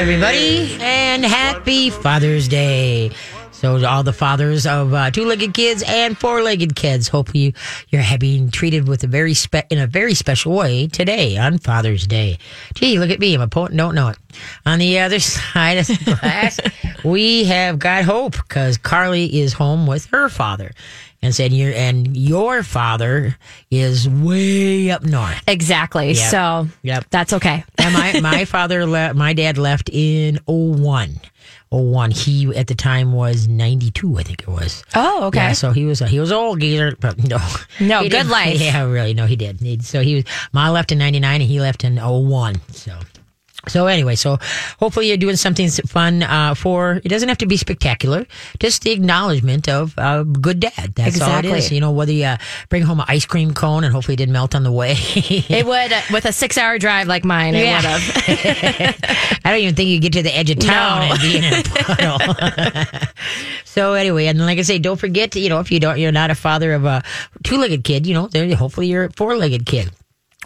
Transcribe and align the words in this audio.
everybody, 0.00 0.78
and 0.80 1.22
happy 1.22 1.90
Father's 1.90 2.48
Day. 2.48 3.10
So, 3.52 3.84
all 3.84 4.02
the 4.02 4.14
fathers 4.14 4.66
of 4.66 4.94
uh, 4.94 5.10
two-legged 5.10 5.52
kids 5.52 5.84
and 5.86 6.16
four-legged 6.16 6.74
kids, 6.74 7.08
hope 7.08 7.34
you 7.34 7.52
you're 7.90 8.02
being 8.18 8.50
treated 8.50 8.88
with 8.88 9.04
a 9.04 9.06
very 9.06 9.34
spe- 9.34 9.68
in 9.68 9.76
a 9.76 9.86
very 9.86 10.14
special 10.14 10.54
way 10.54 10.86
today 10.86 11.36
on 11.36 11.58
Father's 11.58 12.06
Day. 12.06 12.38
Gee, 12.72 12.98
look 12.98 13.10
at 13.10 13.20
me, 13.20 13.34
I'm 13.34 13.42
a 13.42 13.48
poet, 13.48 13.76
don't 13.76 13.94
know 13.94 14.08
it. 14.08 14.16
On 14.64 14.78
the 14.78 15.00
other 15.00 15.20
side 15.20 15.76
of 15.76 15.86
the 15.88 16.16
glass, 16.18 16.58
we 17.04 17.44
have 17.44 17.78
got 17.78 18.04
hope 18.04 18.32
because 18.32 18.78
Carly 18.78 19.38
is 19.42 19.52
home 19.52 19.86
with 19.86 20.06
her 20.06 20.30
father, 20.30 20.72
and 21.22 21.34
said 21.34 21.52
your 21.52 21.72
and 21.74 22.16
your 22.16 22.62
father 22.62 23.36
is 23.70 24.08
way 24.08 24.90
up 24.90 25.02
north. 25.02 25.42
Exactly. 25.46 26.12
Yep. 26.12 26.30
So 26.30 26.68
Yep. 26.82 27.04
that's 27.10 27.32
okay. 27.34 27.64
And 27.78 27.92
my 27.94 28.20
my 28.20 28.44
father 28.54 28.86
le- 28.86 29.14
my 29.14 29.32
dad 29.32 29.58
left 29.58 29.90
in 29.92 30.38
01. 30.46 31.20
01. 31.70 32.10
He 32.10 32.46
at 32.56 32.66
the 32.66 32.74
time 32.74 33.12
was 33.12 33.46
92, 33.46 34.18
I 34.18 34.22
think 34.24 34.42
it 34.42 34.48
was. 34.48 34.82
Oh, 34.94 35.26
okay. 35.26 35.38
Yeah, 35.38 35.52
so 35.52 35.70
he 35.70 35.84
was 35.84 36.00
a, 36.00 36.08
he 36.08 36.18
was 36.18 36.32
old 36.32 36.58
geezer, 36.60 36.96
but 36.98 37.16
no, 37.22 37.38
No, 37.80 38.08
good 38.08 38.26
life. 38.38 38.60
Yeah, 38.60 38.84
really, 38.84 39.14
no, 39.14 39.26
he 39.26 39.36
did. 39.36 39.60
He- 39.60 39.78
so 39.78 40.00
he 40.02 40.16
was. 40.16 40.24
Ma 40.52 40.68
left 40.70 40.90
in 40.90 40.98
'99, 40.98 41.40
and 41.42 41.48
he 41.50 41.60
left 41.60 41.84
in 41.84 41.96
01. 41.96 42.56
So. 42.72 42.98
So 43.68 43.86
anyway, 43.86 44.14
so 44.16 44.38
hopefully 44.78 45.08
you're 45.08 45.16
doing 45.18 45.36
something 45.36 45.68
fun 45.68 46.22
uh, 46.22 46.54
for. 46.54 47.00
It 47.04 47.08
doesn't 47.08 47.28
have 47.28 47.38
to 47.38 47.46
be 47.46 47.56
spectacular. 47.56 48.26
Just 48.58 48.82
the 48.82 48.90
acknowledgement 48.90 49.68
of 49.68 49.94
uh, 49.98 50.22
good 50.22 50.60
dad. 50.60 50.94
That's 50.94 51.20
all 51.20 51.28
it 51.28 51.44
Exactly. 51.44 51.58
is. 51.58 51.72
You 51.72 51.80
know, 51.80 51.90
whether 51.90 52.12
you 52.12 52.24
uh, 52.24 52.36
bring 52.70 52.82
home 52.82 53.00
an 53.00 53.06
ice 53.08 53.26
cream 53.26 53.52
cone 53.52 53.84
and 53.84 53.92
hopefully 53.92 54.14
it 54.14 54.16
didn't 54.16 54.32
melt 54.32 54.54
on 54.54 54.62
the 54.62 54.72
way. 54.72 54.94
It 55.50 55.66
would 55.66 55.92
uh, 55.92 56.00
with 56.12 56.24
a 56.24 56.32
six-hour 56.32 56.78
drive 56.78 57.06
like 57.06 57.24
mine. 57.24 57.54
It 57.54 57.64
would 57.64 57.84
have. 57.84 59.40
I 59.44 59.50
don't 59.50 59.60
even 59.60 59.74
think 59.74 59.88
you 59.90 60.00
get 60.00 60.12
to 60.14 60.22
the 60.22 60.34
edge 60.36 60.50
of 60.50 60.58
town 60.58 61.08
No. 61.08 61.12
and 61.14 61.20
be 61.20 61.36
in 61.36 61.44
a 61.44 61.62
puddle. 61.62 63.00
so 63.64 63.94
anyway, 63.94 64.26
and 64.26 64.38
like 64.38 64.58
I 64.58 64.62
say, 64.62 64.78
don't 64.78 64.98
forget, 64.98 65.34
you 65.36 65.48
know, 65.48 65.60
if 65.60 65.70
you 65.70 65.80
don't, 65.80 65.98
you're 65.98 66.12
not 66.12 66.30
a 66.30 66.34
father 66.34 66.72
of 66.72 66.84
a 66.84 67.02
two-legged 67.44 67.84
kid, 67.84 68.06
you 68.06 68.14
know, 68.14 68.28
there, 68.28 68.54
hopefully 68.54 68.86
you're 68.86 69.04
a 69.04 69.12
four-legged 69.12 69.66
kid. 69.66 69.90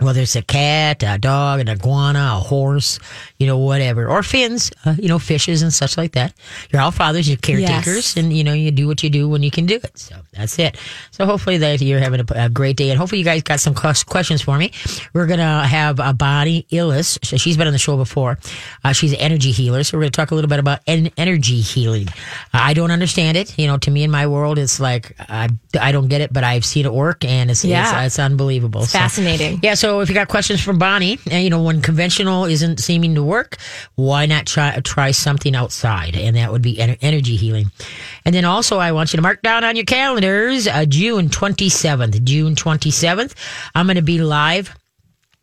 Whether 0.00 0.22
it's 0.22 0.34
a 0.34 0.42
cat, 0.42 1.04
a 1.04 1.18
dog, 1.18 1.60
an 1.60 1.68
iguana, 1.68 2.34
a 2.36 2.40
horse, 2.40 2.98
you 3.44 3.50
know, 3.50 3.58
whatever, 3.58 4.08
or 4.08 4.22
fins, 4.22 4.70
uh, 4.86 4.94
you 4.98 5.08
know, 5.08 5.18
fishes 5.18 5.60
and 5.60 5.70
such 5.72 5.98
like 5.98 6.12
that. 6.12 6.32
You're 6.70 6.80
all 6.80 6.90
fathers, 6.90 7.28
you're 7.28 7.36
caretakers, 7.36 8.16
Yes. 8.16 8.16
and 8.16 8.32
you 8.32 8.42
know, 8.42 8.54
you 8.54 8.70
do 8.70 8.86
what 8.86 9.02
you 9.02 9.10
do 9.10 9.28
when 9.28 9.42
you 9.42 9.50
can 9.50 9.66
do 9.66 9.74
it. 9.76 9.98
So 9.98 10.16
that's 10.32 10.58
it. 10.58 10.78
So 11.10 11.26
hopefully 11.26 11.58
that 11.58 11.82
you're 11.82 12.00
having 12.00 12.20
a, 12.20 12.44
a 12.46 12.48
great 12.48 12.76
day, 12.78 12.88
and 12.88 12.98
hopefully 12.98 13.18
you 13.18 13.24
guys 13.26 13.42
got 13.42 13.60
some 13.60 13.74
questions 13.74 14.40
for 14.40 14.56
me. 14.56 14.72
We're 15.12 15.26
gonna 15.26 15.66
have 15.66 16.00
uh, 16.00 16.14
Bonnie 16.14 16.66
Illis. 16.70 17.18
So 17.22 17.36
she's 17.36 17.58
been 17.58 17.66
on 17.66 17.74
the 17.74 17.78
show 17.78 17.98
before. 17.98 18.38
Uh, 18.82 18.92
she's 18.92 19.12
an 19.12 19.18
energy 19.20 19.50
healer, 19.52 19.84
so 19.84 19.98
we're 19.98 20.04
gonna 20.04 20.10
talk 20.12 20.30
a 20.30 20.34
little 20.34 20.48
bit 20.48 20.58
about 20.58 20.80
en- 20.86 21.10
energy 21.18 21.60
healing. 21.60 22.08
I 22.54 22.72
don't 22.72 22.90
understand 22.90 23.36
it. 23.36 23.58
You 23.58 23.66
know, 23.66 23.76
to 23.78 23.90
me 23.90 24.04
in 24.04 24.10
my 24.10 24.26
world, 24.26 24.58
it's 24.58 24.80
like 24.80 25.14
I, 25.18 25.50
I 25.78 25.92
don't 25.92 26.08
get 26.08 26.22
it, 26.22 26.32
but 26.32 26.44
I've 26.44 26.64
seen 26.64 26.86
it 26.86 26.92
work, 26.94 27.24
and 27.26 27.50
it's 27.50 27.64
Yeah. 27.64 28.04
it's, 28.06 28.14
it's 28.14 28.18
unbelievable. 28.18 28.86
So- 28.86 28.98
fascinating. 28.98 29.60
yeah, 29.62 29.74
so 29.74 30.00
if 30.00 30.08
you 30.08 30.14
got 30.14 30.28
questions 30.28 30.62
for 30.62 30.72
Bonnie, 30.72 31.18
and 31.30 31.44
you 31.44 31.50
know 31.50 31.62
when 31.62 31.82
conventional 31.82 32.44
isn't 32.46 32.78
seeming 32.80 33.14
to 33.16 33.22
work, 33.22 33.33
why 33.94 34.26
not 34.26 34.46
try 34.46 34.78
try 34.80 35.10
something 35.10 35.54
outside, 35.54 36.16
and 36.16 36.36
that 36.36 36.52
would 36.52 36.62
be 36.62 36.76
ener- 36.76 36.98
energy 37.00 37.36
healing. 37.36 37.70
And 38.24 38.34
then 38.34 38.44
also, 38.44 38.78
I 38.78 38.92
want 38.92 39.12
you 39.12 39.18
to 39.18 39.22
mark 39.22 39.42
down 39.42 39.64
on 39.64 39.76
your 39.76 39.84
calendars 39.84 40.66
uh, 40.66 40.84
June 40.86 41.28
twenty 41.28 41.68
seventh. 41.68 42.22
June 42.24 42.54
twenty 42.54 42.90
seventh, 42.90 43.34
I'm 43.74 43.86
going 43.86 43.96
to 43.96 44.02
be 44.02 44.18
live 44.18 44.74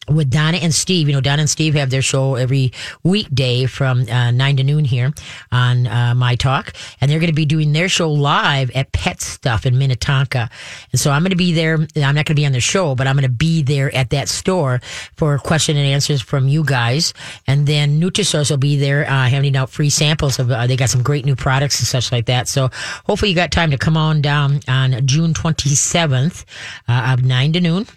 with 0.10 0.30
Donna 0.30 0.58
and 0.58 0.74
Steve. 0.74 1.08
You 1.08 1.14
know, 1.14 1.22
Donna 1.22 1.42
and 1.42 1.50
Steve 1.50 1.76
have 1.76 1.90
their 1.90 2.02
show 2.02 2.36
every 2.36 2.72
weekday 3.04 3.66
from 3.66 4.08
uh, 4.10 4.32
9 4.32 4.58
to 4.58 4.64
noon 4.64 4.86
here 4.86 5.14
on 5.52 5.88
uh, 5.88 6.14
My 6.16 6.36
Talk. 6.36 6.74
And 7.00 7.10
they're 7.10 7.20
going 7.20 7.30
to 7.30 7.34
be 7.34 7.46
doing 7.46 7.72
their 7.74 7.88
show 7.90 8.12
live 8.12 8.72
at 8.72 8.92
Pet 8.92 9.22
Stuff 9.22 9.66
in 9.66 9.78
Minnetonka. 9.78 10.50
And 10.92 11.00
so 11.00 11.12
I'm 11.12 11.22
going 11.22 11.32
to 11.32 11.36
be 11.36 11.54
there. 11.54 11.76
I'm 11.76 12.16
not 12.16 12.26
going 12.26 12.26
to 12.26 12.36
be 12.36 12.46
on 12.46 12.52
the 12.52 12.60
show, 12.60 12.96
but 12.96 13.08
I'm 13.08 13.16
going 13.16 13.24
to 13.24 13.30
be 13.30 13.62
there 13.62 13.94
at 13.96 14.10
that 14.10 14.28
store 14.28 14.82
for 15.18 15.38
question 15.38 15.78
and 15.78 15.86
answers 15.86 16.22
from 16.22 16.48
you 16.48 16.64
guys. 16.64 17.14
And 17.48 17.68
then 17.68 18.02
Nutrisource 18.02 18.50
will 18.50 18.58
be 18.58 18.78
there 18.78 19.06
uh, 19.06 19.30
handing 19.30 19.56
out 19.56 19.70
free 19.70 19.90
samples 19.90 20.40
of, 20.40 20.52
uh, 20.52 20.68
they 20.68 20.76
got 20.76 20.90
some 20.90 21.04
great 21.04 21.26
new 21.26 21.36
products 21.36 21.80
and 21.80 21.88
such 21.88 22.12
like 22.12 22.26
that. 22.26 22.48
So 22.48 22.70
hopefully 23.06 23.30
you 23.30 23.36
got 23.36 23.52
time 23.52 23.72
to 23.72 23.78
come 23.78 23.98
on 23.98 24.22
down 24.22 24.62
on 24.68 25.06
June 25.06 25.34
27th 25.34 26.46
uh, 26.88 27.14
of 27.14 27.24
9 27.24 27.54
to 27.54 27.62
noon 27.62 27.88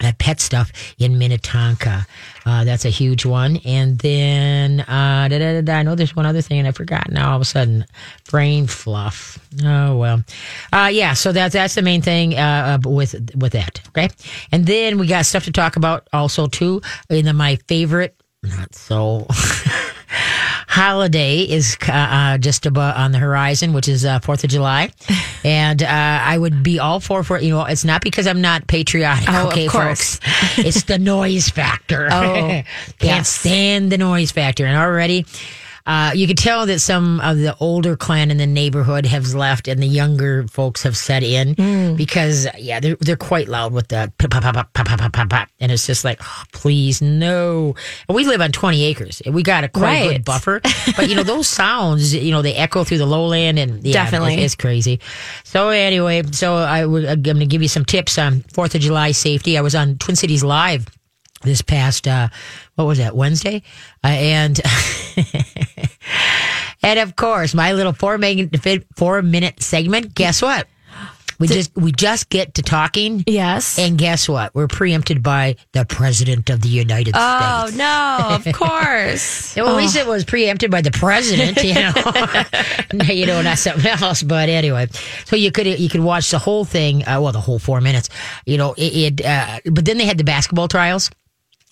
at 0.00 0.18
Pet 0.18 0.40
Stuff 0.40 0.72
in 0.98 1.18
Minnetonka. 1.18 2.06
Uh, 2.46 2.64
that's 2.64 2.84
a 2.84 2.90
huge 2.90 3.26
one. 3.26 3.58
And 3.64 3.98
then, 3.98 4.80
uh, 4.80 5.28
da, 5.28 5.38
da, 5.38 5.60
da, 5.60 5.72
I 5.74 5.82
know 5.82 5.94
there's 5.94 6.16
one 6.16 6.26
other 6.26 6.40
thing 6.40 6.58
and 6.58 6.68
I 6.68 6.72
forgot 6.72 7.10
now 7.10 7.30
all 7.30 7.36
of 7.36 7.42
a 7.42 7.44
sudden. 7.44 7.84
Brain 8.30 8.66
fluff. 8.66 9.38
Oh, 9.64 9.96
well. 9.96 10.24
Uh, 10.72 10.90
yeah, 10.92 11.14
so 11.14 11.32
that's, 11.32 11.52
that's 11.52 11.74
the 11.74 11.82
main 11.82 12.02
thing, 12.02 12.34
uh, 12.34 12.78
uh, 12.84 12.88
with, 12.88 13.14
with 13.36 13.52
that. 13.52 13.80
Okay. 13.88 14.08
And 14.52 14.66
then 14.66 14.98
we 14.98 15.06
got 15.06 15.26
stuff 15.26 15.44
to 15.44 15.52
talk 15.52 15.76
about 15.76 16.08
also 16.12 16.46
too 16.46 16.80
in 17.10 17.24
the, 17.24 17.32
my 17.32 17.56
favorite, 17.68 18.14
not 18.42 18.74
so. 18.74 19.26
holiday 20.78 21.40
is 21.40 21.76
uh, 21.88 21.92
uh, 21.92 22.38
just 22.38 22.64
about 22.64 22.96
on 22.96 23.10
the 23.10 23.18
horizon, 23.18 23.72
which 23.72 23.88
is 23.88 24.04
uh, 24.04 24.20
Fourth 24.20 24.44
of 24.44 24.50
July, 24.50 24.92
and 25.44 25.82
uh, 25.82 25.86
I 25.88 26.38
would 26.38 26.62
be 26.62 26.78
all 26.78 27.00
for 27.00 27.24
for 27.24 27.36
it. 27.36 27.42
You 27.42 27.50
know, 27.50 27.64
it's 27.64 27.84
not 27.84 28.00
because 28.00 28.28
I'm 28.28 28.40
not 28.40 28.66
patriotic. 28.68 29.28
Oh, 29.28 29.48
okay, 29.48 29.66
folks, 29.66 30.20
it's 30.56 30.84
the 30.84 30.98
noise 30.98 31.48
factor. 31.50 32.08
Oh, 32.18 32.22
can't 32.98 33.02
yes. 33.02 33.28
stand 33.28 33.92
the 33.92 33.98
noise 33.98 34.32
factor, 34.32 34.66
and 34.66 34.76
already. 34.76 35.24
Uh, 35.88 36.12
you 36.14 36.26
could 36.26 36.36
tell 36.36 36.66
that 36.66 36.80
some 36.80 37.18
of 37.20 37.38
the 37.38 37.56
older 37.60 37.96
clan 37.96 38.30
in 38.30 38.36
the 38.36 38.46
neighborhood 38.46 39.06
has 39.06 39.34
left, 39.34 39.66
and 39.68 39.82
the 39.82 39.86
younger 39.86 40.46
folks 40.48 40.82
have 40.82 40.94
set 40.96 41.22
in 41.22 41.54
Mm. 41.54 41.96
because, 41.96 42.46
yeah, 42.58 42.78
they're 42.78 42.96
they're 43.00 43.16
quite 43.16 43.48
loud 43.48 43.72
with 43.72 43.88
the 43.88 44.12
pop 44.18 44.30
pop 44.30 44.42
pop 44.42 44.54
pop 44.74 44.86
pop 44.86 45.12
pop 45.12 45.28
pop, 45.30 45.48
and 45.60 45.72
it's 45.72 45.86
just 45.86 46.04
like, 46.04 46.20
oh, 46.22 46.42
please, 46.52 47.00
no. 47.00 47.74
And 48.06 48.14
we 48.14 48.24
live 48.26 48.42
on 48.42 48.52
twenty 48.52 48.84
acres, 48.84 49.22
and 49.24 49.34
we 49.34 49.42
got 49.42 49.64
a 49.64 49.68
quite 49.68 49.82
Right. 49.88 50.10
good 50.12 50.24
buffer, 50.26 50.60
but 50.96 51.08
you 51.08 51.14
know 51.16 51.22
those 51.22 51.48
sounds, 51.48 52.14
you 52.14 52.30
know, 52.32 52.42
they 52.42 52.54
echo 52.54 52.84
through 52.84 52.98
the 52.98 53.06
lowland, 53.06 53.58
and 53.58 53.82
yeah, 53.82 53.94
Definitely. 54.04 54.34
it's, 54.34 54.52
it's 54.52 54.54
crazy. 54.56 55.00
So 55.44 55.70
anyway, 55.70 56.22
so 56.32 56.54
I 56.56 56.84
would, 56.84 57.06
I'm 57.06 57.22
going 57.22 57.38
to 57.38 57.46
give 57.46 57.62
you 57.62 57.68
some 57.68 57.86
tips 57.86 58.18
on 58.18 58.42
Fourth 58.52 58.74
of 58.74 58.82
July 58.82 59.12
safety. 59.12 59.56
I 59.56 59.62
was 59.62 59.74
on 59.74 59.96
Twin 59.96 60.16
Cities 60.16 60.44
Live 60.44 60.86
this 61.42 61.62
past 61.62 62.08
uh, 62.08 62.28
what 62.74 62.84
was 62.86 62.98
that 62.98 63.14
Wednesday, 63.14 63.62
uh, 64.04 64.08
and 64.08 64.60
and 66.82 66.98
of 66.98 67.16
course 67.16 67.54
my 67.54 67.72
little 67.72 67.92
four 67.92 68.18
minute 68.18 68.54
four 68.96 69.22
minute 69.22 69.62
segment. 69.62 70.14
Guess 70.14 70.42
what? 70.42 70.68
We 71.38 71.46
just 71.46 71.74
we 71.76 71.92
just 71.92 72.30
get 72.30 72.54
to 72.54 72.62
talking. 72.62 73.22
Yes. 73.26 73.78
And 73.78 73.96
guess 73.96 74.28
what? 74.28 74.52
We're 74.56 74.66
preempted 74.66 75.22
by 75.22 75.54
the 75.72 75.84
President 75.84 76.50
of 76.50 76.62
the 76.62 76.68
United 76.68 77.14
oh 77.16 77.66
States. 77.66 77.74
Oh 77.74 77.78
no! 77.78 78.34
Of 78.34 78.54
course. 78.54 79.54
Well, 79.54 79.68
at 79.68 79.76
least 79.76 79.94
it 79.94 80.06
was 80.06 80.24
preempted 80.24 80.72
by 80.72 80.80
the 80.80 80.90
president, 80.90 81.62
you 81.62 81.74
know. 81.74 83.04
you 83.14 83.26
know, 83.26 83.40
not 83.40 83.58
something 83.58 83.86
else. 83.86 84.24
But 84.24 84.48
anyway, 84.48 84.88
so 85.26 85.36
you 85.36 85.52
could 85.52 85.66
you 85.78 85.88
could 85.88 86.00
watch 86.00 86.28
the 86.32 86.40
whole 86.40 86.64
thing. 86.64 87.06
Uh, 87.06 87.20
well, 87.20 87.32
the 87.32 87.40
whole 87.40 87.60
four 87.60 87.80
minutes. 87.80 88.08
You 88.44 88.58
know, 88.58 88.74
it. 88.76 89.20
it 89.20 89.24
uh, 89.24 89.60
but 89.64 89.84
then 89.84 89.96
they 89.96 90.06
had 90.06 90.18
the 90.18 90.24
basketball 90.24 90.66
trials 90.66 91.08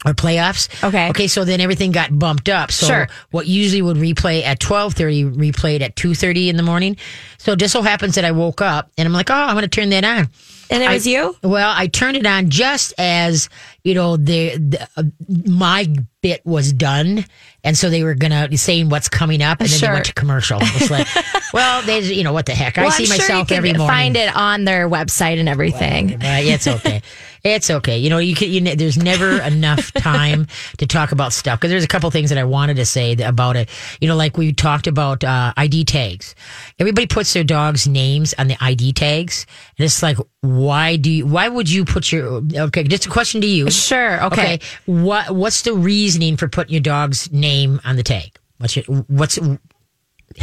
or 0.05 0.13
playoffs. 0.13 0.69
Okay. 0.87 1.09
Okay. 1.11 1.27
So 1.27 1.45
then 1.45 1.61
everything 1.61 1.91
got 1.91 2.17
bumped 2.19 2.49
up. 2.49 2.71
So 2.71 2.87
Sure. 2.87 3.09
what 3.31 3.47
usually 3.47 3.83
would 3.83 3.97
replay 3.97 4.45
at 4.45 4.61
twelve 4.61 4.95
thirty 4.95 5.25
replayed 5.25 5.81
at 5.81 5.97
two 5.97 6.15
thirty 6.15 6.49
in 6.49 6.57
the 6.57 6.63
morning. 6.63 6.97
So 7.39 7.53
it 7.53 7.59
just 7.59 7.73
so 7.73 7.83
happens 7.83 8.17
that 8.17 8.25
I 8.25 8.33
woke 8.33 8.61
up 8.61 8.91
and 8.99 9.07
I'm 9.07 9.13
like, 9.13 9.31
oh, 9.31 9.35
I'm 9.35 9.55
going 9.55 9.63
to 9.63 9.69
turn 9.69 9.91
that 9.91 10.05
on. 10.05 10.29
And 10.69 10.83
it 10.83 10.89
I- 10.91 10.95
was 10.95 11.07
you. 11.07 11.37
Well, 11.43 11.73
I 11.75 11.87
turned 11.87 12.17
it 12.17 12.27
on 12.27 12.51
just 12.51 12.93
as 12.99 13.49
you 13.85 13.95
know 13.95 14.17
the, 14.17 14.57
the 14.57 14.89
uh, 14.97 15.05
my 15.47 15.87
bit 16.23 16.45
was 16.45 16.73
done, 16.73 17.25
and 17.63 17.79
so 17.79 17.89
they 17.89 18.03
were 18.03 18.17
gonna 18.17 18.49
saying 18.57 18.89
what's 18.89 19.09
coming 19.09 19.43
up, 19.43 19.61
and 19.61 19.69
then 19.71 19.79
Sure. 19.79 19.89
they 19.91 19.95
went 19.95 20.07
to 20.07 20.15
commercial. 20.15 20.59
It's 20.61 20.91
like, 20.91 21.07
well, 21.55 21.83
they 21.83 22.01
you 22.13 22.25
know 22.25 22.33
what 22.33 22.47
the 22.47 22.53
heck? 22.57 22.79
I 22.79 22.83
Well, 22.83 22.91
see 22.91 23.05
I'm 23.05 23.07
sure 23.11 23.17
myself 23.19 23.51
you 23.53 23.57
every 23.59 23.69
can 23.71 23.79
morning. 23.79 23.97
find 23.97 24.17
it 24.17 24.35
on 24.35 24.65
their 24.65 24.91
website 24.91 25.39
and 25.39 25.49
everything. 25.49 26.15
Uh, 26.15 26.19
it's 26.43 26.67
okay. 26.67 27.01
It's 27.55 27.71
okay. 27.71 27.99
You 27.99 28.11
know, 28.11 28.19
you 28.19 28.35
can. 28.35 28.51
You, 28.51 28.75
there's 28.75 28.99
never 28.99 29.41
enough 29.43 29.93
time 29.93 30.49
to 30.79 30.87
talk 30.87 31.13
about 31.13 31.33
stuff 31.33 31.61
because 31.61 31.71
there's 31.71 31.85
a 31.85 31.89
couple 31.89 32.11
things 32.11 32.31
that 32.31 32.39
I 32.39 32.45
wanted 32.45 32.77
to 32.77 32.85
say 32.85 33.13
about 33.15 33.55
it. 33.57 33.69
You 34.01 34.09
know, 34.09 34.17
like 34.17 34.37
we 34.37 34.53
talked 34.53 34.87
about 34.89 35.23
uh, 35.23 35.53
ID 35.57 35.85
tags. 35.85 36.35
Everybody 36.79 37.07
puts 37.07 37.33
their 37.33 37.45
dog's 37.45 37.87
names 37.87 38.35
on 38.37 38.49
the 38.49 38.57
ID 38.61 38.95
tags, 38.95 39.47
and 39.79 39.85
it's 39.85 40.03
like, 40.03 40.19
why 40.41 40.97
do 40.97 41.11
you? 41.11 41.27
Why 41.27 41.49
would 41.49 41.71
you 41.71 41.85
put 41.85 42.11
your? 42.11 42.43
Okay, 42.55 42.83
just 42.83 43.07
a 43.07 43.11
question 43.11 43.41
to 43.43 43.47
you. 43.47 43.71
Sure. 43.71 44.25
Okay. 44.25 44.59
What 44.87 45.35
What's 45.35 45.63
the 45.63 45.75
reasoning 45.75 46.37
for 46.37 46.49
putting 46.49 46.73
your 46.73 46.83
dog's 46.83 47.31
name 47.31 47.81
on 47.85 47.97
the 47.97 48.03
tag? 48.03 48.37
What's 48.59 48.75
your 48.75 48.85
What's 49.07 49.37
help 49.37 49.57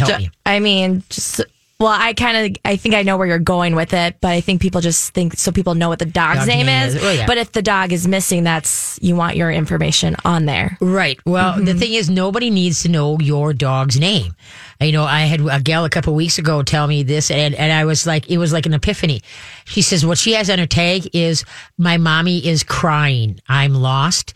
Ju- 0.10 0.18
me? 0.18 0.32
I 0.46 0.60
mean, 0.60 1.04
just 1.10 1.42
Well, 1.84 1.92
I 1.92 2.14
kind 2.14 2.38
of, 2.38 2.62
I 2.64 2.78
think 2.78 2.96
I 2.96 3.04
know 3.04 3.18
where 3.18 3.28
you're 3.28 3.40
going 3.40 3.76
with 3.76 3.94
it, 3.94 4.16
but 4.22 4.30
I 4.30 4.40
think 4.40 4.62
people 4.62 4.80
just 4.80 5.14
think 5.14 5.38
so 5.38 5.52
people 5.52 5.76
know 5.76 5.90
what 5.90 6.00
the 6.00 6.06
dog's 6.06 6.40
Dog's 6.40 6.48
name, 6.48 6.68
name 6.68 6.88
is. 6.88 6.96
is- 6.96 7.02
well, 7.02 7.14
yeah. 7.14 7.26
But 7.28 7.38
if 7.38 7.52
the 7.52 7.62
dog 7.62 7.92
is 7.92 8.08
missing, 8.08 8.46
that's 8.46 8.98
you 9.02 9.18
want 9.18 9.36
your 9.36 9.52
information 9.52 10.16
on 10.24 10.46
there. 10.46 10.78
Right. 10.80 11.20
Well, 11.26 11.58
the 11.58 11.72
mm-hmm. 11.72 11.80
thing 11.80 11.94
is, 11.94 12.10
nobody 12.10 12.50
needs 12.50 12.84
to 12.84 12.90
know 12.90 13.20
your 13.20 13.52
dog's 13.52 14.00
name. 14.00 14.34
You 14.80 14.94
know, 14.94 15.04
I 15.04 15.24
had 15.24 15.42
a 15.42 15.60
gal 15.60 15.84
a 15.84 15.90
couple 15.90 16.16
weeks 16.16 16.38
ago 16.38 16.64
tell 16.64 16.88
me 16.88 17.04
this, 17.04 17.30
and, 17.30 17.54
and 17.54 17.74
I 17.74 17.84
was 17.84 18.08
like, 18.08 18.30
it 18.30 18.38
was 18.38 18.54
like 18.54 18.66
an 18.66 18.74
epiphany. 18.74 19.22
She 19.66 19.82
says, 19.82 20.06
what 20.06 20.18
she 20.18 20.32
has 20.36 20.50
on 20.50 20.60
her 20.60 20.66
tag 20.66 21.10
is, 21.14 21.44
my 21.78 21.98
mommy 21.98 22.48
is 22.48 22.64
crying. 22.64 23.42
I'm 23.50 23.74
lost. 23.74 24.34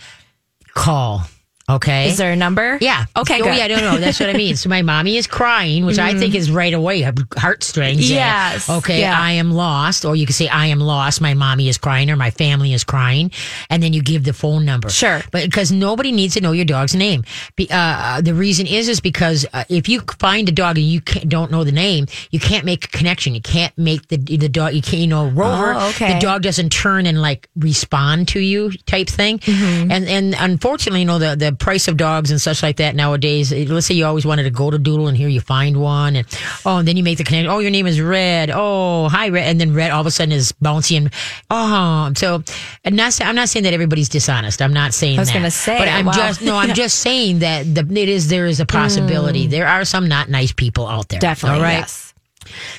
Call. 0.73 1.23
Okay. 1.69 2.07
Is 2.07 2.15
there 2.17 2.31
a 2.31 2.35
number? 2.37 2.77
Yeah. 2.79 3.05
Okay, 3.17 3.41
Oh, 3.41 3.43
good. 3.43 3.57
yeah, 3.57 3.67
no, 3.67 3.79
no. 3.91 3.97
That's 3.97 4.21
what 4.21 4.29
I 4.29 4.33
mean. 4.33 4.55
So 4.55 4.69
my 4.69 4.81
mommy 4.83 5.17
is 5.17 5.27
crying, 5.27 5.85
which 5.85 5.99
I 5.99 6.13
think 6.17 6.33
is 6.33 6.49
right 6.49 6.73
away 6.73 7.01
a 7.01 7.13
heartstrings. 7.37 8.09
Yes, 8.09 8.69
Okay. 8.69 9.01
yeah. 9.01 9.19
I 9.19 9.33
am 9.33 9.51
lost. 9.51 10.05
Or 10.05 10.15
you 10.15 10.25
can 10.25 10.31
say, 10.33 10.47
I 10.47 10.67
am 10.67 10.79
lost. 10.79 11.19
My 11.19 11.33
mommy 11.33 11.67
is 11.67 11.77
crying 11.77 12.09
or 12.09 12.15
my 12.15 12.31
family 12.31 12.71
is 12.73 12.85
crying. 12.85 13.31
And 13.69 13.83
then 13.83 13.91
you 13.91 14.01
give 14.01 14.23
the 14.23 14.31
phone 14.31 14.63
number. 14.63 14.87
Sure. 14.89 15.21
But 15.31 15.43
because 15.43 15.69
nobody 15.69 16.13
needs 16.13 16.35
to 16.35 16.41
know 16.41 16.53
your 16.53 16.63
dog's 16.63 16.95
name. 16.95 17.25
Be, 17.57 17.67
uh, 17.69 18.21
the 18.21 18.33
reason 18.33 18.65
is, 18.65 18.87
is 18.87 19.01
because 19.01 19.45
uh, 19.51 19.65
if 19.67 19.89
you 19.89 19.99
find 20.19 20.47
a 20.47 20.53
dog 20.53 20.77
and 20.77 20.85
you 20.87 21.01
can't, 21.01 21.27
don't 21.27 21.51
know 21.51 21.65
the 21.65 21.73
name, 21.73 22.05
you 22.31 22.39
can't 22.39 22.63
make 22.63 22.85
a 22.85 22.87
connection. 22.87 23.35
You 23.35 23.41
can't 23.41 23.77
make 23.77 24.07
the, 24.07 24.15
the 24.15 24.47
dog, 24.47 24.73
you 24.73 24.81
can't, 24.81 25.01
you 25.01 25.07
know, 25.07 25.27
Rover. 25.27 25.73
Oh, 25.73 25.89
okay. 25.89 26.13
The 26.13 26.19
dog 26.21 26.43
doesn't 26.43 26.69
turn 26.71 27.05
and 27.05 27.21
like 27.21 27.49
respond 27.57 28.29
to 28.29 28.39
you 28.39 28.71
type 28.85 29.07
thing. 29.09 29.39
Mm-hmm. 29.39 29.91
And, 29.91 30.05
and 30.07 30.35
unfortunately, 30.39 31.01
you 31.01 31.05
know, 31.07 31.19
the, 31.19 31.35
the 31.35 31.56
price 31.57 31.87
of 31.87 31.97
dogs 31.97 32.31
and 32.31 32.41
such 32.41 32.63
like 32.63 32.77
that 32.77 32.95
nowadays, 32.95 33.51
eh, 33.51 33.65
let's 33.67 33.87
say 33.87 33.95
you 33.95 34.05
always 34.05 34.25
wanted 34.25 34.43
to 34.43 34.49
go 34.49 34.69
to 34.69 34.77
Doodle 34.77 35.07
and 35.07 35.17
here 35.17 35.27
you 35.27 35.41
find 35.41 35.81
one 35.81 36.15
and, 36.15 36.27
oh, 36.65 36.77
and 36.77 36.87
then 36.87 36.97
you 36.97 37.03
make 37.03 37.17
the 37.17 37.23
connection. 37.23 37.51
Oh, 37.51 37.59
your 37.59 37.71
name 37.71 37.87
is 37.87 37.99
Red. 37.99 38.51
Oh, 38.53 39.09
hi, 39.09 39.29
Red. 39.29 39.47
And 39.47 39.59
then 39.59 39.73
Red 39.73 39.91
all 39.91 40.01
of 40.01 40.07
a 40.07 40.11
sudden 40.11 40.31
is 40.31 40.51
bouncy 40.53 40.97
and, 40.97 41.13
oh, 41.49 42.11
so 42.15 42.43
and 42.83 42.95
not, 42.95 43.19
I'm 43.21 43.35
not 43.35 43.49
saying 43.49 43.63
that 43.63 43.73
everybody's 43.73 44.09
dishonest. 44.09 44.61
I'm 44.61 44.73
not 44.73 44.93
saying 44.93 45.17
I 45.17 45.21
was 45.21 45.31
going 45.31 45.43
to 45.43 45.51
say, 45.51 45.77
but 45.77 45.87
I'm 45.87 46.05
wow. 46.05 46.13
just, 46.13 46.41
no, 46.41 46.55
I'm 46.55 46.73
just 46.73 46.99
saying 46.99 47.39
that 47.39 47.63
the, 47.73 47.81
it 47.99 48.09
is, 48.09 48.29
there 48.29 48.45
is 48.45 48.59
a 48.59 48.65
possibility. 48.65 49.47
There 49.47 49.67
are 49.67 49.85
some 49.85 50.07
not 50.07 50.29
nice 50.29 50.51
people 50.51 50.87
out 50.87 51.09
there. 51.09 51.19
Mm. 51.19 51.21
Definitely. 51.21 51.57
All 51.57 51.63
right. 51.63 51.79
Yes. 51.79 52.06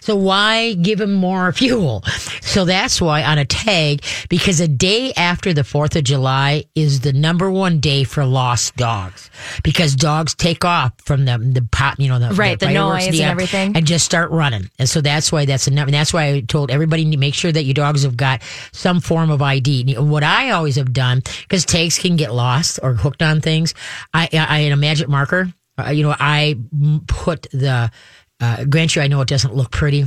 So 0.01 0.17
why 0.17 0.75
give 0.75 1.01
him 1.01 1.13
more 1.13 1.53
fuel? 1.59 2.03
So 2.43 2.65
that's 2.65 3.01
why 3.01 3.23
on 3.23 3.39
a 3.39 3.45
tag, 3.45 4.03
because 4.29 4.61
a 4.61 4.69
day 4.69 5.13
after 5.15 5.53
the 5.53 5.63
4th 5.63 5.97
of 5.97 6.05
July 6.05 6.65
is 6.75 7.01
the 7.01 7.13
number 7.13 7.51
one 7.51 7.81
day 7.81 8.05
for 8.05 8.25
lost 8.25 8.77
dogs. 8.77 9.31
Because 9.63 9.95
dogs 9.95 10.35
take 10.35 10.65
off 10.65 10.93
from 10.99 11.25
the, 11.25 11.39
the 11.39 11.67
pop, 11.71 11.99
you 11.99 12.09
know, 12.09 12.19
the, 12.19 12.35
Right, 12.35 12.59
the 12.59 12.67
fireworks 12.67 13.07
noise 13.07 13.21
and 13.21 13.31
everything. 13.31 13.77
And 13.77 13.87
just 13.87 14.05
start 14.05 14.31
running. 14.31 14.71
And 14.79 14.89
so 14.89 15.01
that's 15.01 15.31
why 15.31 15.45
that's 15.45 15.67
a 15.67 15.71
number. 15.71 15.91
That's 15.91 16.13
why 16.13 16.33
I 16.33 16.41
told 16.41 16.71
everybody 16.71 17.09
to 17.11 17.17
make 17.17 17.35
sure 17.35 17.53
that 17.53 17.65
your 17.65 17.75
dogs 17.75 18.03
have 18.05 18.17
got 18.17 18.43
some 18.73 19.01
form 19.01 19.31
of 19.31 19.43
ID. 19.43 19.95
And 19.97 20.11
What 20.11 20.25
I 20.25 20.51
always 20.51 20.77
have 20.77 20.93
done, 20.93 21.23
because 21.43 21.65
tags 21.65 21.99
can 21.99 22.17
get 22.17 22.33
lost 22.33 22.79
or 22.83 22.95
hooked 22.95 23.23
on 23.23 23.41
things, 23.41 23.75
I, 24.15 24.29
I 24.33 24.59
in 24.61 24.73
a 24.73 24.77
magic 24.77 25.09
marker, 25.09 25.53
uh, 25.79 25.91
you 25.91 26.03
know, 26.03 26.15
I 26.19 26.59
put 27.07 27.43
the, 27.53 27.91
uh, 28.41 28.65
grant 28.65 28.97
you, 28.97 29.03
I 29.03 29.09
know 29.09 29.21
it 29.21 29.29
doesn't 29.29 29.55
look 29.55 29.71
pretty, 29.71 30.05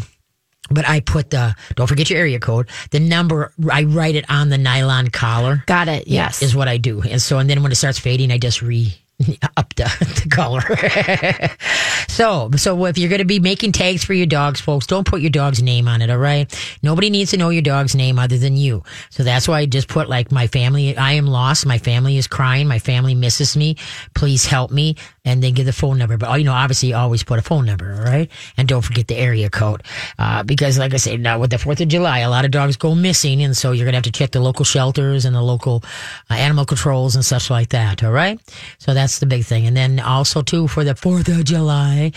but 0.69 0.87
I 0.87 0.99
put 1.01 1.29
the, 1.29 1.55
don't 1.75 1.87
forget 1.87 2.09
your 2.09 2.19
area 2.19 2.39
code, 2.39 2.69
the 2.91 2.99
number, 2.99 3.53
I 3.69 3.83
write 3.83 4.15
it 4.15 4.29
on 4.29 4.49
the 4.49 4.57
nylon 4.57 5.09
collar. 5.09 5.63
Got 5.67 5.87
it. 5.87 6.07
Yes. 6.07 6.41
Is 6.41 6.55
what 6.55 6.67
I 6.67 6.77
do. 6.77 7.01
And 7.01 7.21
so, 7.21 7.39
and 7.39 7.49
then 7.49 7.63
when 7.63 7.71
it 7.71 7.75
starts 7.75 7.99
fading, 7.99 8.31
I 8.31 8.37
just 8.37 8.61
re 8.61 8.93
up 9.57 9.73
the, 9.75 9.83
the 10.23 10.29
color. 10.29 10.61
so, 12.07 12.49
so 12.55 12.85
if 12.85 12.97
you're 12.97 13.09
going 13.09 13.19
to 13.19 13.25
be 13.25 13.39
making 13.39 13.71
tags 13.71 14.03
for 14.03 14.13
your 14.13 14.25
dogs, 14.25 14.61
folks, 14.61 14.87
don't 14.87 15.05
put 15.05 15.21
your 15.21 15.29
dog's 15.29 15.61
name 15.61 15.87
on 15.87 16.01
it. 16.01 16.09
All 16.09 16.17
right. 16.17 16.53
Nobody 16.83 17.09
needs 17.09 17.31
to 17.31 17.37
know 17.37 17.49
your 17.49 17.61
dog's 17.61 17.95
name 17.95 18.19
other 18.19 18.37
than 18.37 18.55
you. 18.55 18.83
So 19.09 19.23
that's 19.23 19.47
why 19.47 19.59
I 19.59 19.65
just 19.65 19.87
put 19.87 20.09
like 20.09 20.31
my 20.31 20.47
family, 20.47 20.95
I 20.97 21.13
am 21.13 21.27
lost. 21.27 21.65
My 21.65 21.77
family 21.77 22.17
is 22.17 22.27
crying. 22.27 22.67
My 22.67 22.79
family 22.79 23.15
misses 23.15 23.55
me. 23.55 23.77
Please 24.13 24.45
help 24.45 24.71
me. 24.71 24.95
And 25.23 25.43
then 25.43 25.53
give 25.53 25.67
the 25.67 25.73
phone 25.73 25.97
number. 25.99 26.17
But, 26.17 26.39
you 26.39 26.45
know, 26.45 26.53
obviously 26.53 26.93
always 26.93 27.23
put 27.23 27.37
a 27.37 27.43
phone 27.43 27.65
number. 27.65 27.93
All 27.93 28.03
right. 28.03 28.29
And 28.57 28.67
don't 28.67 28.81
forget 28.81 29.07
the 29.07 29.15
area 29.15 29.49
code. 29.49 29.83
Uh, 30.17 30.43
because 30.43 30.79
like 30.79 30.93
I 30.93 30.97
said, 30.97 31.19
now 31.19 31.39
with 31.39 31.51
the 31.51 31.57
4th 31.57 31.81
of 31.81 31.87
July, 31.89 32.19
a 32.19 32.29
lot 32.29 32.45
of 32.45 32.51
dogs 32.51 32.75
go 32.77 32.95
missing. 32.95 33.41
And 33.43 33.55
so 33.55 33.71
you're 33.71 33.85
going 33.85 33.93
to 33.93 33.97
have 33.97 34.03
to 34.03 34.11
check 34.11 34.31
the 34.31 34.39
local 34.39 34.65
shelters 34.65 35.25
and 35.25 35.35
the 35.35 35.41
local 35.41 35.83
uh, 36.29 36.33
animal 36.33 36.65
controls 36.65 37.15
and 37.15 37.23
such 37.23 37.49
like 37.49 37.69
that. 37.69 38.03
All 38.03 38.11
right. 38.11 38.39
So 38.79 38.93
that's 38.93 39.10
the 39.19 39.25
big 39.25 39.45
thing. 39.45 39.65
And 39.67 39.75
then 39.75 39.99
also 39.99 40.41
too 40.41 40.67
for 40.67 40.83
the 40.83 40.93
4th 40.93 41.27
of 41.27 41.45
July, 41.45 42.11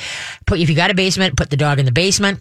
put, 0.47 0.61
if 0.61 0.69
you 0.69 0.77
got 0.77 0.91
a 0.91 0.95
basement, 0.95 1.37
put 1.37 1.51
the 1.51 1.57
dog 1.57 1.79
in 1.79 1.87
the 1.87 1.93
basement 1.93 2.41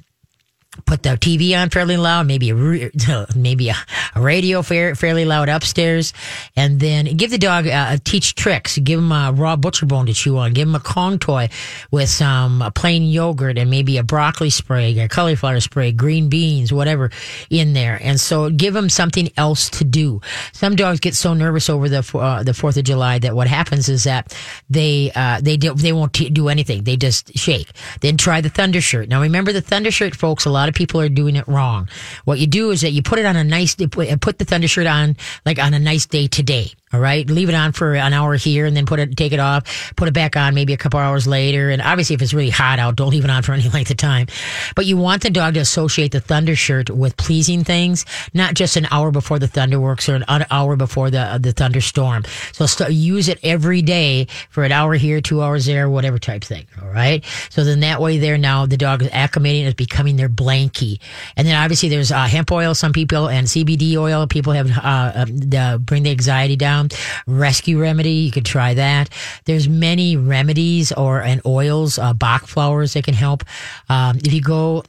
put 0.86 1.04
the 1.04 1.10
TV 1.10 1.60
on 1.60 1.70
fairly 1.70 1.98
loud, 1.98 2.28
maybe 2.28 2.50
a 2.50 2.56
maybe 3.36 3.70
a, 3.70 3.76
a 4.16 4.22
radio 4.22 4.62
fair, 4.62 4.96
fairly 4.96 5.26
loud 5.26 5.50
upstairs, 5.50 6.14
and 6.56 6.80
then 6.80 7.06
give 7.18 7.32
the 7.32 7.38
dog 7.38 7.68
uh, 7.68 7.98
teach 8.04 8.36
tricks. 8.36 8.78
Give 8.80 9.00
him 9.00 9.12
a 9.12 9.32
raw 9.34 9.56
butcher 9.56 9.86
bone 9.86 10.06
to 10.08 10.14
chew 10.14 10.38
on. 10.38 10.54
Give 10.54 10.68
him 10.68 10.76
a 10.76 10.80
Kong 10.80 11.20
toy 11.20 11.50
with 11.92 12.10
some 12.10 12.62
uh, 12.62 12.70
plain 12.72 13.04
yogurt 13.04 13.58
and 13.58 13.70
maybe 13.70 13.98
a 13.98 14.04
broccoli 14.04 14.50
spray, 14.50 14.98
a 15.00 15.08
cauliflower 15.08 15.60
spray, 15.60 15.92
green 15.92 16.30
beans, 16.30 16.74
whatever 16.74 17.12
in 17.50 17.74
there. 17.74 18.00
And 18.02 18.20
so 18.20 18.50
give 18.50 18.76
him 18.76 18.90
something 18.90 19.30
else 19.38 19.70
to 19.72 19.84
do. 19.84 20.22
Some 20.54 20.76
dogs 20.76 21.00
get 21.00 21.16
so 21.16 21.34
nervous 21.34 21.70
over 21.70 21.90
the 21.90 22.04
uh, 22.18 22.44
the 22.44 22.54
Fourth 22.54 22.78
of 22.78 22.84
July 22.84 23.20
that 23.20 23.36
what 23.36 23.48
happens 23.48 23.90
is 23.90 24.04
that 24.06 24.36
they 24.70 25.12
uh, 25.16 25.40
they 25.42 25.58
do, 25.58 25.74
they 25.74 25.94
won't 25.94 26.14
t- 26.14 26.30
do 26.30 26.50
anything. 26.50 26.84
They 26.84 26.98
just 26.98 27.38
shake. 27.38 27.70
Then 28.02 28.18
try 28.18 28.42
the 28.42 28.50
thunder 28.50 28.82
shirt. 28.82 29.10
Now 29.10 29.22
remember 29.22 29.54
the 29.54 29.62
thunder 29.62 29.92
shirt, 29.92 30.16
folks. 30.16 30.46
A 30.46 30.50
lot 30.50 30.63
of 30.70 30.76
people 30.76 31.00
are 31.00 31.10
doing 31.10 31.36
it 31.36 31.48
wrong. 31.48 31.90
What 32.26 32.40
you 32.40 32.48
do 32.48 32.72
is 32.72 32.82
that 32.82 32.92
you 32.92 33.02
put 33.02 33.20
it 33.20 33.26
on 33.26 33.36
a 33.36 33.44
nice 33.44 33.76
put 33.76 34.38
the 34.38 34.46
thunder 34.46 34.68
shirt 34.68 34.88
on 34.88 35.18
like 35.46 35.60
on 35.60 35.74
a 35.74 35.80
nice 35.80 36.06
day 36.06 36.28
today. 36.28 36.72
All 36.94 37.00
right, 37.00 37.28
leave 37.28 37.50
it 37.50 37.56
on 37.56 37.72
for 37.72 37.96
an 37.96 38.14
hour 38.14 38.36
here, 38.36 38.68
and 38.68 38.78
then 38.78 38.86
put 38.86 39.00
it, 39.00 39.18
take 39.18 39.34
it 39.34 39.40
off, 39.40 39.94
put 39.96 40.08
it 40.08 40.14
back 40.14 40.38
on 40.38 40.54
maybe 40.54 40.74
a 40.74 40.78
couple 40.78 41.00
hours 41.00 41.26
later. 41.26 41.72
And 41.72 41.82
obviously, 41.82 42.14
if 42.14 42.22
it's 42.22 42.36
really 42.36 42.52
hot 42.52 42.78
out, 42.78 42.96
don't 42.96 43.10
leave 43.10 43.24
it 43.24 43.32
on 43.32 43.42
for 43.42 43.54
any 43.54 43.68
length 43.70 43.90
of 43.90 43.98
time. 43.98 44.28
But 44.76 44.86
you 44.86 44.96
want 44.96 45.24
the 45.24 45.32
dog 45.32 45.56
to 45.56 45.60
associate 45.60 46.12
the 46.12 46.20
thunder 46.20 46.56
shirt 46.56 46.92
with 46.92 47.18
pleasing 47.18 47.64
things, 47.64 48.06
not 48.34 48.54
just 48.54 48.78
an 48.78 48.88
hour 48.92 49.10
before 49.10 49.40
the 49.40 49.48
thunderworks 49.48 50.08
or 50.08 50.24
an 50.28 50.46
hour 50.52 50.76
before 50.76 51.10
the 51.10 51.40
the 51.42 51.52
thunderstorm. 51.52 52.26
So 52.52 52.66
st- 52.66 52.92
use 52.92 53.28
it 53.28 53.40
every 53.44 53.82
day 53.82 54.28
for 54.50 54.64
an 54.64 54.72
hour 54.72 54.94
here, 54.94 55.20
two 55.20 55.42
hours 55.42 55.66
there, 55.66 55.90
whatever 55.90 56.20
type 56.20 56.44
thing. 56.44 56.68
All 56.82 56.90
right. 56.90 57.26
So 57.50 57.64
then 57.64 57.80
that 57.80 58.02
way, 58.02 58.20
there 58.20 58.38
now 58.38 58.66
the 58.66 58.78
dog 58.78 59.02
is 59.02 59.10
acclimating, 59.10 59.66
is 59.66 59.74
becoming 59.74 60.16
their 60.16 60.30
blankie. 60.30 61.00
And 61.36 61.48
then 61.48 61.56
obviously 61.56 61.90
there's 61.90 62.12
uh, 62.12 62.26
hemp 62.26 62.52
oil, 62.52 62.76
some 62.76 62.94
people, 62.94 63.30
and 63.30 63.48
CBD 63.48 63.98
oil. 63.98 64.28
People 64.28 64.54
have 64.54 64.70
uh, 64.78 65.26
the 65.26 65.82
bring 65.84 66.04
the 66.04 66.12
anxiety 66.12 66.56
down. 66.56 66.83
Rescue 67.28 67.80
remedy, 67.80 68.12
you 68.12 68.32
could 68.32 68.46
try 68.46 68.74
that. 68.74 69.10
There's 69.46 69.68
many 69.68 70.18
remedies 70.18 70.92
or 70.92 71.22
and 71.22 71.42
oils, 71.46 71.98
uh, 72.00 72.14
Bach 72.14 72.48
flowers 72.48 72.94
that 72.94 73.04
can 73.04 73.14
help. 73.14 73.44
Um, 73.90 74.18
if 74.18 74.34
you 74.34 74.42
go 74.42 74.84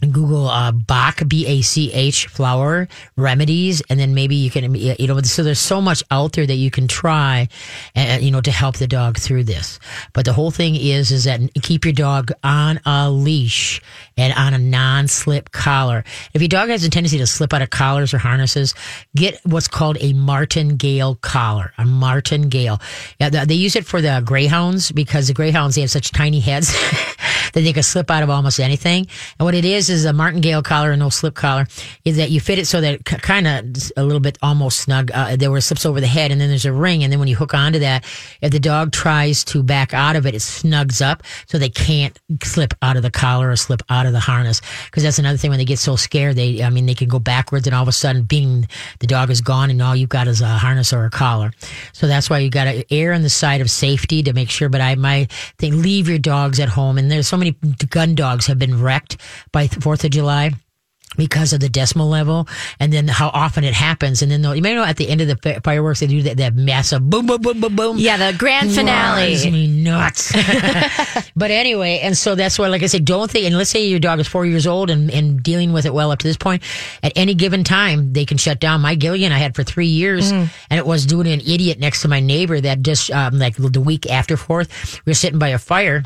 Google 0.00 0.48
uh, 0.48 0.72
Bach 0.72 1.22
B 1.26 1.46
A 1.46 1.62
C 1.62 1.92
H 1.92 2.26
flower 2.26 2.88
remedies, 3.16 3.82
and 3.88 3.98
then 3.98 4.14
maybe 4.14 4.34
you 4.34 4.50
can 4.50 4.74
you 4.74 5.06
know. 5.06 5.20
So 5.22 5.42
there's 5.42 5.58
so 5.58 5.80
much 5.80 6.02
out 6.10 6.32
there 6.32 6.46
that 6.46 6.54
you 6.54 6.70
can 6.70 6.88
try, 6.88 7.48
and 7.94 8.22
you 8.22 8.30
know 8.30 8.40
to 8.40 8.50
help 8.50 8.76
the 8.76 8.86
dog 8.86 9.18
through 9.18 9.44
this. 9.44 9.78
But 10.12 10.24
the 10.24 10.32
whole 10.32 10.50
thing 10.50 10.74
is 10.74 11.10
is 11.10 11.24
that 11.24 11.40
keep 11.62 11.84
your 11.84 11.92
dog 11.92 12.32
on 12.42 12.80
a 12.84 13.10
leash 13.10 13.80
and 14.16 14.32
on 14.34 14.54
a 14.54 14.58
non-slip 14.58 15.52
collar. 15.52 16.04
If 16.32 16.42
your 16.42 16.48
dog 16.48 16.68
has 16.68 16.84
a 16.84 16.90
tendency 16.90 17.18
to 17.18 17.26
slip 17.26 17.52
out 17.52 17.62
of 17.62 17.70
collars 17.70 18.12
or 18.12 18.18
harnesses, 18.18 18.74
get 19.16 19.40
what's 19.44 19.68
called 19.68 19.96
a 20.00 20.12
martingale 20.12 21.16
collar. 21.16 21.72
A 21.78 21.84
martingale. 21.84 22.80
Yeah, 23.20 23.30
they 23.30 23.54
use 23.54 23.76
it 23.76 23.86
for 23.86 24.00
the 24.00 24.22
greyhounds 24.24 24.92
because 24.92 25.28
the 25.28 25.34
greyhounds 25.34 25.74
they 25.74 25.82
have 25.82 25.90
such 25.90 26.10
tiny 26.10 26.40
heads 26.40 26.74
that 27.54 27.62
they 27.62 27.72
can 27.72 27.82
slip 27.82 28.10
out 28.10 28.22
of 28.22 28.30
almost 28.30 28.60
anything. 28.60 29.06
And 29.38 29.46
what 29.46 29.54
it 29.54 29.64
is 29.64 29.88
is 29.88 30.04
a 30.04 30.12
martingale 30.12 30.62
collar 30.62 30.90
and 30.90 31.00
no 31.00 31.08
slip 31.08 31.34
collar 31.34 31.66
is 32.04 32.16
that 32.18 32.30
you 32.30 32.40
fit 32.40 32.58
it 32.58 32.66
so 32.66 32.80
that 32.80 32.94
it 32.94 33.04
kind 33.04 33.46
of 33.46 33.64
a 33.96 34.04
little 34.04 34.20
bit 34.20 34.38
almost 34.42 34.80
snug. 34.80 35.10
Uh, 35.12 35.36
there 35.36 35.50
where 35.50 35.58
it 35.58 35.62
slips 35.62 35.86
over 35.86 36.00
the 36.00 36.06
head, 36.06 36.30
and 36.30 36.40
then 36.40 36.48
there's 36.48 36.64
a 36.64 36.72
ring, 36.72 37.02
and 37.02 37.12
then 37.12 37.18
when 37.18 37.28
you 37.28 37.36
hook 37.36 37.54
onto 37.54 37.78
that, 37.78 38.04
if 38.42 38.50
the 38.50 38.60
dog 38.60 38.92
tries 38.92 39.44
to 39.44 39.62
back 39.62 39.94
out 39.94 40.16
of 40.16 40.26
it, 40.26 40.34
it 40.34 40.42
snugs 40.42 41.00
up 41.00 41.22
so 41.46 41.58
they 41.58 41.68
can't 41.70 42.18
slip 42.42 42.74
out 42.82 42.96
of 42.96 43.02
the 43.02 43.10
collar 43.10 43.50
or 43.50 43.56
slip 43.56 43.82
out 43.88 44.06
of 44.06 44.12
the 44.12 44.20
harness. 44.20 44.60
Because 44.86 45.02
that's 45.02 45.18
another 45.18 45.38
thing 45.38 45.50
when 45.50 45.58
they 45.58 45.64
get 45.64 45.78
so 45.78 45.96
scared, 45.96 46.36
they 46.36 46.62
I 46.62 46.70
mean 46.70 46.86
they 46.86 46.94
can 46.94 47.08
go 47.08 47.18
backwards, 47.18 47.66
and 47.66 47.74
all 47.74 47.82
of 47.82 47.88
a 47.88 47.92
sudden, 47.92 48.24
bing, 48.24 48.68
the 48.98 49.06
dog 49.06 49.30
is 49.30 49.40
gone, 49.40 49.70
and 49.70 49.80
all 49.80 49.96
you've 49.96 50.08
got 50.08 50.26
is 50.26 50.40
a 50.40 50.48
harness 50.58 50.92
or 50.92 51.04
a 51.04 51.10
collar. 51.10 51.52
So 51.92 52.06
that's 52.06 52.28
why 52.28 52.38
you 52.38 52.50
got 52.50 52.64
to 52.64 52.84
err 52.92 53.12
on 53.12 53.22
the 53.22 53.30
side 53.30 53.60
of 53.60 53.70
safety 53.70 54.22
to 54.24 54.32
make 54.32 54.50
sure. 54.50 54.68
But 54.68 54.80
I 54.80 54.94
my 54.96 55.26
thing, 55.58 55.82
leave 55.82 56.08
your 56.08 56.18
dogs 56.18 56.58
at 56.58 56.68
home, 56.68 56.98
and 56.98 57.10
there's 57.10 57.28
so 57.28 57.36
many 57.36 57.43
gun 57.52 58.14
dogs 58.14 58.46
have 58.46 58.58
been 58.58 58.80
wrecked 58.80 59.16
by 59.52 59.66
Fourth 59.68 60.04
of 60.04 60.10
July 60.10 60.52
because 61.16 61.52
of 61.52 61.60
the 61.60 61.68
decibel 61.68 62.10
level 62.10 62.48
and 62.80 62.92
then 62.92 63.06
how 63.06 63.28
often 63.28 63.62
it 63.62 63.72
happens. 63.74 64.20
And 64.20 64.32
then 64.32 64.42
they'll- 64.42 64.56
you 64.56 64.62
may 64.62 64.74
know 64.74 64.82
at 64.82 64.96
the 64.96 65.08
end 65.08 65.20
of 65.20 65.28
the 65.28 65.60
fireworks, 65.62 66.00
they 66.00 66.08
do 66.08 66.22
that, 66.22 66.38
that 66.38 66.56
massive 66.56 67.08
boom, 67.08 67.26
boom, 67.26 67.40
boom, 67.40 67.60
boom, 67.60 67.76
boom. 67.76 67.98
Yeah, 67.98 68.16
the 68.16 68.36
grand 68.36 68.72
finale. 68.72 69.26
Drives 69.26 69.44
me 69.46 69.68
nuts. 69.68 70.32
but 71.36 71.52
anyway, 71.52 72.00
and 72.02 72.18
so 72.18 72.34
that's 72.34 72.58
why, 72.58 72.66
like 72.66 72.82
I 72.82 72.86
said, 72.86 73.04
don't 73.04 73.30
think, 73.30 73.46
and 73.46 73.56
let's 73.56 73.70
say 73.70 73.86
your 73.86 74.00
dog 74.00 74.18
is 74.18 74.26
four 74.26 74.44
years 74.44 74.66
old 74.66 74.90
and, 74.90 75.08
and 75.08 75.40
dealing 75.40 75.72
with 75.72 75.86
it 75.86 75.94
well 75.94 76.10
up 76.10 76.18
to 76.18 76.26
this 76.26 76.36
point, 76.36 76.64
at 77.04 77.12
any 77.14 77.34
given 77.34 77.62
time, 77.62 78.12
they 78.12 78.24
can 78.24 78.36
shut 78.36 78.58
down. 78.58 78.80
My 78.80 78.96
Gilligan 78.96 79.30
I 79.30 79.38
had 79.38 79.54
for 79.54 79.62
three 79.62 79.86
years, 79.86 80.32
Mm. 80.32 80.48
and 80.68 80.78
it 80.78 80.86
was 80.86 81.06
doing 81.06 81.28
an 81.28 81.40
idiot 81.42 81.78
next 81.78 82.02
to 82.02 82.08
my 82.08 82.18
neighbor 82.18 82.60
that 82.60 82.82
just, 82.82 83.12
um, 83.12 83.38
like 83.38 83.54
the 83.56 83.80
week 83.80 84.10
after 84.10 84.36
fourth, 84.36 85.00
we 85.06 85.10
were 85.10 85.14
sitting 85.14 85.38
by 85.38 85.50
a 85.50 85.58
fire. 85.58 86.02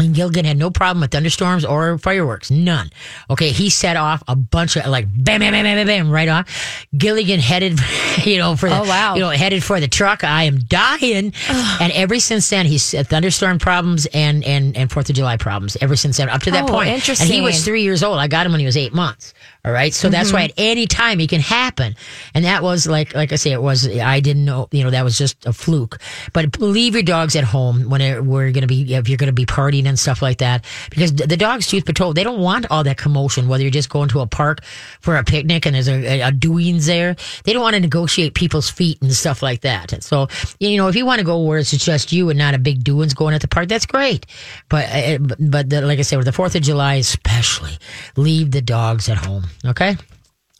And 0.00 0.14
Gilligan 0.14 0.44
had 0.44 0.56
no 0.56 0.70
problem 0.70 1.00
with 1.00 1.10
thunderstorms 1.10 1.64
or 1.64 1.98
fireworks. 1.98 2.50
None. 2.50 2.90
Okay. 3.28 3.50
He 3.50 3.70
set 3.70 3.96
off 3.96 4.22
a 4.26 4.34
bunch 4.36 4.76
of 4.76 4.86
like 4.86 5.06
bam, 5.08 5.40
bam, 5.40 5.52
bam, 5.52 5.64
bam, 5.64 5.76
bam, 5.76 5.86
bam, 5.86 6.10
right 6.10 6.28
off. 6.28 6.86
Gilligan 6.96 7.40
headed, 7.40 7.78
you 8.24 8.38
know, 8.38 8.56
for 8.56 8.68
the, 8.68 8.78
Oh, 8.80 8.84
wow. 8.84 9.14
you 9.14 9.20
know, 9.20 9.30
headed 9.30 9.62
for 9.62 9.78
the 9.80 9.88
truck. 9.88 10.24
I 10.24 10.44
am 10.44 10.58
dying. 10.60 11.32
and 11.48 11.92
ever 11.92 12.18
since 12.18 12.48
then, 12.50 12.66
he's 12.66 12.92
had 12.92 13.08
thunderstorm 13.08 13.58
problems 13.58 14.06
and, 14.14 14.44
and, 14.44 14.76
and 14.76 14.90
Fourth 14.90 15.08
of 15.10 15.16
July 15.16 15.36
problems 15.36 15.76
ever 15.80 15.96
since 15.96 16.16
then, 16.16 16.28
up 16.28 16.42
to 16.42 16.50
that 16.52 16.64
Oh, 16.64 16.72
point. 16.72 16.88
And 17.08 17.28
he 17.30 17.40
was 17.40 17.64
three 17.64 17.82
years 17.82 18.02
old. 18.02 18.18
I 18.18 18.26
got 18.28 18.46
him 18.46 18.52
when 18.52 18.60
he 18.60 18.66
was 18.66 18.76
eight 18.76 18.92
months. 18.94 19.34
All 19.64 19.72
right. 19.72 19.92
So 19.92 20.08
that's 20.08 20.28
Mm-hmm. 20.28 20.36
why 20.36 20.44
at 20.44 20.52
any 20.56 20.86
time 20.86 21.18
he 21.18 21.26
can 21.26 21.40
happen. 21.40 21.94
And 22.34 22.44
that 22.46 22.62
was 22.62 22.86
like, 22.86 23.14
like 23.14 23.32
I 23.32 23.36
say, 23.36 23.52
it 23.52 23.60
was, 23.60 23.86
I 23.88 24.20
didn't 24.20 24.44
know, 24.44 24.68
you 24.70 24.84
know, 24.84 24.90
that 24.90 25.02
was 25.04 25.18
just 25.18 25.44
a 25.44 25.52
fluke. 25.52 25.98
But 26.32 26.58
leave 26.60 26.94
your 26.94 27.02
dogs 27.02 27.36
at 27.36 27.44
home 27.44 27.90
when 27.90 28.00
it, 28.00 28.24
we're 28.24 28.52
going 28.52 28.62
to 28.62 28.66
be, 28.68 28.94
if 28.94 29.08
you're 29.08 29.18
going 29.18 29.26
to 29.28 29.32
be 29.34 29.44
partying 29.44 29.84
and 29.90 29.98
stuff 29.98 30.22
like 30.22 30.38
that. 30.38 30.64
Because 30.88 31.12
the 31.12 31.36
dogs, 31.36 31.66
Tooth 31.66 31.84
Patrol, 31.84 32.14
they 32.14 32.24
don't 32.24 32.40
want 32.40 32.66
all 32.70 32.82
that 32.84 32.96
commotion, 32.96 33.48
whether 33.48 33.62
you're 33.62 33.70
just 33.70 33.90
going 33.90 34.08
to 34.08 34.20
a 34.20 34.26
park 34.26 34.64
for 35.00 35.16
a 35.16 35.24
picnic 35.24 35.66
and 35.66 35.74
there's 35.74 35.88
a, 35.88 36.22
a, 36.22 36.32
doings 36.32 36.86
there. 36.86 37.16
They 37.44 37.52
don't 37.52 37.62
want 37.62 37.74
to 37.74 37.80
negotiate 37.80 38.34
people's 38.34 38.70
feet 38.70 39.00
and 39.02 39.12
stuff 39.12 39.42
like 39.42 39.60
that. 39.60 40.02
So, 40.02 40.28
you 40.58 40.76
know, 40.78 40.88
if 40.88 40.96
you 40.96 41.04
want 41.04 41.18
to 41.18 41.24
go 41.24 41.42
where 41.42 41.58
it's 41.58 41.70
just 41.70 42.12
you 42.12 42.30
and 42.30 42.38
not 42.38 42.54
a 42.54 42.58
big 42.58 42.82
doings 42.82 43.12
going 43.12 43.34
at 43.34 43.42
the 43.42 43.48
park, 43.48 43.68
that's 43.68 43.86
great. 43.86 44.24
But, 44.68 44.88
uh, 44.90 45.18
but 45.38 45.68
the, 45.68 45.82
like 45.82 45.98
I 45.98 46.02
said, 46.02 46.16
with 46.16 46.26
the 46.26 46.32
4th 46.32 46.54
of 46.54 46.62
July 46.62 46.94
especially, 46.94 47.76
leave 48.16 48.50
the 48.50 48.62
dogs 48.62 49.08
at 49.08 49.18
home. 49.18 49.44
Okay? 49.66 49.96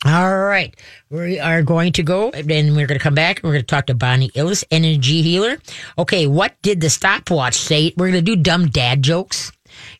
All 0.03 0.35
right. 0.39 0.75
We 1.09 1.39
are 1.39 1.61
going 1.61 1.93
to 1.93 2.03
go 2.03 2.31
and 2.31 2.47
we're 2.75 2.87
going 2.87 2.97
to 2.97 3.03
come 3.03 3.13
back. 3.13 3.41
We're 3.43 3.51
going 3.51 3.61
to 3.61 3.67
talk 3.67 3.85
to 3.87 3.93
Bonnie 3.93 4.31
Illis, 4.33 4.63
energy 4.71 5.21
healer. 5.21 5.57
Okay. 5.97 6.25
What 6.27 6.55
did 6.63 6.81
the 6.81 6.89
stopwatch 6.89 7.53
say? 7.55 7.93
We're 7.97 8.11
going 8.11 8.25
to 8.25 8.35
do 8.35 8.41
dumb 8.41 8.67
dad 8.67 9.03
jokes 9.03 9.51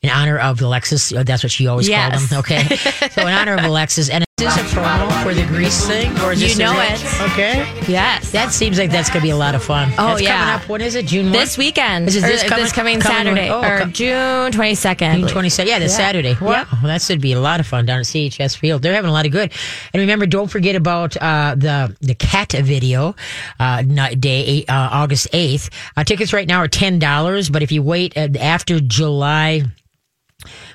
in 0.02 0.10
honor 0.10 0.40
of 0.40 0.60
Alexis. 0.62 1.14
Oh, 1.14 1.22
That's 1.24 1.44
what 1.44 1.52
she 1.52 1.68
always 1.68 1.88
Yes. 1.88 2.28
called 2.28 2.30
them. 2.30 2.40
Okay. 2.40 2.76
so 3.12 3.22
in 3.22 3.34
honor 3.34 3.54
of 3.56 3.64
Alexis. 3.64 4.10
And 4.10 4.26
is 4.42 4.56
this 4.56 4.74
a 4.74 4.76
promo 4.76 5.24
for 5.24 5.34
the 5.34 5.46
grease 5.46 5.86
thing? 5.88 6.12
Or 6.22 6.32
is 6.32 6.42
You 6.42 6.48
this 6.50 6.58
a 6.58 6.64
know 6.64 6.74
it. 6.76 7.32
Okay. 7.32 7.58
Yes. 7.92 8.32
That 8.32 8.52
seems 8.52 8.80
like 8.80 8.90
that's 8.92 9.10
going 9.10 9.22
to 9.22 9.26
be 9.26 9.30
a 9.32 9.36
lot 9.38 9.54
of 9.56 9.64
fun. 9.64 9.90
Oh, 9.98 10.08
That's 10.10 10.22
yeah. 10.24 10.40
coming 10.40 10.64
up. 10.64 10.70
When 10.70 10.82
is 10.82 10.96
it? 10.96 11.06
June 11.06 11.26
1? 11.26 11.32
this 11.34 11.58
weekend. 11.58 12.08
Is 12.08 12.16
it 12.16 12.24
or 12.24 12.28
this 12.28 12.44
coming- 12.44 12.66
coming, 12.72 13.00
coming- 13.00 13.36
Saturday 13.36 13.50
oh, 13.50 13.62
or 13.64 13.80
co- 13.82 13.86
June 13.92 14.52
22nd. 14.52 15.20
June 15.20 15.28
22nd. 15.28 15.66
Yeah, 15.68 15.80
this 15.80 15.92
Yeah. 15.92 15.98
Saturday. 15.98 16.38
Wow. 16.42 16.52
Yep. 16.52 16.68
That 16.84 17.02
should 17.02 17.22
be 17.22 17.34
a 17.34 17.40
lot 17.40 17.60
of 17.60 17.68
fun 17.68 17.86
down 17.86 18.00
at 18.00 18.06
CHS 18.06 18.56
Field. 18.58 18.82
They're 18.82 18.94
having 18.94 19.10
a 19.10 19.14
lot 19.14 19.26
of 19.26 19.32
good. 19.32 19.52
And 19.94 20.02
remember, 20.02 20.26
don't 20.26 20.48
forget 20.50 20.76
about 20.76 21.16
uh, 21.18 21.56
the 21.58 21.96
the 22.02 22.16
cat 22.16 22.52
video 22.54 23.16
uh, 23.60 23.84
night- 23.86 24.20
day, 24.20 24.44
eight, 24.44 24.70
uh, 24.70 24.90
August 24.92 25.28
8th. 25.34 25.70
Uh, 25.96 26.04
tickets 26.04 26.34
right 26.34 26.48
now 26.48 26.58
are 26.60 26.68
$10, 26.68 27.52
but 27.52 27.62
if 27.62 27.72
you 27.72 27.84
wait 27.84 28.18
uh, 28.18 28.28
after 28.40 28.80
July 28.80 29.64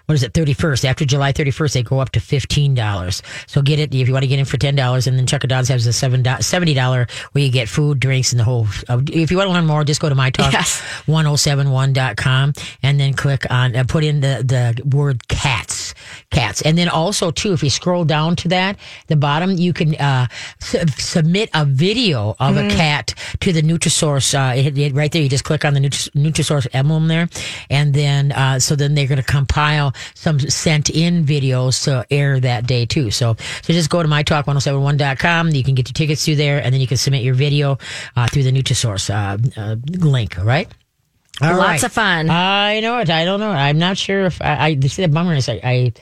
what 0.06 0.14
is 0.14 0.22
it, 0.22 0.32
31st. 0.32 0.84
After 0.84 1.04
July 1.04 1.32
31st, 1.32 1.72
they 1.74 1.82
go 1.82 1.98
up 2.00 2.10
to 2.12 2.20
$15. 2.20 3.22
So 3.46 3.62
get 3.62 3.78
it 3.78 3.94
if 3.94 4.06
you 4.08 4.12
want 4.12 4.22
to 4.22 4.28
get 4.28 4.38
in 4.38 4.44
for 4.44 4.56
$10. 4.56 5.06
And 5.06 5.18
then 5.18 5.26
Chuck 5.26 5.42
Don's 5.42 5.68
has 5.68 5.86
a 5.86 5.90
$70 5.90 7.10
where 7.32 7.44
you 7.44 7.50
get 7.50 7.68
food, 7.68 8.00
drinks, 8.00 8.32
and 8.32 8.40
the 8.40 8.44
whole. 8.44 8.66
Uh, 8.88 9.00
if 9.12 9.30
you 9.30 9.36
want 9.36 9.48
to 9.48 9.52
learn 9.52 9.66
more, 9.66 9.84
just 9.84 10.00
go 10.00 10.08
to 10.08 10.14
Yes. 10.16 10.82
mytalk1071.com 11.06 12.52
and 12.82 13.00
then 13.00 13.12
click 13.14 13.46
on, 13.50 13.76
uh, 13.76 13.84
put 13.86 14.04
in 14.04 14.20
the, 14.20 14.42
the 14.44 14.82
word 14.96 15.26
cats. 15.28 15.94
Cats. 16.30 16.62
And 16.62 16.76
then 16.78 16.88
also, 16.88 17.30
too, 17.30 17.52
if 17.52 17.62
you 17.62 17.70
scroll 17.70 18.04
down 18.04 18.36
to 18.36 18.48
that, 18.48 18.76
the 19.08 19.16
bottom, 19.16 19.52
you 19.52 19.72
can 19.72 19.94
uh, 19.96 20.26
su- 20.60 20.82
submit 20.98 21.50
a 21.54 21.64
video 21.64 22.34
of 22.38 22.56
a 22.56 22.68
cat 22.68 23.14
to 23.40 23.52
the 23.52 23.62
Nutrisource. 23.62 24.34
Uh, 24.34 24.54
it, 24.56 24.76
it- 24.78 24.94
right 24.94 25.10
there, 25.10 25.22
you 25.22 25.28
just 25.28 25.44
click 25.44 25.64
on 25.64 25.74
the 25.74 25.80
Nutri- 25.80 26.10
Nutrisource 26.12 26.66
emblem 26.72 27.08
there. 27.08 27.28
And 27.70 27.92
then, 27.94 28.32
uh, 28.32 28.58
so 28.60 28.76
then 28.76 28.94
they're 28.94 29.06
going 29.06 29.16
to 29.18 29.22
compile 29.24 29.94
some 30.14 30.38
sent 30.38 30.90
in 30.90 31.24
videos 31.24 31.84
to 31.84 32.06
air 32.10 32.40
that 32.40 32.66
day 32.66 32.86
too. 32.86 33.10
So, 33.10 33.36
so 33.62 33.72
just 33.72 33.90
go 33.90 34.02
to 34.02 34.08
mytalk1071.com. 34.08 35.50
You 35.50 35.64
can 35.64 35.74
get 35.74 35.88
your 35.88 35.94
tickets 35.94 36.24
through 36.24 36.36
there 36.36 36.62
and 36.62 36.72
then 36.72 36.80
you 36.80 36.86
can 36.86 36.96
submit 36.96 37.22
your 37.22 37.34
video 37.34 37.78
uh, 38.16 38.28
through 38.28 38.44
the 38.44 38.52
Nutrisource 38.52 39.10
uh, 39.10 39.38
uh, 39.60 39.76
link. 39.98 40.38
All 40.38 40.44
right. 40.44 40.68
All 41.40 41.50
Lots 41.50 41.60
right. 41.60 41.84
of 41.84 41.92
fun. 41.92 42.30
I 42.30 42.80
know 42.80 42.98
it. 42.98 43.10
I 43.10 43.24
don't 43.24 43.40
know. 43.40 43.50
I'm 43.50 43.78
not 43.78 43.98
sure 43.98 44.24
if 44.24 44.40
I, 44.40 44.68
I 44.68 44.80
see 44.80 45.02
the 45.02 45.08
bummer 45.08 45.34
is 45.34 45.48
I, 45.48 45.60
I 45.62 45.92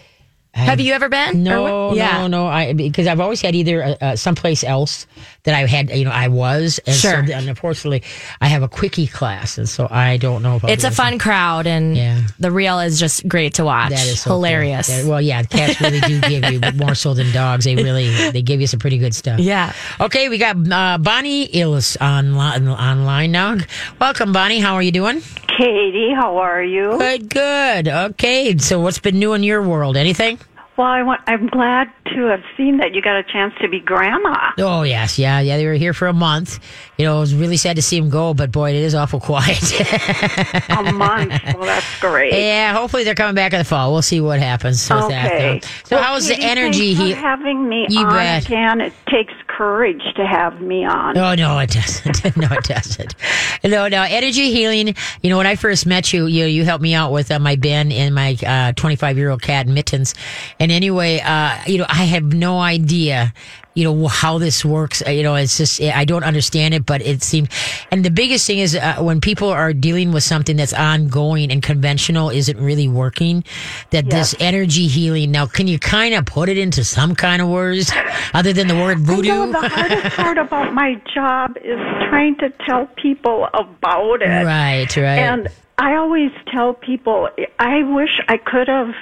Have 0.53 0.79
you 0.79 0.93
ever 0.93 1.09
been? 1.09 1.43
No, 1.43 1.93
yeah. 1.93 2.19
no, 2.19 2.27
no. 2.29 2.47
I 2.47 2.73
because 2.73 3.09
I've 3.09 3.19
always 3.19 3.41
had 3.41 3.57
either 3.57 3.83
uh, 3.83 3.95
uh, 4.01 4.17
someplace 4.17 4.63
else 4.63 5.09
that 5.45 5.55
I 5.55 5.67
had, 5.67 5.91
you 5.91 6.05
know, 6.05 6.11
I 6.11 6.29
was, 6.29 6.81
and 6.87 6.95
Sure. 6.97 7.27
so 7.27 7.33
and 7.33 7.49
unfortunately, 7.49 8.03
I 8.41 8.49
have 8.49 8.63
a 8.63 8.69
quickie 8.69 9.07
class, 9.07 9.59
and 9.59 9.69
so 9.69 9.87
I 9.91 10.17
don't 10.17 10.43
know 10.43 10.57
if 10.57 10.65
I'll 10.65 10.71
It's 10.71 10.85
a 10.85 10.91
fun 10.91 11.19
crowd, 11.19 11.67
and 11.67 11.97
Yeah. 11.97 12.21
the 12.39 12.51
reel 12.51 12.81
is 12.81 12.99
just 12.99 13.27
great 13.29 13.55
to 13.55 13.65
watch. 13.65 13.91
That 13.91 14.07
is 14.07 14.21
so 14.21 14.31
cool. 14.31 14.37
hilarious. 14.39 14.89
Yeah, 14.89 15.05
well, 15.05 15.21
yeah, 15.21 15.43
cats 15.43 15.81
really 15.81 16.01
do 16.01 16.21
give 16.23 16.45
you 16.51 16.61
more 16.77 16.95
so 16.95 17.15
than 17.15 17.31
dogs. 17.33 17.65
They 17.67 17.77
really 17.77 18.11
they 18.31 18.43
give 18.43 18.61
you 18.61 18.67
some 18.67 18.81
pretty 18.81 18.99
good 18.99 19.15
stuff. 19.15 19.39
Yeah. 19.39 19.73
Okay, 20.01 20.29
we 20.29 20.39
got 20.39 20.57
uh, 20.71 20.99
Bonnie 20.99 21.45
Illis 21.55 21.97
online 22.01 22.67
online 22.69 23.31
now. 23.33 23.57
Welcome, 24.01 24.33
Bonnie. 24.33 24.61
How 24.61 24.75
are 24.75 24.83
you 24.83 24.93
doing? 24.93 25.21
Katie, 25.47 26.13
how 26.15 26.39
are 26.39 26.63
you? 26.65 26.97
Good, 26.99 27.29
good. 27.29 27.89
Okay, 27.89 28.57
so 28.59 28.81
what's 28.81 28.99
been 28.99 29.19
new 29.19 29.35
in 29.35 29.43
your 29.43 29.63
world? 29.63 29.97
Anything? 29.97 30.39
Well, 30.77 30.89
I 30.89 31.03
want, 31.05 31.21
I'm 31.29 31.47
glad 31.47 31.89
to 32.17 32.23
have 32.27 32.43
seen 32.57 32.79
that 32.79 32.95
you 32.95 33.01
got 33.01 33.17
a 33.17 33.23
chance 33.23 33.55
to 33.61 33.69
be 33.69 33.79
grandma. 33.79 34.51
Oh 34.59 34.83
yes, 34.83 35.19
yeah, 35.21 35.39
yeah. 35.41 35.57
They 35.57 35.67
were 35.67 35.75
here 35.75 35.93
for 35.95 36.09
a 36.09 36.13
month. 36.13 36.59
You 36.99 37.05
know, 37.05 37.17
it 37.19 37.21
was 37.21 37.35
really 37.35 37.57
sad 37.57 37.77
to 37.77 37.83
see 37.83 38.01
them 38.01 38.11
go, 38.11 38.35
but 38.35 38.51
boy, 38.51 38.71
it 38.71 38.77
is 38.77 38.95
awful 38.95 39.21
quiet. 39.21 39.61
A 40.71 40.93
month. 40.93 41.33
well, 41.55 41.63
that's 41.65 42.01
great. 42.01 42.33
yeah, 42.33 42.73
hopefully 42.73 43.05
they're 43.05 43.15
coming 43.15 43.35
back 43.37 43.53
in 43.53 43.59
the 43.59 43.65
fall. 43.65 43.93
We'll 43.93 44.03
see 44.03 44.21
what 44.21 44.41
happens 44.41 44.89
with 44.91 45.09
that. 45.09 45.27
okay. 45.33 45.59
though. 45.61 45.69
So 45.85 45.97
Well, 45.97 46.05
how's 46.05 46.27
the 46.29 46.39
energy 46.39 46.95
here? 46.95 47.17
having 47.17 47.69
me 47.69 47.87
You 47.89 48.01
on 48.01 48.13
bet. 48.13 48.47
again. 48.47 48.81
It 48.81 48.93
takes 49.09 49.33
courage 49.57 50.03
to 50.17 50.27
have 50.27 50.61
me 50.61 50.85
on. 50.85 51.17
Oh 51.17 51.35
no, 51.35 51.59
it 51.59 51.71
doesn't. 51.71 52.25
no, 52.37 52.49
it 52.51 52.65
doesn't. 52.65 53.15
No, 53.63 53.89
no. 53.89 54.03
Energy 54.03 54.53
healing. 54.53 54.95
You 55.23 55.31
know, 55.31 55.37
when 55.37 55.47
I 55.47 55.57
first 55.57 55.87
met 55.87 56.13
you, 56.13 56.27
you 56.27 56.47
you 56.47 56.65
helped 56.65 56.83
me 56.83 56.95
out 56.95 57.13
with 57.13 57.31
uh, 57.31 57.39
my 57.39 57.57
Ben 57.57 57.93
and 57.93 58.15
my 58.15 58.73
25 58.77 59.17
year 59.17 59.31
old 59.31 59.43
cat 59.43 59.67
Mittens. 59.67 60.15
And 60.59 60.73
anyway, 60.73 61.21
uh, 61.21 61.59
you 61.67 61.79
know, 61.79 61.87
I 61.89 62.05
have 62.05 62.25
no 62.25 62.59
idea. 62.59 63.33
You 63.75 63.85
know 63.85 64.07
how 64.09 64.39
this 64.39 64.65
works. 64.65 65.03
Uh, 65.07 65.11
You 65.11 65.23
know, 65.23 65.35
it's 65.35 65.59
just 65.59 65.81
I 65.83 66.05
don't 66.05 66.25
understand 66.25 66.75
it, 66.75 66.87
but 66.87 67.03
it 67.03 67.23
seems. 67.23 67.49
And 67.91 68.05
the 68.05 68.11
biggest 68.11 68.47
thing 68.47 68.59
is 68.59 68.75
uh, 68.75 68.97
when 69.01 69.21
people 69.21 69.49
are 69.49 69.73
dealing 69.73 70.13
with 70.13 70.23
something 70.23 70.57
that's 70.57 70.73
ongoing 70.73 71.51
and 71.51 71.63
conventional 71.63 72.31
isn't 72.31 72.59
really 72.59 72.89
working. 72.89 73.45
That 73.91 74.09
this 74.11 74.35
energy 74.41 74.87
healing. 74.87 75.31
Now, 75.31 75.47
can 75.47 75.67
you 75.67 75.79
kind 75.79 76.15
of 76.15 76.25
put 76.27 76.49
it 76.49 76.59
into 76.59 76.85
some 76.85 77.15
kind 77.15 77.43
of 77.43 77.49
words 77.49 77.93
other 78.33 78.53
than 78.53 78.69
the 78.69 78.75
word 78.75 78.99
voodoo? 79.01 79.29
know, 79.29 79.53
the 79.53 79.69
hardest 79.69 80.17
part 80.17 80.39
about 80.39 80.73
my 80.73 81.01
job 81.15 81.57
is 81.59 81.79
trying 82.09 82.37
to 82.39 82.51
tell 82.67 82.87
people 82.97 83.49
about 83.53 84.23
it. 84.23 84.45
Right, 84.45 84.97
right. 84.97 85.19
And 85.19 85.49
I 85.79 85.97
always 85.97 86.31
tell 86.53 86.75
people, 86.75 87.29
I 87.59 87.83
wish 87.83 88.21
I 88.29 88.37
could 88.37 88.69
have 88.69 88.95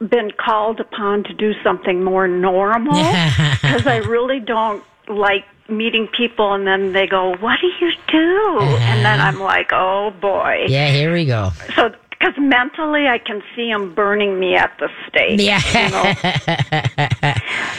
been 0.00 0.30
called 0.32 0.80
upon 0.80 1.24
to 1.24 1.34
do 1.34 1.52
something 1.62 2.02
more 2.04 2.28
normal 2.28 2.94
because 3.62 3.86
I 3.86 4.00
really 4.06 4.40
don't 4.40 4.82
like 5.08 5.44
meeting 5.68 6.06
people 6.08 6.54
and 6.54 6.66
then 6.66 6.92
they 6.92 7.06
go, 7.06 7.34
What 7.36 7.58
do 7.60 7.66
you 7.84 7.92
do? 8.08 8.58
And 8.60 9.04
then 9.04 9.20
I'm 9.20 9.40
like, 9.40 9.70
Oh 9.72 10.10
boy. 10.20 10.66
yeah, 10.68 10.88
here 10.90 11.12
we 11.12 11.24
go. 11.26 11.50
So, 11.74 11.90
because 12.10 12.34
mentally 12.38 13.06
I 13.06 13.18
can 13.18 13.42
see 13.54 13.70
them 13.70 13.94
burning 13.94 14.40
me 14.40 14.56
at 14.56 14.76
the 14.78 14.88
stake. 15.08 15.40
Yeah. 15.40 15.60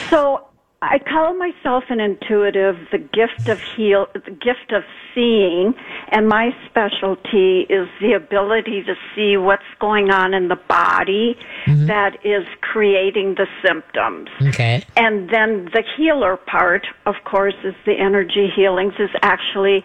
So 0.09 0.47
I 0.81 0.97
call 0.99 1.33
myself 1.33 1.83
an 1.89 1.99
intuitive, 1.99 2.77
the 2.89 2.99
gift 2.99 3.49
of 3.49 3.59
heal, 3.59 4.07
the 4.13 4.31
gift 4.31 4.71
of 4.71 4.83
seeing, 5.13 5.73
and 6.07 6.29
my 6.29 6.55
specialty 6.69 7.65
is 7.69 7.89
the 7.99 8.13
ability 8.13 8.83
to 8.83 8.95
see 9.13 9.35
what's 9.35 9.61
going 9.81 10.09
on 10.09 10.33
in 10.33 10.47
the 10.47 10.55
body 10.55 11.37
mm-hmm. 11.65 11.87
that 11.87 12.25
is 12.25 12.47
creating 12.61 13.35
the 13.35 13.45
symptoms. 13.65 14.29
Okay. 14.41 14.85
And 14.95 15.29
then 15.29 15.65
the 15.73 15.83
healer 15.97 16.37
part, 16.37 16.87
of 17.05 17.15
course, 17.25 17.55
is 17.65 17.75
the 17.85 17.95
energy 17.99 18.49
healings, 18.55 18.93
is 18.99 19.09
actually 19.21 19.83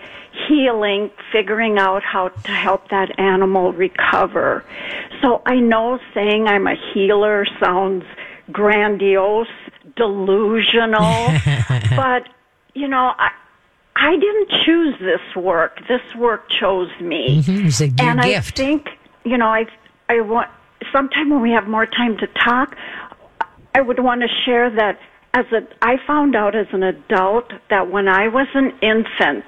healing, 0.48 1.10
figuring 1.32 1.76
out 1.76 2.04
how 2.04 2.28
to 2.28 2.52
help 2.52 2.90
that 2.90 3.18
animal 3.18 3.72
recover. 3.72 4.64
So 5.20 5.42
I 5.44 5.56
know 5.56 5.98
saying 6.14 6.46
I'm 6.46 6.68
a 6.68 6.76
healer 6.92 7.46
sounds 7.58 8.04
grandiose 8.52 9.48
delusional, 9.96 11.28
but 11.96 12.28
you 12.74 12.88
know, 12.88 13.12
I 13.18 13.30
I 13.96 14.16
didn't 14.16 14.50
choose 14.64 14.94
this 14.98 15.36
work. 15.36 15.78
This 15.88 16.02
work 16.16 16.48
chose 16.50 16.90
me. 17.00 17.42
Mm-hmm. 17.42 17.66
It's 17.66 17.80
a 17.80 17.88
your 17.88 18.08
and 18.10 18.22
gift. 18.22 18.58
I 18.58 18.62
think, 18.64 18.88
you 19.24 19.38
know, 19.38 19.46
I 19.46 19.66
I 20.08 20.20
want 20.20 20.50
sometime 20.92 21.30
when 21.30 21.40
we 21.40 21.50
have 21.50 21.66
more 21.68 21.86
time 21.86 22.16
to 22.18 22.26
talk, 22.26 22.76
I 23.74 23.80
would 23.80 24.02
want 24.02 24.22
to 24.22 24.28
share 24.44 24.70
that 24.70 24.98
as 25.32 25.46
a 25.52 25.66
I 25.82 25.96
found 26.06 26.34
out 26.34 26.54
as 26.54 26.66
an 26.72 26.82
adult 26.82 27.52
that 27.70 27.90
when 27.90 28.08
I 28.08 28.28
was 28.28 28.48
an 28.54 28.72
infant, 28.82 29.44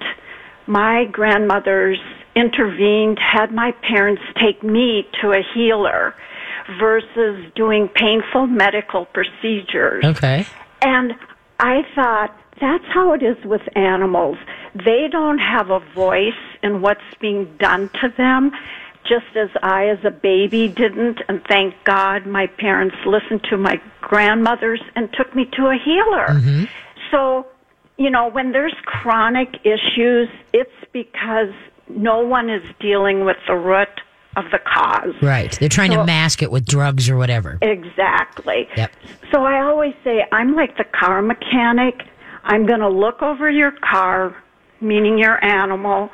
my 0.66 1.04
grandmothers 1.10 1.98
intervened, 2.34 3.18
had 3.18 3.52
my 3.52 3.72
parents 3.82 4.22
take 4.40 4.62
me 4.62 5.08
to 5.22 5.30
a 5.30 5.42
healer 5.54 6.14
versus 6.78 7.50
doing 7.54 7.88
painful 7.88 8.46
medical 8.46 9.06
procedures. 9.06 10.04
okay. 10.04 10.46
And 10.82 11.14
I 11.58 11.82
thought 11.94 12.36
that's 12.60 12.84
how 12.92 13.12
it 13.12 13.22
is 13.22 13.42
with 13.44 13.62
animals. 13.76 14.38
They 14.74 15.08
don't 15.10 15.38
have 15.38 15.70
a 15.70 15.80
voice 15.94 16.32
in 16.62 16.80
what's 16.82 17.00
being 17.20 17.56
done 17.58 17.88
to 18.00 18.12
them, 18.16 18.52
just 19.04 19.36
as 19.36 19.50
I, 19.62 19.88
as 19.88 19.98
a 20.04 20.10
baby, 20.10 20.68
didn't. 20.68 21.20
And 21.28 21.42
thank 21.48 21.74
God 21.84 22.26
my 22.26 22.46
parents 22.46 22.96
listened 23.06 23.44
to 23.50 23.56
my 23.56 23.80
grandmothers 24.00 24.80
and 24.94 25.12
took 25.12 25.34
me 25.34 25.46
to 25.56 25.66
a 25.66 25.76
healer. 25.82 26.28
Mm-hmm. 26.28 26.64
So, 27.10 27.46
you 27.96 28.10
know, 28.10 28.28
when 28.28 28.52
there's 28.52 28.74
chronic 28.84 29.60
issues, 29.64 30.28
it's 30.52 30.70
because 30.92 31.54
no 31.88 32.20
one 32.20 32.50
is 32.50 32.62
dealing 32.80 33.24
with 33.24 33.36
the 33.46 33.54
root 33.54 33.88
of 34.36 34.44
the 34.52 34.58
cause. 34.58 35.14
Right. 35.22 35.56
They're 35.58 35.68
trying 35.68 35.92
to 35.92 36.04
mask 36.04 36.42
it 36.42 36.50
with 36.50 36.66
drugs 36.66 37.08
or 37.08 37.16
whatever. 37.16 37.58
Exactly. 37.62 38.68
Yep. 38.76 38.92
So 39.32 39.44
I 39.44 39.62
always 39.62 39.94
say 40.04 40.24
I'm 40.32 40.54
like 40.54 40.76
the 40.76 40.84
car 40.84 41.22
mechanic. 41.22 42.02
I'm 42.44 42.66
going 42.66 42.80
to 42.80 42.88
look 42.88 43.22
over 43.22 43.50
your 43.50 43.72
car, 43.72 44.36
meaning 44.80 45.18
your 45.18 45.42
animal. 45.44 46.10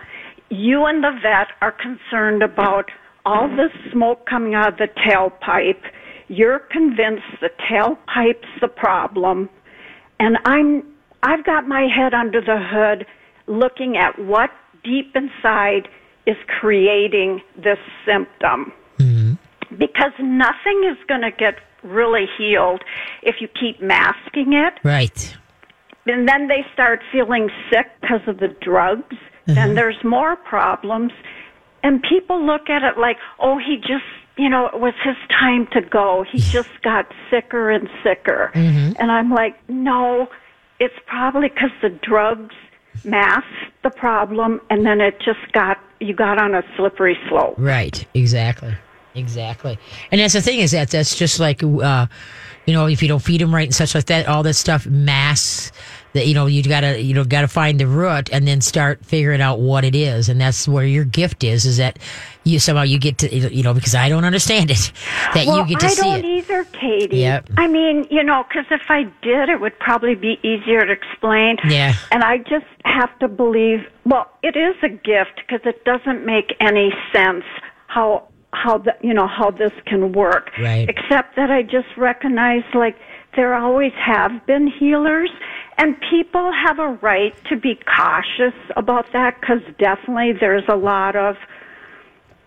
You 0.48 0.86
and 0.86 1.02
the 1.02 1.12
vet 1.22 1.48
are 1.60 1.72
concerned 1.72 2.42
about 2.42 2.90
all 3.26 3.48
this 3.48 3.72
smoke 3.92 4.26
coming 4.26 4.54
out 4.54 4.68
of 4.72 4.78
the 4.78 4.88
tailpipe. 5.06 5.82
You're 6.28 6.60
convinced 6.60 7.24
the 7.40 7.50
tailpipe's 7.70 8.48
the 8.60 8.68
problem. 8.68 9.50
And 10.20 10.38
I'm 10.44 10.84
I've 11.22 11.44
got 11.44 11.68
my 11.68 11.86
head 11.86 12.14
under 12.14 12.40
the 12.40 12.58
hood 12.58 13.06
looking 13.46 13.96
at 13.96 14.18
what 14.18 14.50
deep 14.82 15.14
inside 15.14 15.88
is 16.26 16.36
creating 16.60 17.40
this 17.56 17.78
symptom 18.06 18.72
mm-hmm. 18.98 19.34
because 19.76 20.12
nothing 20.20 20.84
is 20.90 20.98
going 21.08 21.22
to 21.22 21.30
get 21.30 21.56
really 21.82 22.26
healed 22.38 22.82
if 23.22 23.36
you 23.40 23.48
keep 23.48 23.80
masking 23.80 24.52
it. 24.52 24.74
Right. 24.84 25.36
And 26.06 26.28
then 26.28 26.48
they 26.48 26.64
start 26.72 27.00
feeling 27.10 27.48
sick 27.70 27.86
because 28.00 28.20
of 28.26 28.38
the 28.38 28.48
drugs. 28.60 29.16
Then 29.46 29.56
mm-hmm. 29.56 29.74
there's 29.74 30.02
more 30.04 30.36
problems. 30.36 31.12
And 31.82 32.02
people 32.02 32.44
look 32.44 32.68
at 32.68 32.82
it 32.82 32.98
like, 32.98 33.16
oh, 33.40 33.58
he 33.58 33.76
just, 33.76 34.04
you 34.36 34.48
know, 34.48 34.66
it 34.66 34.80
was 34.80 34.94
his 35.04 35.16
time 35.30 35.66
to 35.72 35.80
go. 35.80 36.24
He 36.30 36.38
just 36.38 36.70
got 36.82 37.06
sicker 37.30 37.70
and 37.70 37.88
sicker. 38.04 38.50
Mm-hmm. 38.54 38.92
And 39.00 39.10
I'm 39.10 39.30
like, 39.30 39.56
no, 39.68 40.28
it's 40.78 40.94
probably 41.06 41.48
because 41.48 41.70
the 41.82 41.90
drugs 41.90 42.54
masked 43.04 43.48
the 43.82 43.90
problem 43.90 44.60
and 44.70 44.84
then 44.86 45.00
it 45.00 45.18
just 45.20 45.52
got, 45.52 45.78
you 46.00 46.14
got 46.14 46.40
on 46.40 46.54
a 46.54 46.62
slippery 46.76 47.18
slope. 47.28 47.54
Right. 47.58 48.04
Exactly. 48.14 48.74
Exactly. 49.14 49.78
And 50.10 50.20
that's 50.20 50.34
the 50.34 50.42
thing 50.42 50.60
is 50.60 50.70
that 50.70 50.90
that's 50.90 51.14
just 51.16 51.38
like, 51.38 51.62
uh, 51.62 52.06
you 52.66 52.72
know, 52.72 52.86
if 52.86 53.02
you 53.02 53.08
don't 53.08 53.20
feed 53.22 53.40
them 53.40 53.54
right 53.54 53.66
and 53.66 53.74
such 53.74 53.94
like 53.94 54.06
that, 54.06 54.26
all 54.26 54.42
that 54.44 54.54
stuff 54.54 54.86
mass 54.86 55.72
that, 56.14 56.26
you 56.26 56.34
know, 56.34 56.46
you 56.46 56.62
gotta, 56.62 57.00
you 57.00 57.14
know, 57.14 57.24
gotta 57.24 57.48
find 57.48 57.78
the 57.80 57.86
root 57.86 58.30
and 58.32 58.46
then 58.46 58.60
start 58.60 59.04
figuring 59.04 59.40
out 59.40 59.60
what 59.60 59.84
it 59.84 59.94
is. 59.94 60.28
And 60.28 60.40
that's 60.40 60.68
where 60.68 60.84
your 60.84 61.04
gift 61.04 61.44
is, 61.44 61.64
is 61.64 61.78
that 61.78 61.98
you 62.44 62.58
somehow 62.58 62.82
you 62.82 62.98
get 62.98 63.18
to, 63.18 63.54
you 63.54 63.62
know, 63.62 63.74
because 63.74 63.94
I 63.94 64.08
don't 64.08 64.24
understand 64.24 64.70
it, 64.70 64.92
that 65.34 65.46
well, 65.46 65.58
you 65.58 65.66
get 65.66 65.80
to 65.80 65.88
see. 65.88 66.00
I 66.00 66.04
see 66.04 66.10
don't 66.10 66.24
it. 66.24 66.38
either, 66.38 66.64
Katie. 66.64 67.18
Yep. 67.18 67.50
I 67.56 67.66
mean, 67.68 68.06
you 68.10 68.22
know, 68.22 68.44
because 68.48 68.66
if 68.70 68.82
I 68.88 69.04
did, 69.22 69.48
it 69.48 69.60
would 69.60 69.78
probably 69.78 70.14
be 70.14 70.38
easier 70.42 70.84
to 70.84 70.92
explain. 70.92 71.56
Yeah. 71.68 71.94
And 72.10 72.22
I 72.22 72.38
just 72.38 72.66
have 72.84 73.16
to 73.20 73.28
believe. 73.28 73.80
Well, 74.04 74.30
it 74.42 74.56
is 74.56 74.76
a 74.82 74.88
gift 74.88 75.40
because 75.46 75.60
it 75.64 75.84
doesn't 75.84 76.24
make 76.26 76.54
any 76.60 76.92
sense 77.12 77.44
how 77.86 78.28
how 78.52 78.78
the 78.78 78.92
you 79.02 79.14
know 79.14 79.26
how 79.26 79.50
this 79.50 79.72
can 79.86 80.12
work. 80.12 80.50
Right. 80.58 80.88
Except 80.88 81.36
that 81.36 81.50
I 81.50 81.62
just 81.62 81.88
recognize 81.96 82.62
like 82.74 82.96
there 83.36 83.54
always 83.54 83.92
have 83.94 84.46
been 84.46 84.66
healers. 84.66 85.30
And 85.78 85.96
people 86.10 86.52
have 86.52 86.78
a 86.78 86.88
right 87.02 87.34
to 87.48 87.56
be 87.56 87.78
cautious 87.96 88.54
about 88.76 89.06
that 89.12 89.40
because 89.40 89.60
definitely 89.78 90.32
there's 90.32 90.64
a 90.68 90.76
lot 90.76 91.16
of 91.16 91.36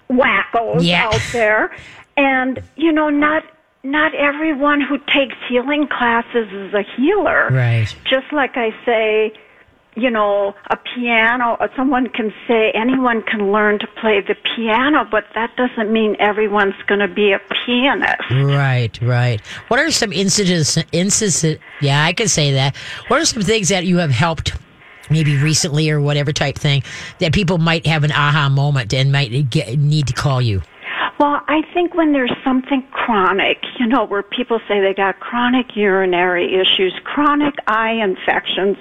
wackos 0.09 0.83
Yeah. 0.83 1.07
out 1.07 1.21
there. 1.33 1.75
And, 2.17 2.61
you 2.75 2.91
know, 2.91 3.09
not 3.09 3.43
not 3.83 4.15
everyone 4.15 4.81
who 4.81 4.97
takes 5.13 5.35
healing 5.47 5.87
classes 5.87 6.51
is 6.51 6.73
a 6.73 6.81
healer. 6.97 7.49
Right. 7.51 7.95
Just 8.03 8.31
like 8.33 8.57
I 8.57 8.73
say, 8.83 9.31
you 9.95 10.09
know, 10.09 10.53
a 10.69 10.77
piano, 10.77 11.57
uh, 11.59 11.67
someone 11.75 12.09
can 12.09 12.33
say 12.47 12.71
anyone 12.71 13.21
can 13.23 13.51
learn 13.51 13.79
to 13.79 13.87
play 13.87 14.21
the 14.21 14.35
piano, 14.55 15.07
but 15.09 15.23
that 15.35 15.55
doesn't 15.55 15.91
mean 15.91 16.15
everyone's 16.19 16.75
going 16.87 16.99
to 16.99 17.07
be 17.07 17.31
a 17.31 17.39
pianist. 17.65 18.29
Right, 18.29 18.99
right. 19.01 19.41
What 19.69 19.79
are 19.79 19.89
some 19.91 20.11
incidents, 20.11 20.77
instances, 20.91 21.57
yeah, 21.81 22.03
I 22.03 22.13
can 22.13 22.27
say 22.27 22.51
that. 22.53 22.75
What 23.07 23.21
are 23.21 23.25
some 23.25 23.41
things 23.41 23.69
that 23.69 23.85
you 23.85 23.97
have 23.97 24.11
helped 24.11 24.53
maybe 25.09 25.37
recently 25.37 25.89
or 25.89 26.01
whatever 26.01 26.33
type 26.33 26.55
thing 26.55 26.83
that 27.19 27.33
people 27.33 27.57
might 27.57 27.85
have 27.85 28.03
an 28.03 28.11
aha 28.11 28.49
moment 28.49 28.93
and 28.93 29.11
might 29.11 29.49
get, 29.49 29.79
need 29.79 30.07
to 30.07 30.13
call 30.13 30.41
you? 30.41 30.61
Well, 31.19 31.39
I 31.47 31.61
think 31.73 31.93
when 31.93 32.11
there's 32.11 32.33
something 32.43 32.85
chronic, 32.91 33.59
you 33.79 33.87
know, 33.87 34.03
where 34.05 34.23
people 34.23 34.59
say 34.67 34.81
they 34.81 34.93
got 34.93 35.21
chronic 35.21 35.75
urinary 35.75 36.59
issues, 36.59 36.93
chronic 37.05 37.53
eye 37.67 37.93
infections, 37.93 38.75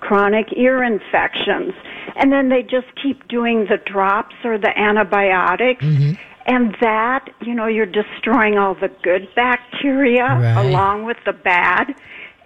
chronic 0.00 0.46
ear 0.56 0.82
infections, 0.82 1.72
and 2.16 2.32
then 2.32 2.48
they 2.48 2.62
just 2.62 2.86
keep 3.02 3.26
doing 3.28 3.66
the 3.68 3.78
drops 3.84 4.34
or 4.44 4.58
the 4.58 4.76
antibiotics. 4.78 5.84
Mm-hmm. 5.84 6.12
And 6.48 6.76
that, 6.80 7.28
you 7.40 7.54
know, 7.54 7.66
you're 7.66 7.86
destroying 7.86 8.56
all 8.56 8.74
the 8.74 8.88
good 9.02 9.28
bacteria 9.34 10.22
Right. 10.26 10.64
along 10.64 11.04
with 11.04 11.16
the 11.26 11.32
bad, 11.32 11.92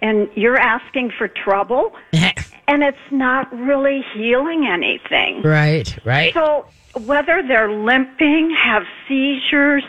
and 0.01 0.27
you're 0.33 0.57
asking 0.57 1.11
for 1.15 1.27
trouble, 1.27 1.93
and 2.13 2.81
it's 2.83 2.97
not 3.11 3.51
really 3.55 4.03
healing 4.15 4.65
anything. 4.67 5.43
right, 5.43 5.95
right. 6.03 6.33
So 6.33 6.65
whether 7.05 7.43
they're 7.47 7.71
limping, 7.71 8.49
have 8.59 8.83
seizures, 9.07 9.83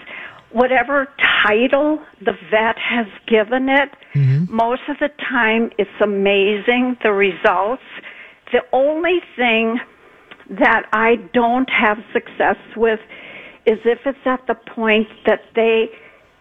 whatever 0.53 1.09
title 1.47 2.01
the 2.21 2.33
vet 2.51 2.79
has 2.79 3.07
given 3.27 3.69
it, 3.69 3.91
mm-hmm. 4.15 4.55
most 4.55 4.83
of 4.88 4.97
the 5.01 5.09
time 5.29 5.71
it's 5.79 5.91
amazing 6.01 6.97
the 7.03 7.12
results. 7.12 7.83
The 8.53 8.62
only 8.73 9.21
thing 9.37 9.81
that 10.51 10.85
I 10.93 11.17
don't 11.33 11.69
have 11.71 11.99
success 12.12 12.57
with 12.77 13.01
is 13.65 13.79
if 13.85 14.01
it's 14.05 14.19
at 14.27 14.47
the 14.47 14.55
point 14.55 15.09
that 15.27 15.41
they 15.55 15.88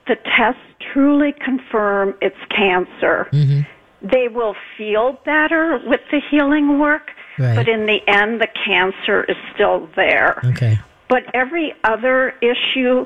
the 0.08 0.16
tests 0.38 0.62
truly 0.92 1.34
confirm 1.46 2.16
it's 2.22 2.36
cancer. 2.50 3.28
Mm-hmm. 3.32 3.62
They 4.02 4.28
will 4.28 4.56
feel 4.78 5.20
better 5.24 5.80
with 5.86 6.02
the 6.10 6.20
healing 6.32 6.80
work, 6.80 7.12
Right. 7.38 7.56
but 7.56 7.70
in 7.70 7.86
the 7.86 8.00
end 8.08 8.42
the 8.42 8.48
cancer 8.66 9.24
is 9.26 9.38
still 9.54 9.88
there. 9.96 10.42
Okay. 10.44 10.80
But 11.08 11.24
every 11.34 11.74
other 11.84 12.34
issue 12.42 13.06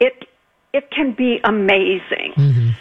it 0.00 0.26
it 0.76 0.90
can 0.90 1.12
be 1.12 1.40
amazing. 1.44 2.74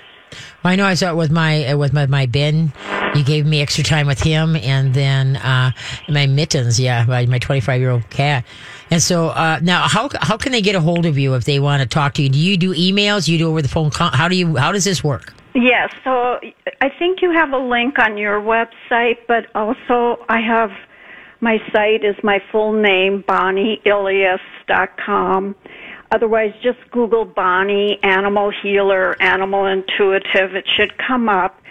Well, 0.64 0.74
I 0.74 0.76
know 0.76 0.86
I 0.86 0.96
saw 0.96 1.12
it 1.12 1.16
with 1.16 1.32
my 1.32 1.66
uh, 1.66 1.78
with 1.78 1.94
my, 1.94 2.06
my 2.08 2.26
Ben. 2.26 2.74
You 3.14 3.24
gave 3.24 3.46
me 3.46 3.62
extra 3.62 3.84
time 3.84 4.08
with 4.08 4.20
him, 4.22 4.56
and 4.58 4.94
then 4.94 5.38
uh, 5.38 5.72
my 6.10 6.28
mittens. 6.28 6.78
Yeah, 6.80 7.06
my 7.08 7.26
my 7.28 7.40
twenty 7.40 7.62
five 7.62 7.80
year 7.80 7.92
old 7.92 8.10
cat. 8.10 8.44
And 8.92 9.02
so 9.02 9.30
uh, 9.30 9.60
now, 9.62 9.88
how 9.88 10.10
how 10.22 10.36
can 10.38 10.52
they 10.52 10.62
get 10.62 10.76
a 10.76 10.82
hold 10.82 11.06
of 11.06 11.18
you 11.18 11.34
if 11.36 11.46
they 11.46 11.60
want 11.60 11.82
to 11.82 11.88
talk 11.88 12.14
to 12.16 12.24
you? 12.24 12.30
Do 12.30 12.38
you 12.40 12.58
do 12.58 12.74
emails? 12.74 13.28
You 13.28 13.38
do 13.38 13.48
over 13.50 13.62
the 13.62 13.68
phone? 13.70 13.92
Con- 13.92 14.14
How 14.14 14.28
do 14.28 14.36
you? 14.36 14.56
How 14.58 14.72
does 14.72 14.84
this 14.84 15.04
work? 15.04 15.34
Yes, 15.54 15.90
so 16.04 16.40
I 16.82 16.90
think 17.00 17.22
you 17.22 17.32
have 17.32 17.54
a 17.54 17.58
link 17.58 17.98
on 17.98 18.18
your 18.18 18.42
website, 18.42 19.20
but 19.26 19.46
also 19.56 20.20
I 20.28 20.42
have 20.42 20.72
my 21.40 21.60
site 21.72 22.04
is 22.04 22.16
my 22.24 22.40
full 22.52 22.74
name, 22.74 23.24
BonnieIlias.com. 23.30 25.56
Otherwise, 26.12 26.54
just 26.62 26.80
Google 26.92 27.26
Bonnie 27.26 28.00
Animal 28.04 28.52
Healer, 28.62 29.22
Animal 29.22 29.66
Intuitive. 29.66 30.56
It 30.56 30.66
should 30.68 30.98
come 30.98 31.28
up. 31.28 31.62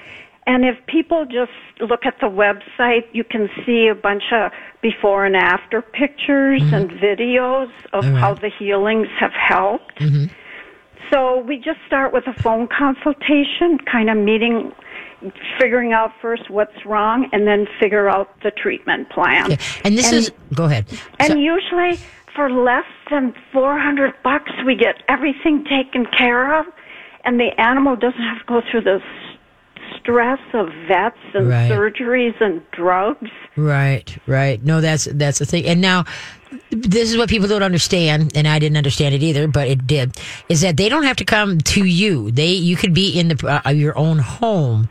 And 0.46 0.64
if 0.64 0.76
people 0.86 1.24
just 1.24 1.52
look 1.80 2.04
at 2.04 2.20
the 2.20 2.26
website, 2.26 3.06
you 3.12 3.24
can 3.24 3.48
see 3.64 3.88
a 3.88 3.94
bunch 3.94 4.24
of 4.32 4.52
before 4.82 5.24
and 5.24 5.36
after 5.36 5.80
pictures 5.80 6.60
mm-hmm. 6.60 6.74
and 6.74 6.90
videos 6.90 7.70
of 7.92 8.04
right. 8.04 8.14
how 8.14 8.34
the 8.34 8.50
healings 8.50 9.08
have 9.18 9.32
helped. 9.32 9.98
Mm-hmm. 9.98 10.26
So 11.10 11.38
we 11.40 11.56
just 11.56 11.78
start 11.86 12.12
with 12.12 12.26
a 12.26 12.34
phone 12.34 12.66
consultation, 12.66 13.78
kind 13.90 14.10
of 14.10 14.18
meeting, 14.18 14.72
figuring 15.58 15.92
out 15.92 16.12
first 16.20 16.50
what's 16.50 16.84
wrong 16.84 17.28
and 17.32 17.46
then 17.46 17.66
figure 17.80 18.08
out 18.08 18.28
the 18.42 18.50
treatment 18.50 19.10
plan. 19.10 19.52
And 19.84 19.96
this 19.96 20.08
And- 20.08 20.16
is 20.16 20.32
go 20.54 20.64
ahead. 20.64 20.86
And 21.20 21.32
So- 21.32 21.38
usually 21.38 21.98
for 22.34 22.50
less 22.50 22.84
than 23.10 23.34
400 23.52 24.14
bucks 24.22 24.50
we 24.66 24.74
get 24.76 24.96
everything 25.08 25.64
taken 25.64 26.06
care 26.06 26.58
of 26.58 26.66
and 27.24 27.38
the 27.40 27.50
animal 27.60 27.96
doesn't 27.96 28.20
have 28.20 28.38
to 28.40 28.44
go 28.46 28.60
through 28.70 28.82
the 28.82 29.00
stress 30.00 30.38
of 30.52 30.68
vets 30.88 31.16
and 31.34 31.48
Right. 31.48 31.70
surgeries 31.70 32.38
and 32.40 32.60
drugs. 32.72 33.30
Right, 33.56 34.16
right. 34.26 34.62
No, 34.62 34.80
that's 34.80 35.04
that's 35.12 35.38
the 35.38 35.46
thing. 35.46 35.64
And 35.66 35.80
now, 35.80 36.04
this 36.70 37.10
is 37.10 37.16
what 37.16 37.28
people 37.30 37.48
don't 37.48 37.62
understand, 37.62 38.36
and 38.36 38.46
I 38.46 38.58
didn't 38.58 38.76
understand 38.76 39.14
it 39.14 39.22
either, 39.22 39.46
but 39.48 39.68
it 39.68 39.86
did. 39.86 40.16
Is 40.48 40.60
that 40.60 40.76
they 40.76 40.88
don't 40.88 41.04
have 41.04 41.16
to 41.16 41.24
come 41.24 41.58
to 41.58 41.84
you. 41.84 42.30
They 42.30 42.48
you 42.52 42.76
could 42.76 42.92
be 42.92 43.18
in 43.18 43.28
the 43.28 43.62
uh, 43.66 43.70
your 43.70 43.96
own 43.96 44.18
home, 44.18 44.88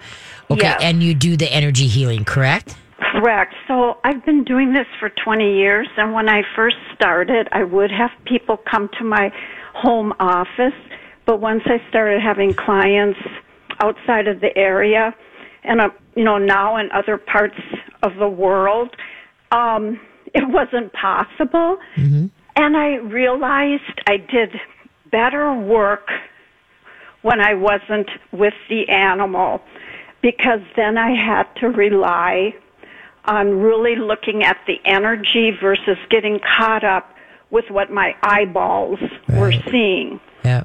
okay, 0.49 0.62
Yes. 0.62 0.82
and 0.82 1.03
you 1.03 1.13
do 1.13 1.38
the 1.38 1.51
energy 1.51 1.88
healing, 1.88 2.25
correct? 2.25 2.75
Correct. 3.11 3.53
So 3.67 3.97
I've 4.03 4.25
been 4.25 4.43
doing 4.43 4.73
this 4.73 4.87
for 4.99 5.09
20 5.09 5.57
years, 5.57 5.87
and 5.97 6.13
when 6.13 6.29
I 6.29 6.43
first 6.55 6.77
started, 6.95 7.49
I 7.51 7.63
would 7.63 7.91
have 7.91 8.11
people 8.25 8.57
come 8.57 8.89
to 8.97 9.03
my 9.03 9.31
home 9.73 10.13
office. 10.19 10.73
But 11.25 11.41
once 11.41 11.63
I 11.65 11.81
started 11.89 12.21
having 12.21 12.53
clients 12.53 13.19
outside 13.79 14.27
of 14.27 14.39
the 14.39 14.57
area, 14.57 15.13
and 15.63 15.81
uh, 15.81 15.89
you 16.15 16.23
know 16.23 16.37
now 16.37 16.77
in 16.77 16.91
other 16.91 17.17
parts 17.17 17.59
of 18.03 18.15
the 18.15 18.27
world, 18.27 18.95
um, 19.51 19.99
it 20.33 20.47
wasn't 20.47 20.93
possible. 20.93 21.77
And 22.55 22.77
I 22.77 22.95
realized 22.95 24.01
I 24.07 24.17
did 24.17 24.55
better 25.11 25.53
work 25.53 26.07
when 27.21 27.41
I 27.41 27.53
wasn't 27.55 28.09
with 28.31 28.53
the 28.69 28.87
animal 28.89 29.61
because 30.21 30.61
then 30.75 30.97
I 30.97 31.15
had 31.15 31.43
to 31.61 31.69
rely 31.69 32.53
on 33.25 33.59
really 33.59 33.95
looking 33.95 34.43
at 34.43 34.57
the 34.67 34.79
energy 34.86 35.51
versus 35.62 35.97
getting 36.09 36.39
caught 36.57 36.83
up 36.83 37.09
with 37.51 37.65
what 37.69 37.91
my 37.91 38.15
eyeballs 38.23 38.99
were 39.29 39.53
seeing. 39.71 40.19
Yeah. 40.43 40.63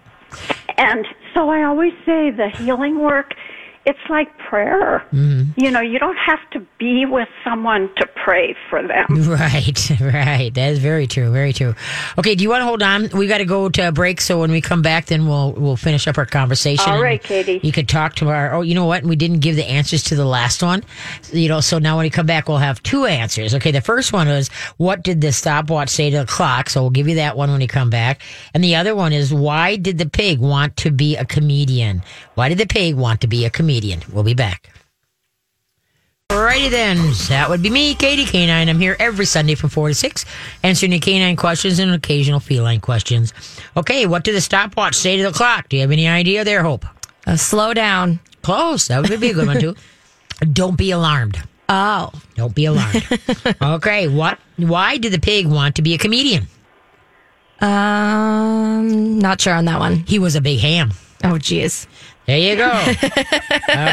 And 0.77 1.07
so 1.35 1.51
I 1.51 1.65
always 1.65 1.93
say 2.07 2.31
the 2.31 2.49
healing 2.49 2.99
work, 2.99 3.35
it's 3.89 3.99
like 4.11 4.37
prayer. 4.37 5.03
Mm-hmm. 5.15 5.59
You 5.59 5.71
know, 5.71 5.81
you 5.81 5.99
don't 5.99 6.19
have 6.19 6.41
to 6.51 6.61
be 6.79 7.07
with 7.07 7.29
someone 7.43 7.89
to 7.97 8.07
pray 8.23 8.55
for 8.69 8.87
them. 8.87 9.07
Right, 9.39 9.91
right. 10.01 10.53
That 10.55 10.71
is 10.71 10.79
very 10.79 11.07
true. 11.07 11.31
Very 11.31 11.53
true. 11.53 11.75
Okay, 12.19 12.35
do 12.35 12.43
you 12.43 12.49
want 12.49 12.63
to 12.63 12.65
hold 12.65 12.83
on? 12.83 13.09
We 13.11 13.27
got 13.27 13.39
to 13.39 13.45
go 13.45 13.69
to 13.69 13.89
a 13.89 13.93
break, 13.93 14.21
so 14.21 14.41
when 14.41 14.51
we 14.51 14.61
come 14.61 14.83
back, 14.83 15.07
then 15.07 15.27
we'll 15.29 15.53
we'll 15.53 15.77
finish 15.77 16.09
up 16.09 16.19
our 16.19 16.27
conversation. 16.27 16.91
All 16.91 17.03
right, 17.03 17.23
Katie. 17.23 17.61
You 17.63 17.73
could 17.73 17.89
talk 17.89 18.17
to 18.17 18.29
our. 18.29 18.55
Oh, 18.55 18.63
you 18.63 18.75
know 18.75 18.87
what? 18.87 19.05
We 19.05 19.17
didn't 19.17 19.41
give 19.41 19.57
the 19.57 19.67
answers 19.67 20.03
to 20.05 20.17
the 20.17 20.25
last 20.25 20.63
one. 20.63 20.83
You 21.33 21.49
know, 21.49 21.61
so 21.61 21.79
now 21.79 21.97
when 21.97 22.05
we 22.05 22.11
come 22.11 22.27
back, 22.27 22.49
we'll 22.49 22.59
have 22.59 22.83
two 22.83 23.05
answers. 23.05 23.55
Okay, 23.55 23.71
the 23.71 23.81
first 23.81 24.13
one 24.13 24.29
was 24.29 24.49
what 24.77 25.03
did 25.03 25.21
the 25.21 25.33
stopwatch 25.33 25.91
say 25.91 26.11
to 26.11 26.19
the 26.19 26.27
clock? 26.27 26.71
So 26.71 26.83
we'll 26.83 26.91
give 26.91 27.09
you 27.09 27.17
that 27.17 27.37
one 27.37 27.51
when 27.51 27.61
you 27.61 27.69
come 27.69 27.91
back. 27.91 28.23
And 28.55 28.65
the 28.65 28.77
other 28.77 28.95
one 28.95 29.13
is 29.13 29.33
why 29.33 29.77
did 29.77 29.99
the 29.99 30.09
pig 30.09 30.41
want 30.41 30.77
to 30.79 30.91
be 30.91 31.17
a 31.17 31.25
comedian? 31.25 32.03
Why 32.35 32.49
did 32.49 32.59
the 32.59 32.67
pig 32.67 32.97
want 32.97 33.21
to 33.21 33.27
be 33.29 33.45
a 33.45 33.51
comedian? 33.51 33.78
We'll 34.13 34.25
be 34.25 34.35
back. 34.35 34.71
Alrighty 36.31 36.69
then, 36.71 36.99
that 37.31 37.49
would 37.49 37.63
be 37.63 37.71
me, 37.71 37.95
Katie 37.95 38.27
Canine. 38.27 38.69
I'm 38.69 38.79
here 38.79 38.97
every 39.01 39.25
Sunday 39.25 39.55
from 39.55 39.71
4 39.71 39.89
to 39.89 39.95
6, 39.95 40.25
answering 40.63 40.93
your 40.93 41.01
canine 41.01 41.37
questions 41.37 41.79
and 41.79 41.91
occasional 41.93 42.39
feline 42.39 42.81
questions. 42.81 43.33
Okay, 43.77 44.05
what 44.05 44.25
did 44.25 44.35
the 44.35 44.41
stopwatch 44.43 44.95
say 44.95 45.17
to 45.17 45.23
the 45.23 45.33
clock? 45.33 45.71
Do 45.71 45.77
you 45.77 45.83
have 45.83 45.91
any 45.91 46.07
idea 46.07 46.45
there, 46.45 46.63
Hope? 46.63 46.85
Uh, 47.27 47.37
slow 47.37 47.73
down. 47.73 48.21
Close. 48.43 48.89
That 48.89 49.09
would 49.09 49.21
be 49.21 49.31
a 49.31 49.35
good 49.35 49.47
one, 49.47 49.59
too. 49.59 49.75
Don't 50.53 50.77
be 50.77 50.91
alarmed. 50.91 51.43
Oh, 51.71 52.11
Don't 52.35 52.55
be 52.55 52.67
alarmed. 52.67 53.07
okay, 53.63 54.07
what? 54.09 54.39
Why 54.59 54.99
did 54.99 55.13
the 55.15 55.21
pig 55.21 55.47
want 55.47 55.77
to 55.77 55.83
be 55.83 55.95
a 55.95 55.99
comedian? 55.99 56.47
um, 57.61 59.19
not 59.19 59.41
sure 59.41 59.55
on 59.55 59.65
that 59.65 59.81
one. 59.81 59.97
He 60.07 60.19
was 60.19 60.37
a 60.37 60.41
big 60.41 60.61
ham. 60.61 60.93
Oh, 61.25 61.39
geez. 61.39 61.87
There 62.29 62.37
you 62.37 62.57
go. 62.57 62.71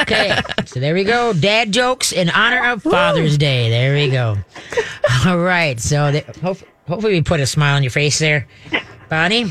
okay. 0.02 0.42
So 0.66 0.82
there 0.82 0.94
we 0.94 1.06
go. 1.06 1.32
Dad 1.32 1.72
jokes 1.72 2.12
in 2.12 2.30
honor 2.30 2.74
of 2.74 2.84
Father's 2.84 3.38
Day. 3.38 3.70
There 3.70 3.94
we 3.94 4.10
go. 4.10 4.36
All 5.26 5.38
right. 5.38 5.80
So 5.80 6.22
hope, 6.42 6.58
hopefully 6.86 7.14
we 7.14 7.22
put 7.22 7.40
a 7.40 7.46
smile 7.46 7.78
on 7.78 7.84
your 7.84 7.92
face 7.92 8.20
there, 8.20 8.46
Bonnie. 9.08 9.46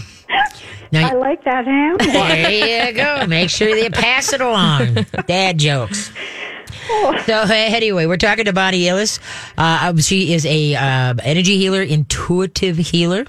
Now, 0.92 1.08
I 1.08 1.14
like 1.14 1.42
that 1.44 1.64
ham. 1.64 1.96
there 1.96 2.88
you 2.90 2.94
go. 2.94 3.26
Make 3.26 3.48
sure 3.48 3.74
you 3.74 3.88
pass 3.88 4.34
it 4.34 4.42
along. 4.42 5.06
Dad 5.26 5.56
jokes. 5.58 6.12
So 7.24 7.34
uh, 7.34 7.48
anyway, 7.50 8.04
we're 8.04 8.18
talking 8.18 8.44
to 8.44 8.52
Bonnie 8.52 8.86
Illis. 8.86 9.18
Uh, 9.56 9.96
she 9.96 10.34
is 10.34 10.44
a 10.44 10.74
uh, 10.74 11.14
energy 11.22 11.56
healer, 11.56 11.82
intuitive 11.82 12.76
healer, 12.76 13.24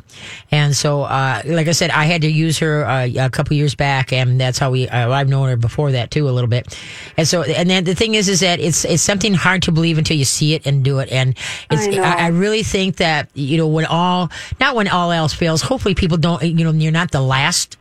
and 0.52 0.76
so 0.76 1.04
uh, 1.04 1.42
like 1.46 1.68
I 1.68 1.72
said, 1.72 1.92
I 1.92 2.04
had 2.04 2.22
to 2.24 2.30
use 2.30 2.60
her 2.60 2.84
uh, 2.86 3.08
a 3.08 3.30
couple 3.30 3.56
years 3.56 3.74
back, 3.74 4.12
and 4.12 4.40
that's 4.40 4.58
how 4.58 4.72
we. 4.72 4.90
Uh, 4.90 5.12
I've 5.12 5.30
known 5.30 5.48
her 5.48 5.56
before 5.56 5.92
that 5.94 6.12
too, 6.12 6.28
a 6.28 6.32
little 6.32 6.50
bit. 6.50 6.78
And 7.16 7.26
so, 7.28 7.44
and 7.44 7.70
then 7.70 7.86
the 7.86 7.96
thing 7.96 8.16
is, 8.16 8.28
is 8.28 8.42
that 8.42 8.60
it's 8.60 8.84
it's 8.84 9.04
something 9.04 9.34
hard 9.34 9.62
to 9.64 9.72
believe 9.72 9.98
until 9.98 10.18
you 10.18 10.26
see 10.26 10.54
it 10.54 10.66
and 10.66 10.84
do 10.84 11.00
it. 11.00 11.10
And 11.12 11.38
it's 11.72 11.88
I. 11.98 12.26
I, 12.26 12.28
really 12.28 12.64
think 12.64 12.98
that 12.98 13.30
you 13.34 13.58
know 13.58 13.68
when 13.68 13.86
all 13.86 14.30
not 14.60 14.76
when 14.76 14.88
all 14.90 15.12
else 15.12 15.34
fails. 15.34 15.62
Hopefully, 15.62 15.96
people 15.96 16.18
don't. 16.18 16.44
You 16.44 16.66
know, 16.66 16.72
you're 16.72 16.92
not 16.92 17.12
the 17.12 17.22
last. 17.22 17.78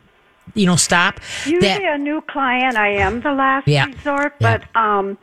You 0.53 0.67
know, 0.67 0.75
stop. 0.75 1.19
Usually 1.43 1.59
that 1.67 1.81
a 1.81 1.97
new 1.97 2.21
client, 2.21 2.77
I 2.77 2.89
am 2.89 3.19
the 3.19 3.33
last 3.33 3.67
Yeah. 3.67 3.87
resort, 3.87 4.35
Yeah. 4.39 4.59
but 4.59 4.79
um, 4.79 5.17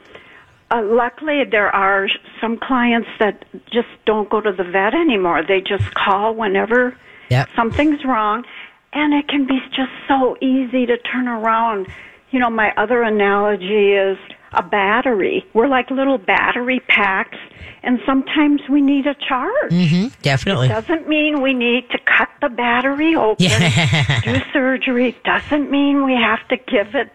uh, 0.73 0.83
luckily 0.85 1.43
there 1.51 1.69
are 1.75 2.09
some 2.41 2.59
clients 2.59 3.09
that 3.19 3.45
just 3.73 3.89
don't 4.07 4.29
go 4.31 4.41
to 4.41 4.53
the 4.53 4.65
vet 4.65 4.95
anymore. 4.95 5.43
They 5.47 5.61
just 5.61 5.93
call 5.95 6.35
whenever 6.35 6.97
Yep. 7.31 7.49
something's 7.57 8.05
wrong, 8.05 8.45
and 8.93 9.15
it 9.15 9.29
can 9.29 9.47
be 9.47 9.59
just 9.71 9.93
so 10.09 10.37
easy 10.41 10.87
to 10.87 10.97
turn 10.99 11.29
around. 11.29 11.87
You 12.31 12.39
know, 12.41 12.51
my 12.51 12.73
other 12.77 13.03
analogy 13.03 13.93
is 13.93 14.19
a 14.55 14.63
battery. 14.63 15.45
We're 15.55 15.69
like 15.69 15.91
little 15.91 16.19
battery 16.19 16.81
packs, 16.89 17.39
and 17.83 18.01
sometimes 18.07 18.61
we 18.71 18.81
need 18.83 19.07
a 19.07 19.15
charge. 19.15 19.73
hmm 19.73 20.07
definitely. 20.23 20.69
Doesn't 20.69 21.09
mean 21.09 21.41
we 21.43 21.55
need 21.55 21.89
to 21.91 21.99
cut 22.05 22.29
the 22.43 22.49
battery 22.51 23.15
open, 23.15 23.45
Yeah. 23.47 24.21
do 24.23 24.41
surgery. 24.53 25.17
Doesn't 25.25 25.71
mean 25.71 26.05
we 26.05 26.15
have 26.15 26.47
to 26.49 26.57
give 26.57 26.95
it 26.95 27.11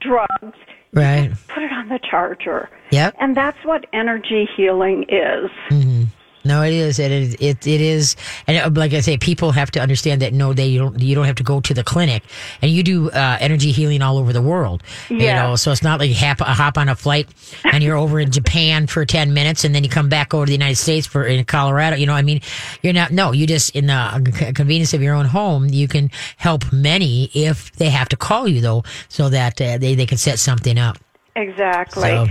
drugs. 0.00 0.58
Right. 0.92 1.32
Put 1.48 1.62
it 1.62 1.72
on 1.72 1.88
the 1.88 1.98
charger. 1.98 2.68
Yep. 2.90 3.16
And 3.18 3.36
that's 3.36 3.58
what 3.64 3.86
energy 3.92 4.48
healing 4.56 5.04
is. 5.08 5.50
Mm-hmm. 5.70 6.04
No, 6.44 6.62
it 6.62 6.72
is. 6.72 6.98
It 6.98 7.10
is. 7.10 7.34
It, 7.34 7.66
it 7.66 7.80
is. 7.80 8.16
And 8.46 8.58
uh, 8.58 8.80
like 8.80 8.92
I 8.92 9.00
say, 9.00 9.16
people 9.16 9.52
have 9.52 9.70
to 9.72 9.80
understand 9.80 10.22
that 10.22 10.32
no, 10.32 10.52
they 10.52 10.76
don't. 10.76 11.00
You 11.00 11.14
don't 11.14 11.26
have 11.26 11.36
to 11.36 11.42
go 11.42 11.60
to 11.60 11.74
the 11.74 11.84
clinic, 11.84 12.22
and 12.60 12.70
you 12.70 12.82
do 12.82 13.10
uh, 13.10 13.36
energy 13.40 13.72
healing 13.72 14.02
all 14.02 14.18
over 14.18 14.32
the 14.32 14.42
world. 14.42 14.82
Yeah. 15.08 15.16
You 15.16 15.48
know, 15.50 15.56
so 15.56 15.70
it's 15.70 15.82
not 15.82 16.00
like 16.00 16.08
you 16.08 16.16
hop, 16.16 16.40
hop 16.40 16.78
on 16.78 16.88
a 16.88 16.96
flight 16.96 17.28
and 17.64 17.82
you're 17.82 17.96
over 17.96 18.18
in 18.18 18.30
Japan 18.30 18.86
for 18.86 19.04
ten 19.04 19.34
minutes, 19.34 19.64
and 19.64 19.74
then 19.74 19.84
you 19.84 19.90
come 19.90 20.08
back 20.08 20.34
over 20.34 20.44
to 20.44 20.50
the 20.50 20.54
United 20.54 20.76
States 20.76 21.06
for 21.06 21.24
in 21.24 21.44
Colorado. 21.44 21.96
You 21.96 22.06
know, 22.06 22.14
I 22.14 22.22
mean, 22.22 22.40
you're 22.82 22.92
not. 22.92 23.12
No, 23.12 23.32
you 23.32 23.46
just 23.46 23.74
in 23.76 23.86
the 23.86 24.52
convenience 24.54 24.94
of 24.94 25.02
your 25.02 25.14
own 25.14 25.26
home, 25.26 25.66
you 25.68 25.88
can 25.88 26.10
help 26.36 26.72
many 26.72 27.30
if 27.34 27.72
they 27.72 27.90
have 27.90 28.08
to 28.10 28.16
call 28.16 28.48
you 28.48 28.60
though, 28.60 28.84
so 29.08 29.28
that 29.28 29.60
uh, 29.60 29.78
they 29.78 29.94
they 29.94 30.06
can 30.06 30.18
set 30.18 30.38
something 30.38 30.78
up. 30.78 30.98
Exactly. 31.36 32.10
So- 32.10 32.26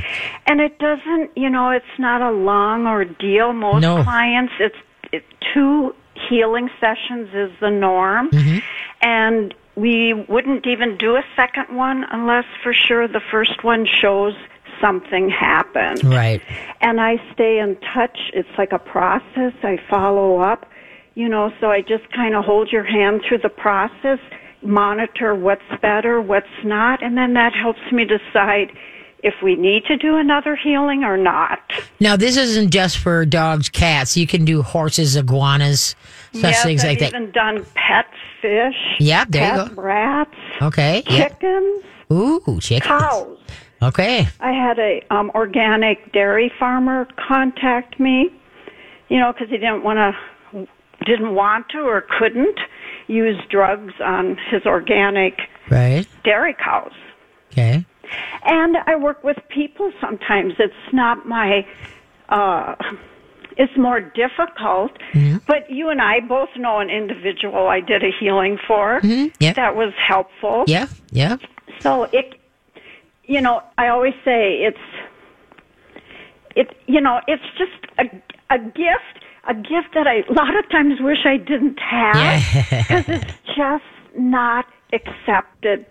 And 0.47 0.61
it 0.61 0.77
doesn't, 0.79 1.31
you 1.35 1.49
know, 1.49 1.69
it's 1.71 1.85
not 1.97 2.21
a 2.21 2.31
long 2.31 2.87
ordeal. 2.87 3.53
Most 3.53 3.81
No. 3.81 4.03
clients, 4.03 4.53
it's 4.59 4.75
it, 5.11 5.23
two 5.53 5.93
healing 6.29 6.69
sessions 6.79 7.29
is 7.33 7.51
the 7.59 7.69
norm. 7.69 8.29
Mm-hmm. 8.29 8.57
And 9.01 9.53
we 9.75 10.13
wouldn't 10.13 10.67
even 10.67 10.97
do 10.97 11.15
a 11.15 11.23
second 11.35 11.75
one 11.75 12.05
unless 12.11 12.45
for 12.61 12.73
sure 12.73 13.07
the 13.07 13.21
first 13.31 13.63
one 13.63 13.85
shows 13.85 14.33
something 14.79 15.29
happened. 15.29 16.03
Right. 16.03 16.41
and 16.81 16.99
I 16.99 17.21
stay 17.33 17.59
in 17.59 17.75
touch. 17.93 18.31
It's 18.33 18.49
like 18.57 18.71
a 18.71 18.79
process. 18.79 19.53
I 19.63 19.77
follow 19.89 20.39
up, 20.39 20.65
you 21.15 21.27
know, 21.29 21.51
so 21.59 21.69
I 21.71 21.81
just 21.81 22.09
kind 22.11 22.35
of 22.35 22.43
hold 22.45 22.71
your 22.71 22.83
hand 22.83 23.21
through 23.27 23.39
the 23.39 23.49
process, 23.49 24.19
monitor 24.63 25.35
what's 25.35 25.61
better, 25.81 26.19
what's 26.21 26.47
not, 26.63 27.03
and 27.03 27.17
then 27.17 27.33
that 27.33 27.53
helps 27.53 27.91
me 27.91 28.05
decide 28.05 28.71
if 29.23 29.35
we 29.43 29.55
need 29.55 29.85
to 29.85 29.97
do 29.97 30.17
another 30.17 30.55
healing 30.55 31.03
or 31.03 31.15
not. 31.17 31.59
Now, 31.99 32.15
this 32.15 32.37
isn't 32.37 32.71
just 32.71 32.97
for 32.97 33.25
dogs, 33.25 33.69
cats. 33.69 34.17
You 34.17 34.25
can 34.27 34.45
do 34.45 34.61
horses, 34.63 35.15
iguanas, 35.15 35.95
such 36.33 36.41
yes, 36.43 36.63
things 36.63 36.81
I've 36.83 36.89
like 36.91 36.99
that. 36.99 37.09
even 37.09 37.31
done 37.31 37.65
pet 37.75 38.05
fish. 38.41 38.75
Yeah, 38.99 39.25
there 39.29 39.57
you 39.67 39.69
go. 39.75 39.81
rats, 39.81 40.33
Okay. 40.61 41.03
Chickens, 41.07 41.83
Ooh, 42.11 42.59
chickens. 42.59 42.87
cows. 42.87 43.37
Okay. 43.83 44.27
I 44.39 44.51
had 44.51 44.77
a 44.79 45.01
um, 45.11 45.31
organic 45.35 46.11
dairy 46.13 46.51
farmer 46.59 47.07
contact 47.27 47.99
me, 47.99 48.29
you 49.09 49.19
know, 49.19 49.33
because 49.33 49.49
he 49.49 49.57
didn't 49.57 49.83
want 49.83 49.97
to, 50.53 50.67
didn't 51.05 51.33
want 51.35 51.69
to 51.69 51.79
or 51.79 52.01
couldn't 52.19 52.59
use 53.07 53.37
drugs 53.49 53.93
on 54.03 54.37
his 54.49 54.65
organic 54.65 55.39
Right. 55.69 56.05
dairy 56.23 56.55
cows. 56.63 56.91
Okay. 57.51 57.85
And 58.45 58.77
I 58.85 58.95
work 58.95 59.23
with 59.23 59.37
people 59.49 59.91
sometimes. 60.01 60.53
It's 60.59 60.73
not 60.93 61.25
my, 61.27 61.65
uh, 62.29 62.75
it's 63.57 63.75
more 63.77 63.99
difficult. 63.99 64.91
Mm-hmm. 65.13 65.37
But 65.47 65.69
you 65.69 65.89
and 65.89 66.01
I 66.01 66.19
both 66.21 66.49
know 66.57 66.79
an 66.79 66.89
individual 66.89 67.67
I 67.67 67.79
did 67.81 68.03
a 68.03 68.11
healing 68.19 68.57
for 68.67 68.99
Yep. 69.03 69.55
that 69.55 69.75
was 69.75 69.93
helpful. 69.97 70.63
Yeah, 70.67 70.87
yeah. 71.11 71.37
So 71.83 72.03
it, 72.11 72.35
you 73.25 73.41
know, 73.41 73.61
I 73.77 73.87
always 73.89 74.13
say 74.25 74.63
it's, 74.63 74.77
it, 76.55 76.75
you 76.87 77.01
know, 77.01 77.21
it's 77.27 77.43
just 77.57 77.71
a, 77.97 78.03
a 78.53 78.59
gift, 78.59 79.25
a 79.47 79.53
gift 79.53 79.93
that 79.93 80.07
I 80.07 80.23
a 80.29 80.33
lot 80.33 80.55
of 80.57 80.69
times 80.69 80.99
wish 80.99 81.25
I 81.25 81.37
didn't 81.37 81.79
have 81.79 82.15
Yeah. 82.15 82.39
because 82.69 83.05
it's 83.07 83.33
just 83.55 84.17
not 84.17 84.65
accepted, 84.93 85.85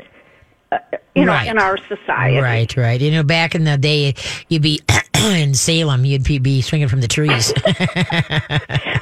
you 1.14 1.24
know, 1.24 1.32
Right. 1.32 1.48
in 1.48 1.58
our 1.58 1.76
society. 1.88 2.38
Right, 2.38 2.76
right. 2.76 3.00
You 3.00 3.10
know, 3.10 3.22
back 3.22 3.54
in 3.54 3.64
the 3.64 3.76
day, 3.78 4.14
you'd 4.48 4.62
be 4.62 4.80
in 5.28 5.54
Salem, 5.54 6.04
you'd 6.04 6.24
be, 6.24 6.62
swinging 6.62 6.88
from 6.88 7.00
the 7.00 7.08
trees. 7.08 7.52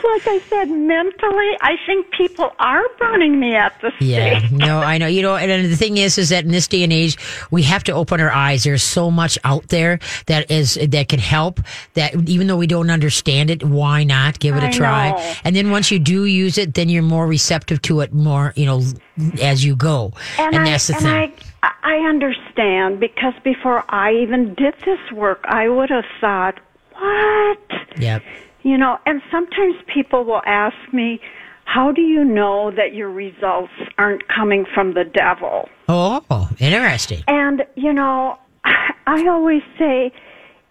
Like 0.09 0.27
I 0.27 0.39
said, 0.49 0.71
mentally, 0.71 1.57
I 1.61 1.77
think 1.87 2.11
people 2.11 2.51
are 2.59 2.83
burning 2.99 3.39
me 3.39 3.55
at 3.55 3.79
the 3.81 3.93
stake. 3.97 4.09
Yeah, 4.09 4.49
no, 4.51 4.81
I 4.81 4.99
know. 4.99 5.07
You 5.07 5.23
know, 5.23 5.37
and 5.37 5.71
the 5.71 5.77
thing 5.77 5.97
is, 5.97 6.19
is 6.19 6.31
that 6.31 6.45
in 6.45 6.51
this 6.51 6.67
day 6.67 6.83
and 6.83 6.93
age, 6.93 7.17
we 7.51 7.63
have 7.65 7.85
to 7.85 7.93
open 7.93 8.21
our 8.21 8.31
eyes. 8.31 8.65
There's 8.65 8.83
so 8.83 9.11
much 9.11 9.39
out 9.45 9.69
there 9.69 10.01
that 10.27 10.51
is 10.51 10.75
that 10.75 11.09
can 11.09 11.21
help. 11.21 11.61
That 11.95 12.15
even 12.29 12.47
though 12.47 12.57
we 12.57 12.67
don't 12.67 12.91
understand 12.91 13.51
it, 13.51 13.63
why 13.63 14.03
not 14.03 14.41
give 14.41 14.57
it 14.57 14.65
a 14.65 14.71
try? 14.71 15.11
And 15.45 15.55
then 15.55 15.71
once 15.71 15.91
you 15.91 15.99
do 15.99 16.25
use 16.25 16.59
it, 16.59 16.75
then 16.75 16.89
you're 16.89 17.03
more 17.03 17.27
receptive 17.27 17.83
to 17.83 18.01
it 18.01 18.13
more. 18.13 18.53
You 18.57 18.67
know, 18.67 18.83
as 19.43 19.65
you 19.65 19.77
go. 19.77 20.15
And, 20.39 20.57
I, 20.57 20.65
that's 20.65 20.89
the 20.89 20.95
and 20.95 21.03
thing. 21.03 21.33
I, 21.63 21.73
I 21.89 22.01
understand 22.07 23.01
because 23.01 23.33
before 23.43 23.83
I 23.89 24.13
even 24.13 24.55
did 24.55 24.75
this 24.85 25.01
work, 25.11 25.43
I 25.45 25.71
would 25.71 25.89
have 25.89 26.05
thought, 26.21 26.61
what? 26.93 27.99
yep. 27.99 28.23
You 28.63 28.77
know, 28.77 28.99
and 29.07 29.23
sometimes 29.31 29.75
people 29.93 30.23
will 30.25 30.43
ask 30.45 30.77
me, 30.93 31.19
how 31.65 31.91
do 31.91 32.03
you 32.03 32.25
know 32.25 32.71
that 32.73 32.93
your 32.93 33.11
results 33.11 33.73
aren't 33.97 34.29
coming 34.29 34.67
from 34.75 34.93
the 34.93 35.05
devil? 35.05 35.71
Oh, 35.89 36.51
interesting. 36.59 37.23
And, 37.27 37.65
you 37.75 37.95
know, 37.95 38.39
I 39.07 39.27
always 39.27 39.63
say, 39.79 40.13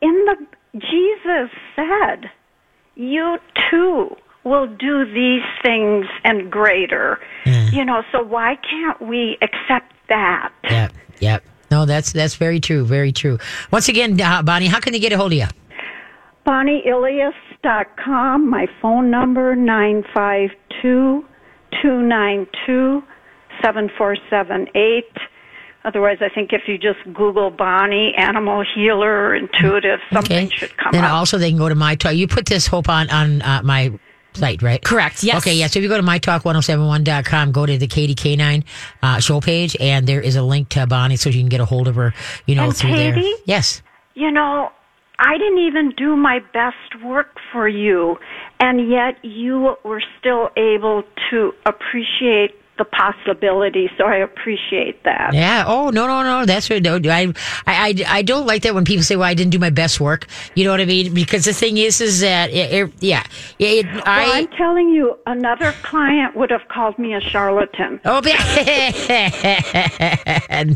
in 0.02 0.26
the, 0.26 0.36
Jesus 0.76 1.50
said, 1.76 2.30
you 2.94 3.40
too 3.72 4.16
will 4.44 4.68
do 4.68 5.04
these 5.12 5.42
things 5.64 6.06
and 6.24 6.52
greater. 6.52 7.20
Mm. 7.46 7.74
You 7.74 7.86
know, 7.86 8.04
so 8.12 8.22
why 8.22 8.56
can't 8.70 9.02
we 9.02 9.40
accept 9.42 9.94
that? 10.10 10.54
Yep. 10.70 10.94
Yep. 11.20 11.44
No, 11.70 11.86
that's 11.86 12.14
that's 12.14 12.36
very 12.36 12.60
true. 12.60 12.86
Very 12.86 13.12
true. 13.12 13.38
Once 13.72 13.90
again, 13.90 14.20
uh, 14.22 14.42
Bonnie, 14.42 14.68
how 14.68 14.80
can 14.80 14.94
they 14.94 15.00
get 15.00 15.12
a 15.12 15.18
hold 15.18 15.34
of 15.34 15.38
you? 15.38 15.46
BonnieIlias.com. 16.46 18.50
My 18.50 18.68
phone 18.82 19.12
number, 19.12 19.54
952-292-7478. 23.64 25.02
Otherwise, 25.86 26.18
I 26.22 26.30
think 26.34 26.52
if 26.52 26.64
you 26.68 26.78
just 26.78 27.00
Google 27.14 27.50
Bonnie, 27.50 28.14
animal 28.18 28.64
healer, 28.76 29.34
intuitive, 29.36 30.00
something 30.12 30.50
should 30.50 30.76
come 30.78 30.92
Then 30.92 31.06
up. 31.06 31.14
also 31.14 31.38
they 31.38 31.50
can 31.50 31.58
go 31.58 31.70
to 31.70 31.76
my 31.76 31.96
talk. 31.96 32.14
You 32.16 32.28
put 32.28 32.46
this 32.46 32.68
hope 32.68 32.90
on 32.90 33.10
on 33.10 33.42
uh, 33.42 33.62
my 33.64 33.98
site, 34.38 34.62
right? 34.62 34.84
Correct, 34.84 35.24
yes. 35.24 35.38
Okay, 35.38 35.56
yeah. 35.56 35.68
So 35.68 35.80
if 35.80 35.84
you 35.84 35.90
go 35.90 35.98
to 35.98 36.04
mytalk1071.com, 36.04 37.52
go 37.52 37.66
to 37.66 37.78
the 37.78 37.88
Katie 37.88 38.16
K9 38.16 38.64
uh, 39.02 39.20
show 39.20 39.42
page, 39.42 39.76
and 39.80 40.08
there 40.08 40.22
is 40.22 40.36
a 40.36 40.44
link 40.44 40.70
to 40.70 40.88
Bonnie 40.88 41.16
so 41.18 41.30
you 41.30 41.40
can 41.40 41.50
get 41.50 41.60
a 41.60 41.66
hold 41.66 41.88
of 41.88 41.96
her, 41.96 42.14
you 42.46 42.56
know, 42.56 42.66
And 42.66 42.76
through 42.78 42.96
there. 42.96 43.14
Katie? 43.14 43.34
Yes. 43.46 43.82
You 44.14 44.32
know, 44.32 44.72
I 45.20 45.38
didn't 45.38 45.60
even 45.60 45.94
do 45.98 46.16
my 46.16 46.40
best 46.54 47.04
work 47.04 47.38
for 47.52 47.68
you, 47.68 48.18
and 48.60 48.90
yet 48.90 49.24
you 49.24 49.76
were 49.84 50.02
still 50.20 50.50
able 50.56 51.04
to 51.30 51.54
appreciate 51.66 52.52
the 52.78 52.86
possibility, 52.86 53.90
so 53.98 54.06
I 54.06 54.18
appreciate 54.18 55.04
that. 55.04 55.34
Yeah. 55.34 55.66
Oh 55.68 55.90
no, 55.90 56.08
no, 56.08 56.24
no. 56.24 56.46
That's 56.46 56.70
what 56.70 56.84
no, 56.84 57.00
I, 57.06 57.34
I, 57.66 58.04
I, 58.08 58.22
don't 58.22 58.46
like 58.46 58.62
that 58.64 58.76
when 58.76 58.86
people 58.86 59.04
say, 59.04 59.16
"Well, 59.16 59.28
I 59.28 59.34
didn't 59.34 59.52
do 59.52 59.60
my 59.60 59.70
best 59.70 60.00
work." 60.00 60.28
You 60.56 60.64
know 60.64 60.72
what 60.72 60.82
I 60.82 60.86
mean? 60.86 61.14
Because 61.14 61.46
the 61.46 61.54
thing 61.54 61.78
is, 61.78 62.02
is 62.02 62.20
that 62.22 62.50
it, 62.52 62.74
it, 62.74 62.94
yeah, 63.00 63.24
it, 63.60 63.86
Well, 63.86 64.04
I. 64.06 64.40
I'm 64.40 64.48
telling 64.50 64.90
you, 64.90 65.18
another 65.26 65.74
client 65.84 66.36
would 66.36 66.52
have 66.52 66.68
called 66.70 66.98
me 67.00 67.14
a 67.14 67.22
charlatan. 67.22 68.00
Oh, 68.06 68.20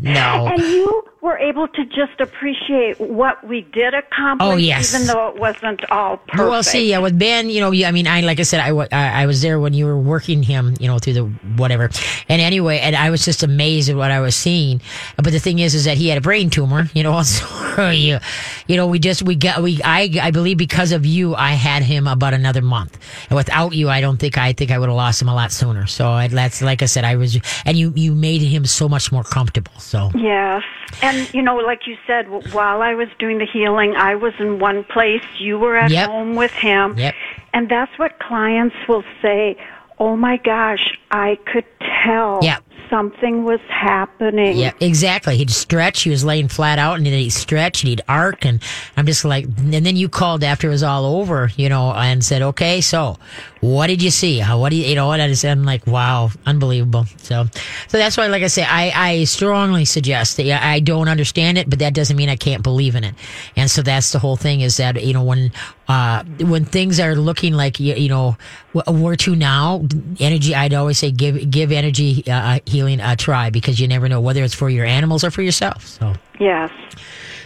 no. 0.02 0.48
And 0.48 0.62
you 0.62 1.11
were 1.22 1.38
able 1.38 1.68
to 1.68 1.86
just 1.86 2.20
appreciate 2.20 3.00
what 3.00 3.46
we 3.48 3.62
did 3.62 3.94
accomplish, 3.94 4.48
Oh, 4.54 4.56
yes. 4.56 4.94
even 4.94 5.06
though 5.06 5.28
it 5.30 5.40
wasn't 5.40 5.80
all 5.92 6.18
perfect. 6.18 6.50
Well, 6.50 6.64
see, 6.64 6.90
yeah, 6.90 6.98
with 6.98 7.18
Ben, 7.20 7.50
you 7.50 7.60
know, 7.60 7.72
I 7.72 7.92
mean, 7.92 8.08
I 8.08 8.22
like 8.22 8.40
I 8.40 8.44
said, 8.44 8.60
I, 8.60 8.70
I 8.70 9.22
I 9.22 9.26
was 9.28 9.42
there 9.44 9.60
when 9.60 9.74
you 9.74 9.86
were 9.86 10.00
working 10.00 10.42
him, 10.42 10.76
you 10.80 10.88
know, 10.88 10.98
through 10.98 11.14
the 11.14 11.24
whatever. 11.58 11.92
And 12.28 12.42
anyway, 12.42 12.80
and 12.80 12.96
I 12.96 13.12
was 13.12 13.24
just 13.24 13.44
amazed 13.44 13.90
at 13.90 13.96
what 13.96 14.10
I 14.10 14.20
was 14.20 14.36
seeing. 14.36 14.82
But 15.18 15.32
the 15.32 15.40
thing 15.40 15.60
is, 15.60 15.76
is 15.76 15.86
that 15.86 15.96
he 15.98 16.08
had 16.08 16.18
a 16.18 16.22
brain 16.22 16.50
tumor, 16.50 16.90
you 16.94 17.04
know. 17.04 17.22
So 17.72 17.90
you, 17.90 18.20
you 18.68 18.76
know, 18.76 18.86
we 18.88 19.00
just 19.00 19.24
we 19.24 19.36
got 19.36 19.64
we 19.64 19.80
I 19.84 20.10
I 20.22 20.32
believe 20.32 20.58
because 20.58 20.92
of 20.92 21.06
you, 21.06 21.36
I 21.36 21.52
had 21.52 21.84
him 21.84 22.06
about 22.06 22.34
another 22.34 22.62
month. 22.62 22.98
And 23.30 23.38
without 23.38 23.74
you, 23.74 23.88
I 23.88 24.02
don't 24.02 24.18
think 24.18 24.38
I 24.38 24.52
think 24.52 24.72
I 24.72 24.78
would 24.78 24.90
have 24.90 24.96
lost 24.98 25.22
him 25.22 25.30
a 25.30 25.34
lot 25.34 25.54
sooner. 25.54 25.88
So 25.88 26.10
I, 26.10 26.28
that's 26.28 26.62
like 26.62 26.82
I 26.82 26.86
said, 26.88 27.06
I 27.06 27.16
was, 27.16 27.40
and 27.66 27.78
you 27.78 27.94
you 27.96 28.14
made 28.14 28.42
him 28.42 28.66
so 28.66 28.90
much 28.90 29.10
more 29.14 29.24
comfortable. 29.24 29.72
So 29.80 30.12
Yes. 30.16 30.64
And, 31.02 31.11
you 31.34 31.42
know, 31.42 31.56
like 31.58 31.88
you 31.88 31.96
said, 32.08 32.26
while 32.52 32.82
I 32.82 32.94
was 32.94 33.08
doing 33.20 33.38
the 33.38 33.46
healing, 33.46 33.96
I 33.96 34.16
was 34.16 34.34
in 34.40 34.60
one 34.60 34.84
place, 34.84 35.22
you 35.40 35.60
were 35.60 35.78
at 35.78 35.92
Yep. 35.92 36.08
home 36.08 36.36
with 36.36 36.52
him. 36.52 36.96
Yep. 36.98 37.16
And 37.54 37.70
that's 37.70 37.92
what 37.98 38.20
clients 38.20 38.76
will 38.88 39.04
say, 39.22 39.58
oh 40.00 40.16
my 40.16 40.38
gosh, 40.38 40.98
I 41.12 41.38
could 41.46 41.66
tell 42.04 42.40
Yep. 42.44 42.64
Something 42.90 43.44
was 43.44 43.60
happening. 43.70 44.58
Yeah, 44.58 44.74
exactly. 44.80 45.38
He'd 45.38 45.50
stretch. 45.50 46.04
He 46.04 46.10
was 46.10 46.24
laying 46.24 46.48
flat 46.48 46.80
out, 46.80 46.98
and 46.98 47.06
then 47.06 47.14
he'd 47.14 47.30
stretch 47.32 47.84
and 47.84 47.90
he'd 47.90 48.02
arc. 48.08 48.46
And 48.46 48.62
I'm 48.98 49.06
just 49.06 49.26
like, 49.26 49.46
and 49.46 49.86
then 49.86 49.96
you 49.96 50.10
called 50.10 50.44
after 50.44 50.68
it 50.68 50.72
was 50.72 50.84
all 50.84 51.06
over, 51.06 51.52
you 51.56 51.70
know, 51.70 51.92
and 51.94 52.24
said, 52.24 52.42
"Okay, 52.42 52.82
so 52.82 53.18
what 53.62 53.88
did 53.88 54.02
you 54.02 54.10
see? 54.10 54.40
How? 54.40 54.60
What 54.60 54.70
do 54.70 54.76
you, 54.76 54.86
you 54.86 54.96
know?" 54.96 55.12
And 55.12 55.22
I 55.22 55.28
just, 55.28 55.44
I'm 55.46 55.64
like, 55.64 55.86
"Wow, 55.88 56.32
unbelievable." 56.46 57.06
So, 57.18 57.46
so 57.88 57.98
that's 57.98 58.18
why, 58.18 58.28
like 58.28 58.44
I 58.44 58.48
say, 58.48 58.64
I, 58.64 58.92
I 58.94 59.24
strongly 59.26 59.86
suggest 59.86 60.38
that 60.38 60.44
yeah, 60.44 60.60
I 60.62 60.80
don't 60.80 61.08
understand 61.08 61.58
it, 61.58 61.70
but 61.70 61.80
that 61.80 61.94
doesn't 61.94 62.16
mean 62.16 62.30
I 62.30 62.36
can't 62.36 62.64
believe 62.64 62.96
in 62.96 63.04
it. 63.04 63.16
And 63.56 63.70
so 63.70 63.82
that's 63.82 64.12
the 64.12 64.20
whole 64.20 64.36
thing 64.38 64.62
is 64.62 64.78
that 64.78 65.04
you 65.04 65.14
know 65.14 65.24
when 65.24 65.52
uh 65.88 66.24
when 66.40 66.66
things 66.66 67.00
are 67.00 67.16
looking 67.16 67.54
like 67.54 67.80
you, 67.80 67.96
you 67.96 68.10
know 68.10 68.38
where 68.74 69.16
to 69.18 69.36
now, 69.36 69.86
energy. 70.20 70.56
I'd 70.56 70.74
always 70.74 70.98
say 71.00 71.12
give 71.12 71.50
give 71.52 71.72
energy 71.72 72.24
uh, 72.28 72.60
healing 72.72 73.02
uh, 73.02 73.14
a 73.14 73.16
try 73.16 73.50
because 73.50 73.80
you 73.80 73.88
never 73.88 74.08
know 74.10 74.22
whether 74.22 74.44
it's 74.44 74.56
for 74.56 74.70
your 74.70 74.86
animals 74.86 75.24
or 75.24 75.32
for 75.32 75.42
yourself. 75.42 75.86
So. 75.86 76.14
Yes. 76.42 76.72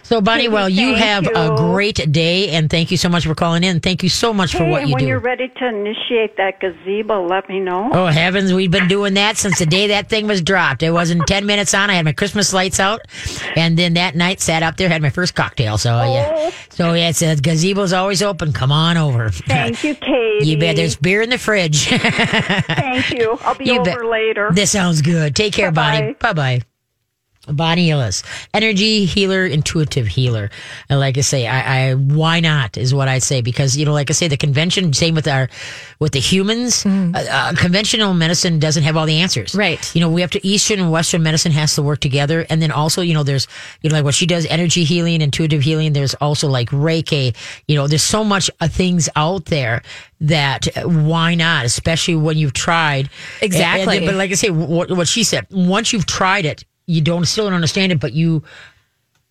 So, 0.04 0.22
Bonnie, 0.22 0.48
well, 0.50 0.70
you 0.70 0.94
have 0.94 1.26
a 1.26 1.56
great 1.58 2.12
day, 2.12 2.50
and 2.52 2.70
thank 2.70 2.92
you 2.92 2.98
so 2.98 3.10
much 3.10 3.26
for 3.26 3.34
calling 3.34 3.64
in. 3.64 3.80
Thank 3.80 4.04
you 4.04 4.10
so 4.10 4.34
much 4.36 4.54
for 4.56 4.64
what 4.64 4.88
you 4.88 4.94
when 4.94 5.00
do. 5.00 5.06
When 5.06 5.08
you're 5.08 5.20
ready 5.20 5.48
to 5.48 5.68
initiate 5.68 6.38
that 6.38 6.60
gazebo, 6.60 7.26
let 7.26 7.50
me 7.50 7.60
know. 7.60 7.90
Oh 7.92 8.06
heavens, 8.06 8.54
we've 8.54 8.70
been 8.70 8.88
doing 8.88 9.16
that 9.16 9.36
since 9.38 9.58
the 9.58 9.66
day 9.66 9.88
that 9.88 10.08
thing 10.08 10.28
was 10.28 10.44
dropped. 10.44 10.84
It 10.84 10.92
wasn't 10.92 11.26
ten 11.26 11.48
minutes 11.48 11.74
on. 11.74 11.90
I 11.90 11.96
had 11.96 12.06
my 12.06 12.12
Christmas 12.14 12.54
lights 12.54 12.80
out, 12.80 13.02
and 13.56 13.80
then 13.80 13.96
that 13.96 14.16
night 14.16 14.42
sat 14.42 14.62
up 14.62 14.78
there, 14.78 14.90
had 14.90 15.02
my 15.02 15.10
first 15.10 15.34
cocktail. 15.34 15.80
So 15.80 15.96
uh, 15.96 16.06
yeah, 16.06 16.52
so 16.70 16.94
yeah, 16.94 17.10
it's 17.10 17.24
uh, 17.24 17.36
gazebo's 17.42 17.92
always 17.92 18.22
open. 18.22 18.54
Come 18.54 18.72
on 18.72 18.98
over. 18.98 19.32
Thank 19.32 19.84
you, 19.84 19.96
Katie. 19.96 20.22
You 20.46 20.60
bet. 20.60 20.76
There's 20.76 20.96
beer 20.98 21.24
in 21.24 21.32
the 21.32 21.40
fridge. 21.40 21.88
Thank 21.90 23.12
you. 23.12 23.40
I'll 23.42 23.56
be 23.56 23.66
You 23.66 23.80
over 23.80 23.84
bet. 23.86 24.06
later. 24.06 24.52
This 24.54 24.70
sounds 24.72 25.02
good. 25.02 25.36
Take 25.36 25.54
care, 25.54 25.72
Bonnie. 25.72 26.14
Bye 26.14 26.34
bye. 26.34 26.62
Bonnie 27.48 27.92
Ellis, 27.92 28.24
energy 28.54 29.06
healer, 29.06 29.46
intuitive 29.46 30.08
healer. 30.08 30.50
And 30.90 31.00
like 31.00 31.18
I 31.18 31.22
say, 31.22 31.48
I, 31.48 31.90
I 31.90 31.94
why 31.94 32.40
not 32.40 32.78
is 32.78 32.94
what 32.94 33.08
I 33.08 33.20
say 33.20 33.42
because 33.42 33.78
you 33.78 33.86
know, 33.86 33.94
like 33.94 34.10
I 34.10 34.14
say, 34.14 34.28
the 34.28 34.38
convention, 34.38 34.94
same 34.94 35.16
with 35.16 35.28
our 35.28 35.50
with 36.00 36.12
the 36.14 36.20
humans. 36.20 36.86
Uh, 36.86 37.12
uh, 37.30 37.54
conventional 37.56 38.14
medicine 38.14 38.60
doesn't 38.60 38.84
have 38.84 38.98
all 38.98 39.06
the 39.06 39.20
answers, 39.22 39.56
Right. 39.56 39.94
You 39.96 40.02
know, 40.02 40.10
we 40.10 40.22
have 40.22 40.32
to 40.32 40.46
Eastern 40.46 40.80
and 40.80 40.92
Western 40.92 41.24
medicine 41.24 41.52
has 41.54 41.76
to 41.76 41.82
work 41.82 42.00
together, 42.00 42.46
and 42.50 42.62
then 42.62 42.72
also, 42.72 43.02
you 43.02 43.14
know, 43.14 43.24
there's 43.24 43.48
you 43.82 43.90
know 43.90 43.96
like 43.96 44.04
what 44.06 44.14
she 44.16 44.26
does, 44.26 44.46
energy 44.48 44.84
healing, 44.84 45.22
intuitive 45.22 45.62
healing. 45.62 45.94
There's 45.94 46.14
also 46.16 46.48
like 46.48 46.70
Reiki. 46.72 47.36
You 47.68 47.76
know, 47.76 47.88
there's 47.88 48.04
so 48.04 48.24
much 48.24 48.50
uh, 48.60 48.68
things 48.68 49.10
out 49.16 49.46
there 49.46 49.82
that 50.22 50.68
uh, 50.78 50.88
why 50.88 51.36
not, 51.36 51.66
especially 51.66 52.16
when 52.16 52.38
you've 52.38 52.54
tried 52.54 53.10
Exactly. 53.42 53.98
And- 53.98 54.06
and- 54.06 54.06
but 54.06 54.16
like 54.16 54.32
I 54.32 54.36
say, 54.36 54.50
what, 54.50 54.90
what 54.92 55.08
she 55.08 55.24
said, 55.24 55.46
once 55.52 55.92
you've 55.94 56.06
tried 56.06 56.46
it, 56.46 56.64
you 56.88 57.02
don't 57.02 57.26
still 57.26 57.46
don't 57.46 57.54
understand 57.54 57.92
it, 57.92 58.00
but 58.00 58.14
you 58.14 58.44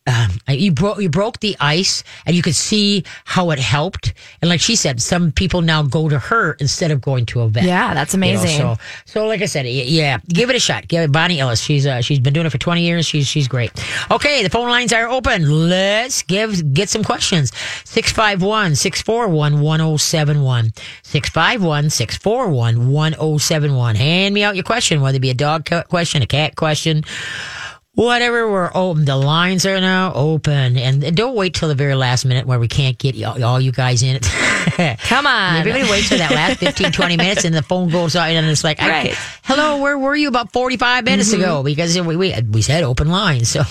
um, 0.06 0.30
you 0.48 0.70
broke 0.70 1.00
you 1.00 1.08
broke 1.08 1.40
the 1.40 1.56
ice, 1.60 2.04
and 2.26 2.36
you 2.36 2.42
could 2.42 2.54
see 2.54 3.04
how 3.24 3.50
it 3.50 3.58
helped. 3.58 4.12
And 4.42 4.50
like 4.50 4.60
she 4.60 4.76
said, 4.76 5.00
some 5.00 5.32
people 5.32 5.62
now 5.62 5.82
go 5.82 6.10
to 6.10 6.18
her 6.18 6.52
instead 6.60 6.90
of 6.90 7.00
going 7.00 7.24
to 7.26 7.40
a 7.40 7.48
vet. 7.48 7.64
Yeah, 7.64 7.94
that's 7.94 8.12
You 8.12 8.20
know, 8.20 8.26
amazing. 8.26 8.58
so, 8.58 8.76
so 9.06 9.26
like 9.26 9.40
I 9.40 9.46
said, 9.46 9.66
yeah, 9.66 10.18
give 10.28 10.50
it 10.50 10.56
a 10.56 10.60
shot. 10.60 10.88
Give 10.88 11.02
it 11.02 11.10
Bonnie 11.12 11.40
Ellis. 11.40 11.60
She's 11.60 11.86
uh, 11.86 12.02
she's 12.02 12.18
been 12.18 12.34
doing 12.34 12.44
it 12.46 12.50
for 12.50 12.58
twenty 12.58 12.82
years. 12.82 13.06
She's 13.06 13.26
she's 13.26 13.48
great. 13.48 13.72
Okay, 14.10 14.42
the 14.42 14.50
phone 14.50 14.68
lines 14.68 14.92
are 14.92 15.08
open. 15.08 15.68
Let's 15.70 16.22
give 16.22 16.74
get 16.74 16.90
some 16.90 17.02
questions. 17.02 17.50
651 17.84 18.74
641 18.76 19.60
1071. 19.62 20.72
651 21.02 21.88
641 21.90 22.90
1071. 22.90 23.94
Hand 23.96 24.34
me 24.34 24.42
out 24.42 24.54
your 24.54 24.64
question, 24.64 25.00
whether 25.00 25.16
it 25.16 25.20
be 25.20 25.30
a 25.30 25.34
dog 25.34 25.66
question, 25.88 26.20
a 26.20 26.26
cat 26.26 26.56
question. 26.56 27.04
Whatever, 27.94 28.50
we're 28.50 28.70
open. 28.74 29.04
The 29.04 29.16
lines 29.16 29.64
are 29.66 29.80
now 29.80 30.12
open, 30.14 30.76
and, 30.76 31.16
don't 31.16 31.36
wait 31.36 31.54
till 31.54 31.68
the 31.68 31.76
very 31.76 31.94
last 31.94 32.24
minute 32.24 32.44
where 32.44 32.58
we 32.58 32.66
can't 32.66 32.98
get 32.98 33.22
all, 33.22 33.42
all 33.44 33.60
you 33.60 33.70
guys 33.70 34.02
in 34.02 34.16
it. 34.16 34.22
Come 35.02 35.26
on. 35.26 35.56
Everybody 35.56 35.88
waits 35.88 36.08
for 36.08 36.16
that 36.16 36.32
last 36.32 36.58
15, 36.58 36.90
20 36.90 37.16
minutes 37.16 37.44
and 37.44 37.54
the 37.54 37.62
phone 37.62 37.90
goes 37.90 38.16
out 38.16 38.30
and 38.30 38.46
it's 38.46 38.64
like, 38.64 38.80
Right. 38.80 39.10
Mm-hmm. 39.10 39.52
hello, 39.52 39.80
where 39.80 39.96
were 39.96 40.16
you 40.16 40.26
about 40.26 40.52
45 40.52 41.04
minutes 41.04 41.32
ago? 41.32 41.62
Because 41.62 41.98
we, 42.00 42.16
we, 42.16 42.34
we 42.50 42.62
said 42.62 42.82
open 42.82 43.08
lines 43.10 43.50
So, 43.50 43.62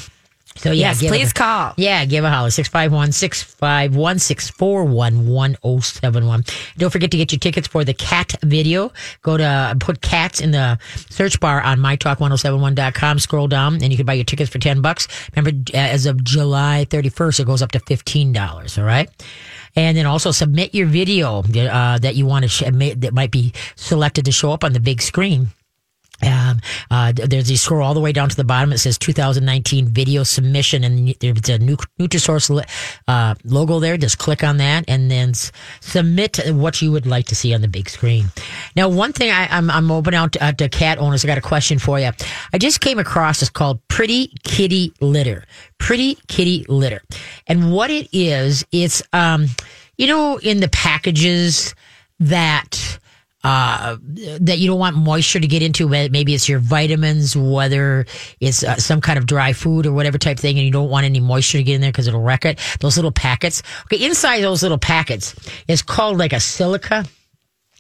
so 0.56 0.72
yeah. 0.72 0.90
Yes, 0.92 1.00
please 1.00 1.32
a- 1.32 1.34
call. 1.34 1.74
Yeah, 1.78 2.06
give 2.06 2.24
a 2.24 2.30
holler. 2.30 2.50
651 2.52 3.12
651 3.12 4.20
641 4.20 5.26
1071. 5.26 6.44
Don't 6.78 6.90
forget 6.90 7.12
to 7.12 7.18
get 7.18 7.32
your 7.32 7.40
tickets 7.40 7.68
for 7.68 7.84
the 7.84 7.94
cat 7.94 8.36
video. 8.44 8.92
Go 9.22 9.38
to 9.38 9.76
put 9.80 10.02
cats 10.02 10.40
in 10.42 10.52
the 10.52 10.78
search 11.10 11.40
bar 11.40 11.62
on 11.62 11.80
mytalk1071.com. 11.80 13.20
Scroll 13.20 13.48
down 13.48 13.76
and 13.76 13.92
you 13.92 13.98
can 13.98 14.06
buy 14.06 14.14
your 14.14 14.26
tickets 14.26 14.50
for 14.52 14.60
10 14.60 14.82
bucks. 14.82 15.08
Remember, 15.36 15.58
uh, 15.74 15.78
as 15.78 16.06
of 16.06 16.24
July 16.24 16.86
31st, 16.90 17.40
it 17.42 17.46
goes 17.46 17.62
up 17.62 17.72
to 17.72 17.80
$15. 17.80 18.78
All 18.78 18.84
right. 18.84 19.10
And 19.76 19.98
then 19.98 20.06
also 20.06 20.32
submit 20.32 20.76
your 20.76 20.86
video 20.86 21.40
uh, 21.40 21.98
that 21.98 22.16
you 22.16 22.28
want 22.28 22.44
to 22.44 22.50
sh- 22.50 22.64
that 22.98 23.12
might 23.14 23.32
be 23.32 23.54
selected 23.76 24.26
to 24.26 24.32
show 24.32 24.52
up 24.52 24.64
on 24.64 24.74
the 24.74 24.80
big 24.80 25.02
screen. 25.02 25.48
Um, 26.22 26.62
uh, 26.90 27.12
there's 27.14 27.50
you 27.50 27.58
scroll 27.58 27.84
all 27.84 27.94
the 27.94 28.00
way 28.00 28.12
down 28.12 28.30
to 28.30 28.36
the 28.36 28.44
bottom. 28.44 28.72
It 28.72 28.78
says 28.78 28.98
2019 28.98 29.88
video 29.88 30.24
submission, 30.24 30.84
and 30.84 31.16
there's 31.20 31.50
a 31.50 31.58
new 31.58 31.78
Nutrisource 32.00 32.66
uh, 33.08 33.36
logo 33.44 33.80
there. 33.80 33.98
Just 33.98 34.18
click 34.18 34.44
on 34.44 34.58
that, 34.58 34.86
and 34.88 35.10
then 35.10 35.34
submit 35.82 36.40
what 36.54 36.82
you 36.82 36.92
would 36.92 37.06
like 37.06 37.26
to 37.28 37.36
see 37.36 37.54
on 37.54 37.62
the 37.62 37.68
big 37.68 37.90
screen. 37.90 38.28
Now, 38.76 38.90
one 38.90 39.14
thing 39.14 39.32
I, 39.32 39.48
I'm 39.50 39.70
I'm 39.70 39.92
open 39.92 40.14
out 40.14 40.34
to, 40.34 40.44
uh, 40.44 40.52
to 40.54 40.70
cat 40.70 40.98
owners. 40.98 41.26
I 41.26 41.28
got 41.28 41.38
a 41.38 41.42
question 41.42 41.80
for 41.80 42.00
you. 42.00 42.12
I 42.54 42.58
just 42.58 42.80
came 42.80 43.00
across 43.00 43.40
this 43.40 43.50
called 43.50 43.86
Pretty 43.88 44.34
Kitty 44.44 44.94
Litter. 45.02 45.46
Pretty 45.78 46.18
Kitty 46.28 46.66
Litter, 46.70 47.02
and 47.48 47.72
what 47.74 47.90
it 47.90 48.08
is, 48.14 48.66
it's 48.72 49.04
um, 49.12 49.48
you 49.98 50.08
know, 50.08 50.38
in 50.38 50.60
the 50.60 50.70
packages 50.70 51.76
that 52.20 52.93
uh, 53.44 53.98
that 54.40 54.58
you 54.60 54.68
don't 54.68 54.80
want 54.80 54.96
moisture 54.96 55.40
to 55.40 55.48
get 55.48 55.62
into. 55.62 55.88
Maybe 55.88 56.34
it's 56.34 56.48
your 56.48 56.60
vitamins, 56.60 57.36
whether 57.36 58.06
it's 58.40 58.64
uh, 58.64 58.78
some 58.78 59.02
kind 59.02 59.18
of 59.18 59.26
dry 59.26 59.54
food 59.54 59.86
or 59.86 59.92
whatever 59.92 60.18
type 60.18 60.40
thing, 60.40 60.58
and 60.58 60.66
you 60.66 60.72
don't 60.72 60.90
want 60.90 61.06
any 61.06 61.20
moisture 61.20 61.58
to 61.58 61.64
get 61.64 61.76
in 61.76 61.82
there 61.82 61.92
because 61.92 62.08
it'll 62.08 62.22
wreck 62.22 62.46
it. 62.46 62.60
Those 62.80 62.98
little 62.98 63.12
packets. 63.12 63.62
Okay, 63.86 64.06
inside 64.06 64.42
those 64.42 64.64
little 64.64 64.78
packets 64.78 65.36
is 65.68 65.82
called 65.82 66.18
like 66.18 66.34
a 66.34 66.40
silica 66.40 67.06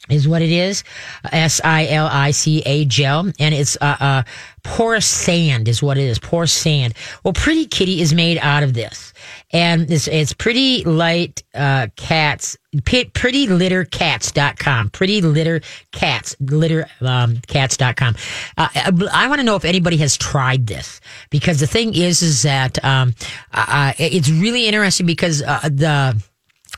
is 0.09 0.27
what 0.27 0.41
it 0.41 0.51
is. 0.51 0.83
S 1.31 1.61
I 1.63 1.87
L 1.87 2.07
I 2.11 2.31
C 2.31 2.61
A 2.65 2.83
gel. 2.85 3.31
And 3.39 3.55
it's, 3.55 3.77
uh, 3.79 3.95
uh, 3.99 4.23
porous 4.63 5.05
sand 5.05 5.67
is 5.67 5.81
what 5.81 5.97
it 5.97 6.03
is. 6.03 6.19
Porous 6.19 6.51
sand. 6.51 6.93
Well, 7.23 7.33
Pretty 7.33 7.65
Kitty 7.65 8.01
is 8.01 8.13
made 8.13 8.37
out 8.39 8.63
of 8.63 8.73
this. 8.73 9.13
And 9.51 9.89
it's, 9.89 10.07
it's 10.07 10.33
pretty 10.33 10.83
light, 10.83 11.43
uh, 11.53 11.87
cats, 11.95 12.57
pretty 12.83 13.47
litter 13.47 13.85
cats.com. 13.85 14.89
Pretty 14.89 15.21
litter 15.21 15.61
cats, 15.91 16.35
litter, 16.41 16.85
um, 17.01 17.37
cats.com. 17.47 18.15
Uh, 18.57 18.67
I 19.13 19.27
want 19.29 19.39
to 19.39 19.45
know 19.45 19.55
if 19.55 19.63
anybody 19.63 19.97
has 19.97 20.17
tried 20.17 20.67
this 20.67 20.99
because 21.29 21.59
the 21.61 21.67
thing 21.67 21.93
is, 21.93 22.21
is 22.21 22.41
that, 22.41 22.83
um, 22.83 23.13
uh, 23.53 23.93
it's 23.97 24.29
really 24.29 24.67
interesting 24.67 25.05
because, 25.05 25.41
uh, 25.43 25.59
the, 25.63 26.21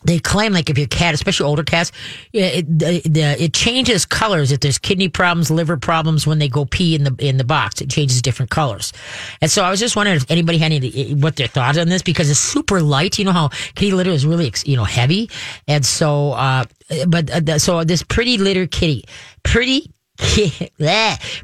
they 0.06 0.20
claim 0.20 0.54
like 0.54 0.70
if 0.70 0.78
your 0.78 0.88
cat, 0.88 1.13
especially 1.13 1.46
older 1.46 1.63
cats, 1.63 1.91
it, 2.32 2.65
the, 2.80 3.36
it 3.39 3.54
changes 3.54 4.06
colors. 4.06 4.52
If 4.52 4.60
there's 4.60 4.78
kidney 4.78 5.10
problems, 5.10 5.50
liver 5.50 5.78
problems, 5.78 6.28
when 6.28 6.39
they 6.39 6.48
go 6.48 6.65
pee 6.65 6.96
in 6.96 7.04
the 7.04 7.15
in 7.20 7.38
the 7.38 7.44
box, 7.44 7.82
it 7.82 7.89
changes 7.89 8.22
different 8.22 8.52
colors. 8.52 8.94
And 9.41 9.50
so 9.50 9.63
I 9.63 9.72
was 9.72 9.80
just 9.80 9.96
wondering 9.96 10.18
if 10.18 10.30
anybody 10.30 10.58
had 10.58 10.72
any 10.72 11.13
what 11.15 11.36
their 11.36 11.48
thoughts 11.48 11.78
on 11.78 11.89
this 11.89 12.02
because 12.02 12.30
it's 12.30 12.39
super 12.39 12.82
light. 12.82 13.18
You 13.18 13.26
know 13.26 13.32
how 13.32 13.50
kitty 13.76 13.91
litter 13.91 14.12
is 14.12 14.26
really 14.26 14.52
you 14.65 14.78
know 14.78 14.84
heavy, 14.84 15.30
and 15.68 15.86
so 15.86 16.32
uh, 16.34 16.65
but 17.08 17.50
uh, 17.50 17.60
so 17.60 17.84
this 17.84 18.04
pretty 18.04 18.38
litter 18.38 18.68
kitty, 18.68 19.06
pretty. 19.44 19.91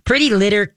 pretty 0.05 0.29
litter 0.29 0.73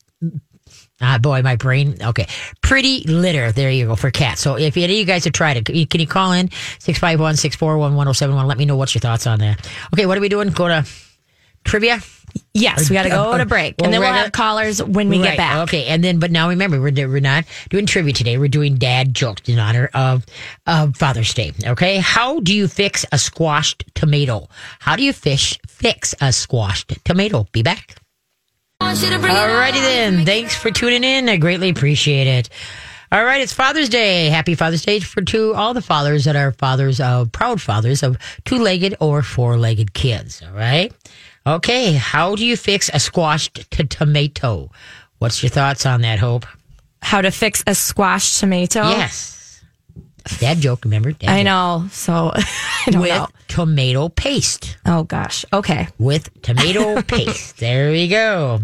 Ah, 1.06 1.18
boy, 1.18 1.42
my 1.42 1.56
brain. 1.56 1.96
Okay. 2.00 2.26
Pretty 2.62 3.00
litter. 3.04 3.52
There 3.52 3.70
you 3.70 3.86
go 3.86 3.96
for 3.96 4.10
cats. 4.10 4.40
So 4.40 4.56
if 4.56 4.76
any 4.76 4.84
of 4.84 4.90
you 4.98 5.04
guys 5.04 5.24
have 5.24 5.34
tried 5.34 5.56
it, 5.58 5.64
can 5.66 6.00
you- 6.00 6.06
call 6.06 6.32
in 6.32 6.48
651 6.78 7.36
641 7.36 7.94
1071? 7.94 8.46
Let 8.46 8.56
me 8.58 8.64
know 8.64 8.76
what's 8.76 8.94
your 8.94 9.00
thoughts 9.00 9.26
on 9.26 9.38
that. 9.40 9.68
Okay. 9.92 10.06
What 10.06 10.16
are 10.16 10.20
we 10.20 10.28
doing? 10.30 10.48
Go 10.50 10.68
to 10.68 10.84
trivia? 11.64 12.00
Yes, 12.52 12.90
we 12.90 12.94
got 12.94 13.04
to 13.04 13.10
go 13.10 13.32
Uh, 13.32 13.38
to 13.38 13.46
break. 13.46 13.74
well, 13.78 13.84
and 13.86 13.94
then 13.94 14.00
we'll 14.00 14.12
have 14.12 14.32
callers 14.32 14.82
when 14.82 15.08
we 15.08 15.18
Right, 15.18 15.30
get 15.30 15.36
back. 15.36 15.56
Okay. 15.68 15.84
And 15.86 16.02
then, 16.02 16.18
but 16.18 16.30
now 16.32 16.48
remember, 16.48 16.80
we're, 16.80 16.92
we're 17.08 17.20
not 17.20 17.44
doing 17.70 17.86
trivia 17.86 18.12
today. 18.12 18.38
We're 18.38 18.48
doing 18.48 18.76
dad 18.76 19.14
jokes 19.14 19.48
in 19.48 19.58
honor 19.58 19.88
of, 19.94 20.24
of 20.66 20.96
Father's 20.96 21.32
Day. 21.32 21.52
Okay. 21.64 21.98
How 21.98 22.40
do 22.40 22.52
you 22.54 22.66
fix 22.66 23.04
a 23.12 23.18
squashed 23.18 23.84
tomato? 23.94 24.48
How 24.80 24.96
do 24.96 25.02
you 25.04 25.12
fish 25.12 25.58
fix 25.68 26.14
a 26.20 26.32
squashed 26.32 26.92
tomato? 27.04 27.46
Be 27.52 27.62
back. 27.62 27.96
Alrighty 28.94 29.80
then. 29.80 30.24
Thanks 30.24 30.54
for 30.54 30.70
tuning 30.70 31.02
in. 31.02 31.28
I 31.28 31.36
greatly 31.36 31.68
appreciate 31.68 32.28
it. 32.28 32.48
All 33.10 33.24
right, 33.24 33.40
it's 33.40 33.52
Father's 33.52 33.88
Day. 33.88 34.26
Happy 34.26 34.54
Father's 34.54 34.82
Day 34.82 35.00
for 35.00 35.20
to 35.22 35.52
all 35.54 35.74
the 35.74 35.82
fathers 35.82 36.26
that 36.26 36.36
are 36.36 36.52
fathers 36.52 37.00
of 37.00 37.32
proud 37.32 37.60
fathers 37.60 38.04
of 38.04 38.16
two-legged 38.44 38.94
or 39.00 39.22
four-legged 39.22 39.94
kids. 39.94 40.42
All 40.46 40.52
right. 40.52 40.92
Okay, 41.44 41.94
how 41.94 42.36
do 42.36 42.46
you 42.46 42.56
fix 42.56 42.88
a 42.94 43.00
squashed 43.00 43.68
t- 43.70 43.84
tomato? 43.84 44.70
What's 45.18 45.42
your 45.42 45.50
thoughts 45.50 45.86
on 45.86 46.02
that, 46.02 46.20
Hope? 46.20 46.46
How 47.02 47.20
to 47.20 47.32
fix 47.32 47.64
a 47.66 47.74
squashed 47.74 48.38
tomato? 48.38 48.82
Yes. 48.82 49.33
Dad 50.38 50.58
joke, 50.58 50.84
remember? 50.84 51.12
Dad 51.12 51.28
I 51.30 51.38
joke. 51.38 51.44
know. 51.44 51.88
So 51.90 52.32
I 52.86 52.90
don't 52.90 53.00
With 53.02 53.10
know. 53.10 53.28
tomato 53.48 54.08
paste. 54.08 54.76
Oh 54.86 55.02
gosh. 55.04 55.44
Okay. 55.52 55.88
with 55.98 56.30
tomato 56.42 57.02
paste. 57.06 57.58
There 57.58 57.90
we 57.90 58.08
go. 58.08 58.60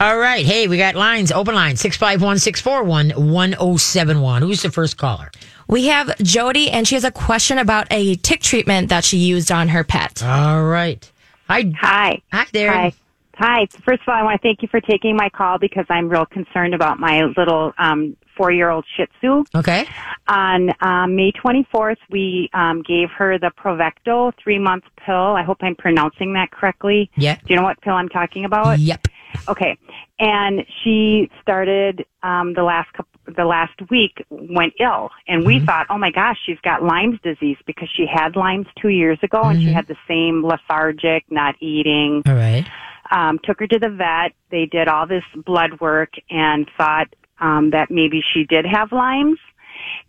All 0.00 0.18
right. 0.18 0.44
Hey, 0.46 0.68
we 0.68 0.76
got 0.78 0.94
lines, 0.94 1.32
open 1.32 1.54
line, 1.54 1.76
651 1.76 2.38
641 2.38 3.10
1071. 3.32 4.42
Who's 4.42 4.62
the 4.62 4.70
first 4.70 4.96
caller? 4.96 5.30
We 5.66 5.88
have 5.88 6.16
Jody, 6.18 6.70
and 6.70 6.88
she 6.88 6.94
has 6.94 7.04
a 7.04 7.10
question 7.10 7.58
about 7.58 7.86
a 7.90 8.14
tick 8.16 8.40
treatment 8.40 8.88
that 8.88 9.04
she 9.04 9.18
used 9.18 9.52
on 9.52 9.68
her 9.68 9.84
pet. 9.84 10.22
All 10.22 10.64
right. 10.64 11.10
Hi. 11.48 11.64
Hi. 11.80 12.22
Hi 12.32 12.46
there. 12.52 12.72
Hi. 12.72 12.92
Hi. 13.36 13.66
First 13.84 14.02
of 14.02 14.08
all, 14.08 14.14
I 14.14 14.22
want 14.22 14.40
to 14.40 14.46
thank 14.48 14.62
you 14.62 14.68
for 14.68 14.80
taking 14.80 15.14
my 15.16 15.28
call 15.28 15.58
because 15.58 15.84
I'm 15.90 16.08
real 16.08 16.26
concerned 16.26 16.74
about 16.74 16.98
my 16.98 17.22
little 17.36 17.72
um, 17.78 18.16
four-year-old 18.38 18.86
Shih 18.96 19.06
Tzu. 19.20 19.44
Okay. 19.54 19.86
On 20.28 20.70
um, 20.80 21.16
May 21.16 21.32
24th, 21.32 21.96
we 22.10 22.48
um, 22.54 22.82
gave 22.82 23.10
her 23.10 23.38
the 23.38 23.50
Bravecto 23.62 24.32
three-month 24.42 24.84
pill. 25.04 25.36
I 25.36 25.42
hope 25.42 25.58
I'm 25.60 25.74
pronouncing 25.74 26.32
that 26.34 26.50
correctly. 26.52 27.10
Yeah. 27.16 27.34
Do 27.34 27.42
you 27.48 27.56
know 27.56 27.64
what 27.64 27.80
pill 27.82 27.94
I'm 27.94 28.08
talking 28.08 28.46
about? 28.46 28.78
Yep. 28.78 29.08
Okay. 29.48 29.76
And 30.18 30.64
she 30.82 31.30
started 31.42 32.06
um, 32.22 32.54
the 32.54 32.62
last 32.62 32.92
couple, 32.92 33.08
the 33.36 33.44
last 33.44 33.78
week 33.90 34.24
went 34.30 34.72
ill, 34.80 35.10
and 35.26 35.44
we 35.44 35.60
thought, 35.60 35.86
oh 35.90 35.98
my 35.98 36.10
gosh, 36.10 36.38
she's 36.46 36.58
got 36.62 36.82
Lyme's 36.82 37.20
disease 37.22 37.58
because 37.66 37.88
she 37.94 38.06
had 38.10 38.36
Lyme's 38.36 38.66
two 38.80 38.88
years 38.88 39.18
ago, 39.22 39.42
and 39.42 39.60
she 39.60 39.70
had 39.70 39.86
the 39.86 39.96
same 40.08 40.44
lethargic, 40.44 41.24
not 41.30 41.54
eating. 41.60 42.22
All 42.26 42.34
right. 42.34 42.66
Um, 43.10 43.38
took 43.44 43.60
her 43.60 43.66
to 43.66 43.78
the 43.78 43.90
vet. 43.90 44.32
They 44.50 44.66
did 44.66 44.88
all 44.88 45.06
this 45.06 45.24
blood 45.44 45.80
work 45.80 46.10
and 46.30 46.68
thought 46.76 47.08
um, 47.40 47.70
that 47.70 47.90
maybe 47.90 48.22
she 48.32 48.44
did 48.44 48.66
have 48.66 48.92
Lyme's, 48.92 49.38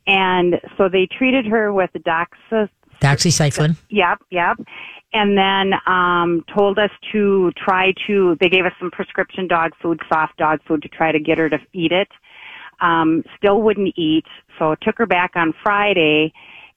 and 0.07 0.59
so 0.77 0.89
they 0.89 1.07
treated 1.07 1.45
her 1.45 1.71
with 1.71 1.91
doxa 1.93 2.69
Doxycycline. 3.01 3.77
Yep, 3.89 4.19
yep. 4.29 4.57
And 5.13 5.37
then 5.37 5.79
um, 5.87 6.43
told 6.53 6.77
us 6.77 6.91
to 7.11 7.51
try 7.57 7.93
to. 8.07 8.37
They 8.39 8.49
gave 8.49 8.65
us 8.65 8.73
some 8.79 8.91
prescription 8.91 9.47
dog 9.47 9.71
food, 9.81 9.99
soft 10.11 10.37
dog 10.37 10.59
food, 10.67 10.81
to 10.83 10.89
try 10.89 11.11
to 11.11 11.19
get 11.19 11.37
her 11.37 11.49
to 11.49 11.59
eat 11.73 11.91
it. 11.91 12.09
Um, 12.81 13.23
still 13.37 13.61
wouldn't 13.61 13.93
eat, 13.97 14.25
so 14.57 14.75
took 14.81 14.97
her 14.97 15.05
back 15.05 15.31
on 15.35 15.53
Friday, 15.63 16.31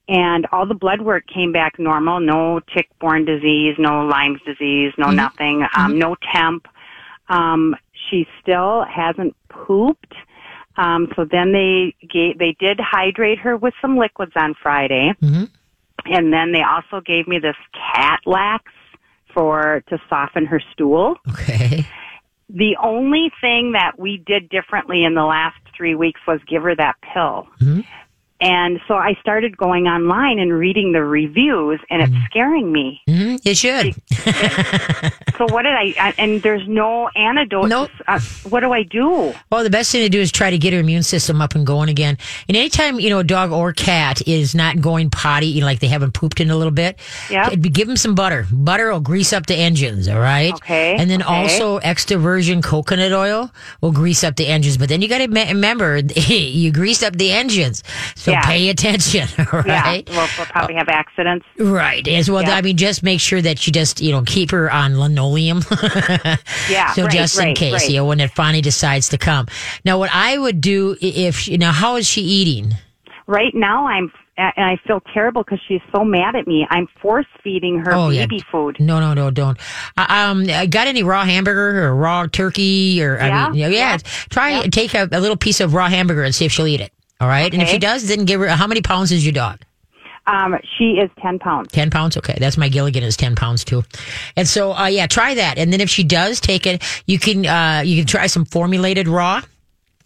and 0.08 0.46
all 0.50 0.66
the 0.66 0.74
blood 0.74 1.02
work 1.02 1.24
came 1.33 1.52
back 1.52 1.79
normal. 1.79 2.18
No 2.20 2.60
tick-borne 2.74 3.24
disease, 3.24 3.77
no 3.79 4.04
Lyme's 4.06 4.40
disease, 4.44 4.92
no 4.98 5.10
nothing. 5.10 5.64
Um, 5.77 5.98
no 5.98 6.16
temp. 6.33 6.66
Um, 7.29 7.77
she 8.10 8.27
still 8.40 8.85
hasn't 8.85 9.37
pooped. 9.48 10.14
Um, 10.77 11.08
so 11.16 11.25
then 11.25 11.52
they 11.52 11.94
gave, 12.06 12.38
they 12.38 12.56
did 12.58 12.81
hydrate 12.81 13.38
her 13.40 13.56
with 13.56 13.75
some 13.81 13.96
liquids 13.96 14.33
on 14.37 14.54
Friday. 14.62 15.12
Mhm. 15.23 15.50
And 16.06 16.33
then 16.33 16.52
they 16.52 16.62
also 16.62 17.00
gave 17.00 17.29
me 17.29 17.38
this 17.38 17.56
cat 17.73 18.20
lax 18.27 18.64
for, 19.33 19.83
to 19.88 19.98
soften 20.08 20.46
her 20.46 20.60
stool. 20.73 21.16
Okay. 21.31 21.87
The 22.48 22.77
only 22.83 23.33
thing 23.40 23.73
that 23.73 23.98
we 23.98 24.23
did 24.27 24.50
differently 24.50 25.04
in 25.04 25.14
the 25.14 25.25
last 25.25 25.56
three 25.75 25.94
weeks 25.94 26.20
was 26.27 26.38
give 26.46 26.62
her 26.64 26.75
that 26.75 26.96
pill. 27.14 27.48
Mhm. 27.60 27.85
And 28.42 28.80
so 28.88 28.94
I 28.94 29.14
started 29.20 29.56
going 29.56 29.86
online 29.86 30.38
and 30.40 30.52
reading 30.52 30.90
the 30.92 31.02
reviews 31.04 31.80
and 31.88 32.02
it's 32.02 32.24
scaring 32.26 32.72
me. 32.72 33.00
hmm 33.08 33.36
It 33.44 33.56
should. 33.56 33.94
So 35.38 35.46
what 35.52 35.62
did 35.62 35.72
I, 35.72 35.94
I- 35.98 36.14
and 36.18 36.42
there's 36.42 36.68
no 36.68 37.08
antidote. 37.16 37.68
Nope. 37.68 37.90
Uh, 38.06 38.20
what 38.50 38.60
do 38.60 38.72
I 38.72 38.82
do? 38.82 39.32
Well, 39.50 39.64
the 39.64 39.70
best 39.70 39.90
thing 39.90 40.02
to 40.02 40.08
do 40.10 40.20
is 40.20 40.30
try 40.30 40.50
to 40.50 40.58
get 40.58 40.72
her 40.74 40.78
immune 40.80 41.02
system 41.02 41.40
up 41.40 41.54
and 41.54 41.66
going 41.66 41.88
again. 41.88 42.18
And 42.48 42.56
anytime, 42.56 43.00
you 43.00 43.08
know, 43.10 43.20
a 43.20 43.24
dog 43.24 43.50
or 43.50 43.72
cat 43.72 44.26
is 44.28 44.54
not 44.54 44.80
going 44.80 45.08
potty, 45.10 45.46
you 45.46 45.60
know, 45.60 45.66
like 45.66 45.80
they 45.80 45.88
haven't 45.88 46.12
pooped 46.12 46.38
in 46.40 46.50
a 46.50 46.56
little 46.56 46.70
bit, 46.72 47.00
Yep. 47.30 47.60
give 47.72 47.88
them 47.88 47.96
some 47.96 48.14
butter. 48.14 48.46
Butter 48.52 48.92
will 48.92 49.00
grease 49.00 49.32
up 49.32 49.46
the 49.46 49.56
engines, 49.56 50.06
all 50.06 50.20
right? 50.20 50.52
Okay, 50.54 50.96
And 50.96 51.10
then 51.10 51.22
okay. 51.22 51.32
also 51.32 51.78
extra 51.78 52.18
virgin 52.18 52.60
coconut 52.62 53.12
oil 53.12 53.50
will 53.80 53.92
grease 53.92 54.22
up 54.22 54.36
the 54.36 54.46
engines. 54.46 54.76
But 54.76 54.90
then 54.90 55.00
you 55.02 55.08
got 55.08 55.18
to 55.18 55.26
remember, 55.28 55.96
you 56.14 56.70
greased 56.72 57.02
up 57.02 57.16
the 57.16 57.32
engines. 57.32 57.82
So 58.16 58.31
Yeah. 58.33 58.46
pay 58.46 58.68
attention, 58.68 59.28
right? 59.52 59.66
Yeah, 59.66 59.92
we'll, 60.16 60.28
we'll 60.37 60.46
probably 60.46 60.74
have 60.76 60.88
accidents. 60.88 61.46
Right. 61.58 62.06
As 62.08 62.30
well, 62.30 62.42
Yeah. 62.42 62.56
I 62.56 62.62
mean, 62.62 62.76
just 62.76 63.02
make 63.02 63.20
sure 63.20 63.40
that 63.42 63.66
you 63.66 63.72
just, 63.72 64.00
you 64.00 64.12
know, 64.12 64.22
keep 64.26 64.50
her 64.50 64.70
on 64.70 64.98
linoleum. 64.98 65.62
Yeah, 66.70 66.92
So 66.92 67.04
right, 67.04 67.12
just 67.12 67.38
in 67.38 67.44
right, 67.46 67.56
case, 67.56 67.72
right. 67.72 67.88
you 67.90 67.96
know, 67.96 68.06
when 68.06 68.20
it 68.20 68.30
finally 68.33 68.60
decides 68.62 69.08
to 69.10 69.18
come. 69.18 69.46
Now, 69.85 69.98
what 69.98 70.10
I 70.12 70.38
would 70.38 70.60
do 70.60 70.96
if, 71.00 71.48
you 71.48 71.58
know, 71.58 71.70
how 71.72 71.96
is 71.96 72.06
she 72.08 72.22
eating? 72.22 72.74
Right 73.26 73.54
now, 73.54 73.87
I'm 73.87 74.12
and 74.38 74.64
I 74.64 74.78
feel 74.87 75.00
terrible 75.12 75.42
because 75.44 75.60
she's 75.68 75.83
so 75.94 76.04
mad 76.04 76.35
at 76.37 76.46
me. 76.46 76.66
I'm 76.70 76.88
force 77.02 77.26
feeding 77.44 77.78
her 77.80 77.92
Oh, 77.94 78.08
yeah. 78.08 78.24
baby 78.24 78.42
food. 78.50 78.78
No, 78.80 78.98
no, 78.98 79.12
no, 79.12 79.30
don't. 79.30 79.58
Um, 79.96 80.46
got 80.46 80.87
any 80.87 81.02
raw 81.02 81.24
hamburger 81.24 81.85
or 81.85 81.94
raw 81.94 82.26
turkey 82.26 83.02
or, 83.04 83.20
I 83.20 83.50
mean, 83.50 83.58
yeah, 83.60 83.68
yeah, 83.68 83.98
try 84.30 84.50
and 84.50 84.72
take 84.72 84.94
a, 84.94 85.06
a 85.12 85.20
little 85.20 85.37
piece 85.37 85.60
of 85.60 85.74
raw 85.74 85.88
hamburger 85.88 86.22
and 86.24 86.35
see 86.35 86.46
if 86.46 86.52
she'll 86.52 86.66
eat 86.66 86.80
it. 86.80 86.92
All 87.23 87.29
right. 87.29 87.52
And 87.52 87.62
if 87.62 87.68
she 87.68 87.79
does, 87.79 88.08
then 88.08 88.25
give 88.25 88.40
her, 88.40 88.48
how 88.48 88.66
many 88.66 88.83
pounds 88.83 89.12
is 89.12 89.25
your 89.25 89.33
dog? 89.33 89.60
Um, 90.27 90.56
she 90.79 90.98
is 91.02 91.10
ten 91.20 91.38
pounds. 91.40 91.73
10 91.73 91.90
pounds 91.90 92.16
okay 92.16 92.37
that's 92.38 92.56
my 92.56 92.68
gilligan 92.68 93.02
is 93.02 93.16
10 93.16 93.35
pounds 93.35 93.64
too 93.64 93.83
and 94.37 94.46
so 94.46 94.73
uh, 94.73 94.87
yeah 94.87 95.08
try 95.08 95.35
that 95.35 95.58
and 95.58 95.73
then 95.73 95.81
if 95.81 95.90
she 95.90 96.04
does 96.04 96.40
take 96.40 96.64
it 96.64 96.81
you 97.06 97.18
can 97.18 97.44
uh, 97.44 97.83
you 97.85 97.96
can 97.96 98.06
try 98.06 98.29
some 98.29 98.44
formulated 98.44 99.08
raw 99.08 99.42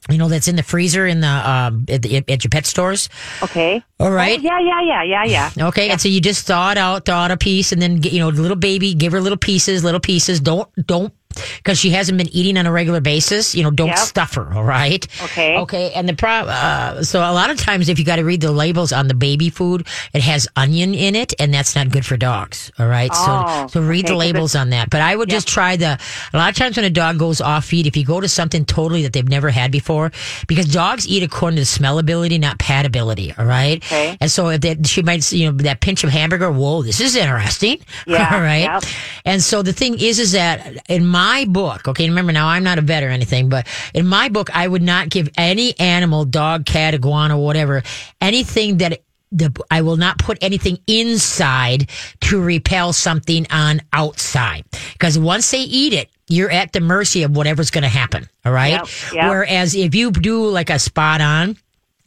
you 0.09 0.17
know 0.17 0.29
that's 0.31 0.49
in 0.49 0.57
the 0.57 0.63
freezer 0.63 1.07
in 1.07 1.21
the 1.21 1.29
um 1.29 1.85
at, 1.91 2.01
the, 2.01 2.17
at 2.29 2.43
your 2.45 2.49
pet 2.51 2.65
stores 2.65 3.11
Okay. 3.43 3.83
all 4.01 4.11
right 4.11 4.39
Oh, 4.39 4.43
yeah, 4.43 4.59
yeah, 4.59 4.81
yeah, 4.83 5.03
yeah, 5.25 5.51
yeah. 5.59 5.67
Okay, 5.69 5.91
and 5.91 6.01
so 6.01 6.09
you 6.09 6.23
just 6.23 6.47
thaw 6.47 6.71
it 6.71 6.79
out, 6.79 7.05
thaw 7.05 7.25
out 7.25 7.31
a 7.31 7.37
piece, 7.37 7.73
and 7.73 7.83
then 7.83 7.97
get, 7.97 8.13
you 8.15 8.21
know, 8.21 8.29
little 8.31 8.57
baby, 8.57 8.95
give 8.95 9.13
her 9.13 9.21
little 9.21 9.37
pieces, 9.37 9.85
little 9.85 10.01
pieces. 10.01 10.41
Don't 10.41 10.67
don't 10.87 11.13
because 11.59 11.79
she 11.79 11.91
hasn't 11.91 12.19
been 12.19 12.29
eating 12.29 12.57
on 12.57 12.67
a 12.67 12.73
regular 12.73 13.01
basis. 13.01 13.55
You 13.55 13.63
know, 13.63 13.71
don't 13.71 13.89
Yep. 13.89 13.99
stuff 13.99 14.35
her. 14.35 14.53
All 14.55 14.65
right. 14.65 15.07
Okay. 15.25 15.57
Okay, 15.57 15.93
and 15.95 16.09
the 16.09 16.15
pro. 16.15 16.31
Uh, 16.31 17.03
so 17.03 17.21
a 17.21 17.33
lot 17.33 17.51
of 17.51 17.59
times, 17.59 17.89
if 17.89 17.99
you 17.99 18.05
got 18.05 18.17
to 18.17 18.25
read 18.25 18.41
the 18.41 18.53
labels 18.53 18.93
on 18.93 19.09
the 19.09 19.15
baby 19.15 19.51
food, 19.51 19.87
it 20.13 20.23
has 20.23 20.49
onion 20.57 20.95
in 20.95 21.15
it, 21.15 21.33
and 21.39 21.53
that's 21.55 21.75
not 21.75 21.91
good 21.91 22.05
for 22.05 22.17
dogs. 22.17 22.71
All 22.79 22.87
right. 22.87 23.11
Oh, 23.13 23.67
so 23.69 23.81
so 23.81 23.87
read 23.87 24.05
okay, 24.07 24.13
the 24.13 24.19
labels 24.19 24.55
on 24.55 24.71
that. 24.71 24.91
But 24.91 25.01
I 25.01 25.15
would 25.17 25.29
just 25.31 25.49
try 25.49 25.77
the. 25.77 25.99
A 26.33 26.37
lot 26.37 26.51
of 26.51 26.57
times 26.57 26.77
when 26.77 26.85
a 26.85 26.91
dog 26.91 27.19
goes 27.19 27.41
off 27.41 27.65
feed, 27.67 27.87
if 27.87 27.97
you 27.97 28.05
go 28.05 28.21
to 28.21 28.29
something 28.29 28.65
totally 28.65 29.03
that 29.03 29.13
they've 29.13 29.29
never 29.29 29.51
had 29.51 29.71
before, 29.71 30.11
because 30.47 30.67
dogs 30.67 31.07
eat 31.09 31.23
according 31.23 31.57
to 31.57 31.65
smell 31.67 31.99
ability, 31.99 32.39
not 32.39 32.59
pat 32.59 32.85
ability. 32.87 33.33
All 33.39 33.45
right. 33.47 33.83
Okay. 33.85 34.17
And 34.21 34.31
so 34.31 34.49
if 34.49 34.61
that 34.63 34.87
she 34.87 35.03
might, 35.03 35.31
you 35.33 35.51
know, 35.51 35.57
that 35.59 35.81
pinch 35.81 36.05
of 36.05 36.11
hamburger, 36.11 36.51
whoa, 36.51 36.83
this 36.83 37.01
is 37.01 37.17
interesting. 37.17 37.79
Yeah, 38.07 38.35
All 38.35 38.41
right. 38.41 38.63
yep. 38.63 38.83
And 39.25 39.43
so 39.43 39.63
the 39.63 39.73
thing 39.73 39.99
is, 39.99 40.19
is 40.21 40.33
that 40.33 40.77
in 40.89 41.05
my 41.07 41.26
book, 41.49 41.89
okay, 41.89 42.09
remember 42.09 42.33
now 42.33 42.49
I'm 42.49 42.65
not 42.65 42.79
a 42.79 42.83
vet 42.83 43.03
or 43.03 43.09
anything, 43.09 43.49
but 43.49 43.67
in 43.95 44.07
my 44.07 44.29
book, 44.29 44.55
I 44.55 44.67
would 44.67 44.83
not 44.83 45.09
give 45.09 45.29
any 45.37 45.79
animal, 45.79 46.25
dog, 46.25 46.67
cat, 46.67 46.95
iguana, 46.95 47.39
whatever, 47.39 47.83
anything 48.21 48.79
that 48.79 49.03
the, 49.33 49.53
I 49.71 49.83
will 49.83 49.97
not 49.97 50.19
put 50.19 50.39
anything 50.41 50.79
inside 50.87 51.91
to 52.23 52.41
repel 52.41 52.93
something 52.93 53.47
on 53.51 53.83
outside. 53.93 54.65
Because 54.93 55.19
once 55.19 55.51
they 55.51 55.63
eat 55.63 55.93
it, 55.93 56.09
you're 56.29 56.51
at 56.51 56.73
the 56.73 56.81
mercy 56.81 57.23
of 57.23 57.37
whatever's 57.37 57.71
going 57.71 57.83
to 57.83 57.89
happen. 57.89 58.29
All 58.45 58.53
right. 58.53 58.73
Yep, 58.73 58.89
yep. 59.13 59.31
Whereas 59.31 59.75
if 59.75 59.95
you 59.95 60.11
do 60.11 60.47
like 60.49 60.71
a 60.71 60.79
spot 60.79 61.21
on, 61.21 61.57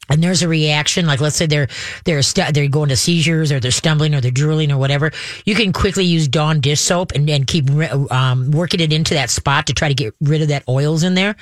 and 0.10 0.24
there's 0.24 0.42
a 0.42 0.48
reaction, 0.48 1.06
like 1.06 1.22
let's 1.22 1.36
say 1.36 1.46
they're 1.46 1.68
they're 2.06 2.22
stu- 2.22 2.52
they're 2.52 2.68
going 2.68 2.90
to 2.90 2.98
seizures 2.98 3.52
or 3.52 3.60
they're 3.60 3.72
stumbling 3.72 4.14
or 4.16 4.22
they're 4.22 4.32
drooling 4.32 4.72
or 4.72 4.78
whatever, 4.78 5.12
you 5.46 5.56
can 5.56 5.74
quickly 5.74 6.06
use 6.06 6.28
Dawn 6.28 6.60
dish 6.60 6.82
soap 6.82 7.12
and, 7.14 7.30
and 7.30 7.48
keep 7.48 7.70
um, 8.12 8.52
working 8.52 8.80
it 8.80 8.92
into 8.92 9.14
that 9.14 9.30
spot 9.30 9.68
to 9.68 9.74
try 9.74 9.88
to 9.88 9.94
get 9.94 10.14
rid 10.22 10.42
of 10.42 10.48
that 10.50 10.64
oils 10.68 11.04
in 11.04 11.14
there. 11.14 11.36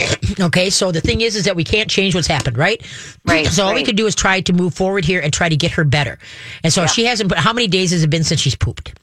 okay, 0.40 0.70
so 0.70 0.92
the 0.92 1.00
thing 1.00 1.20
is, 1.20 1.36
is 1.36 1.44
that 1.44 1.56
we 1.56 1.64
can't 1.64 1.90
change 1.90 2.14
what's 2.14 2.26
happened, 2.26 2.56
right? 2.56 2.84
Right, 3.24 3.46
So 3.52 3.66
all 3.66 3.74
we 3.74 3.84
can 3.84 3.96
do 3.96 4.06
is 4.06 4.14
try 4.14 4.40
to 4.42 4.52
move 4.52 4.74
forward 4.74 5.04
here 5.04 5.20
and 5.20 5.32
try 5.32 5.48
to 5.48 5.56
get 5.56 5.72
her 5.72 5.84
better. 5.84 6.18
And 6.62 6.72
so 6.72 6.86
she 6.86 7.04
hasn't. 7.04 7.28
But 7.28 7.38
how 7.38 7.52
many 7.52 7.68
days 7.68 7.90
has 7.90 8.02
it 8.02 8.10
been 8.10 8.24
since 8.24 8.40
she's 8.40 8.56
pooped? 8.56 8.98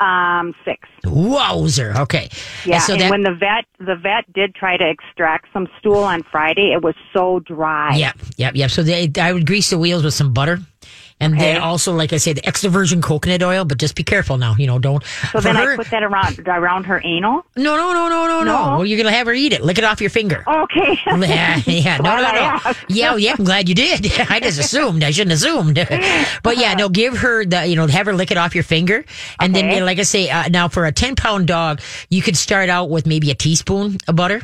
Um, 0.00 0.54
six. 0.64 0.88
Wowzer. 1.04 1.94
Okay. 1.96 2.28
Yeah. 2.66 2.74
And 2.74 2.82
so 2.82 2.92
and 2.94 3.02
that. 3.02 3.10
when 3.10 3.22
the 3.22 3.34
vet, 3.34 3.66
the 3.78 3.94
vet 3.94 4.30
did 4.32 4.54
try 4.54 4.76
to 4.76 4.88
extract 4.88 5.46
some 5.52 5.68
stool 5.78 5.98
on 5.98 6.22
Friday. 6.24 6.72
It 6.72 6.82
was 6.82 6.94
so 7.12 7.38
dry. 7.40 7.94
Yep, 7.96 8.18
yep, 8.36 8.56
yep. 8.56 8.70
So 8.70 8.82
they, 8.82 9.10
I 9.20 9.32
would 9.32 9.46
grease 9.46 9.70
the 9.70 9.78
wheels 9.78 10.02
with 10.02 10.14
some 10.14 10.32
butter. 10.32 10.58
And 11.22 11.38
then 11.38 11.60
also, 11.62 11.92
like 11.94 12.12
I 12.12 12.16
said, 12.18 12.36
the 12.36 12.46
extra 12.46 12.68
virgin 12.68 13.00
coconut 13.00 13.42
oil, 13.42 13.64
but 13.64 13.78
just 13.78 13.94
be 13.94 14.02
careful 14.02 14.36
now. 14.38 14.54
You 14.58 14.66
know, 14.66 14.78
don't. 14.78 15.02
So 15.30 15.40
then 15.40 15.56
I 15.56 15.76
put 15.76 15.90
that 15.90 16.02
around 16.02 16.38
around 16.46 16.84
her 16.84 17.00
anal. 17.04 17.44
no, 17.56 17.76
no, 17.76 17.92
no, 17.92 18.08
no, 18.08 18.26
no, 18.26 18.42
no. 18.42 18.76
Well, 18.78 18.84
you're 18.86 18.98
gonna 18.98 19.14
have 19.14 19.26
her 19.26 19.32
eat 19.32 19.52
it. 19.52 19.62
Lick 19.62 19.78
it 19.78 19.84
off 19.84 20.00
your 20.00 20.10
finger. 20.10 20.44
Okay. 20.46 20.98
Yeah, 21.32 21.60
yeah, 21.66 21.96
no, 21.98 22.16
no, 22.16 22.22
no. 22.32 22.72
Yeah, 22.88 23.16
yeah. 23.16 23.34
I'm 23.38 23.44
glad 23.44 23.68
you 23.68 23.74
did. 23.74 24.10
I 24.30 24.40
just 24.40 24.58
assumed. 24.58 25.02
I 25.04 25.10
shouldn't 25.12 25.32
assumed. 25.34 25.78
But 26.42 26.56
yeah, 26.58 26.74
no. 26.74 26.88
Give 26.88 27.16
her 27.18 27.44
the, 27.44 27.64
you 27.66 27.76
know, 27.76 27.86
have 27.86 28.06
her 28.06 28.12
lick 28.14 28.30
it 28.30 28.36
off 28.36 28.54
your 28.54 28.64
finger, 28.64 29.04
and 29.40 29.54
then, 29.54 29.66
Okay. 29.66 29.78
know, 29.80 29.86
like 29.86 29.98
I 29.98 30.02
say, 30.02 30.28
uh, 30.30 30.48
now 30.48 30.68
for 30.68 30.84
a 30.86 30.92
ten 30.92 31.14
pound 31.16 31.46
dog, 31.46 31.80
you 32.10 32.22
could 32.22 32.36
start 32.36 32.68
out 32.68 32.90
with 32.90 33.06
maybe 33.06 33.30
a 33.30 33.34
teaspoon 33.34 33.98
of 34.08 34.16
butter. 34.16 34.42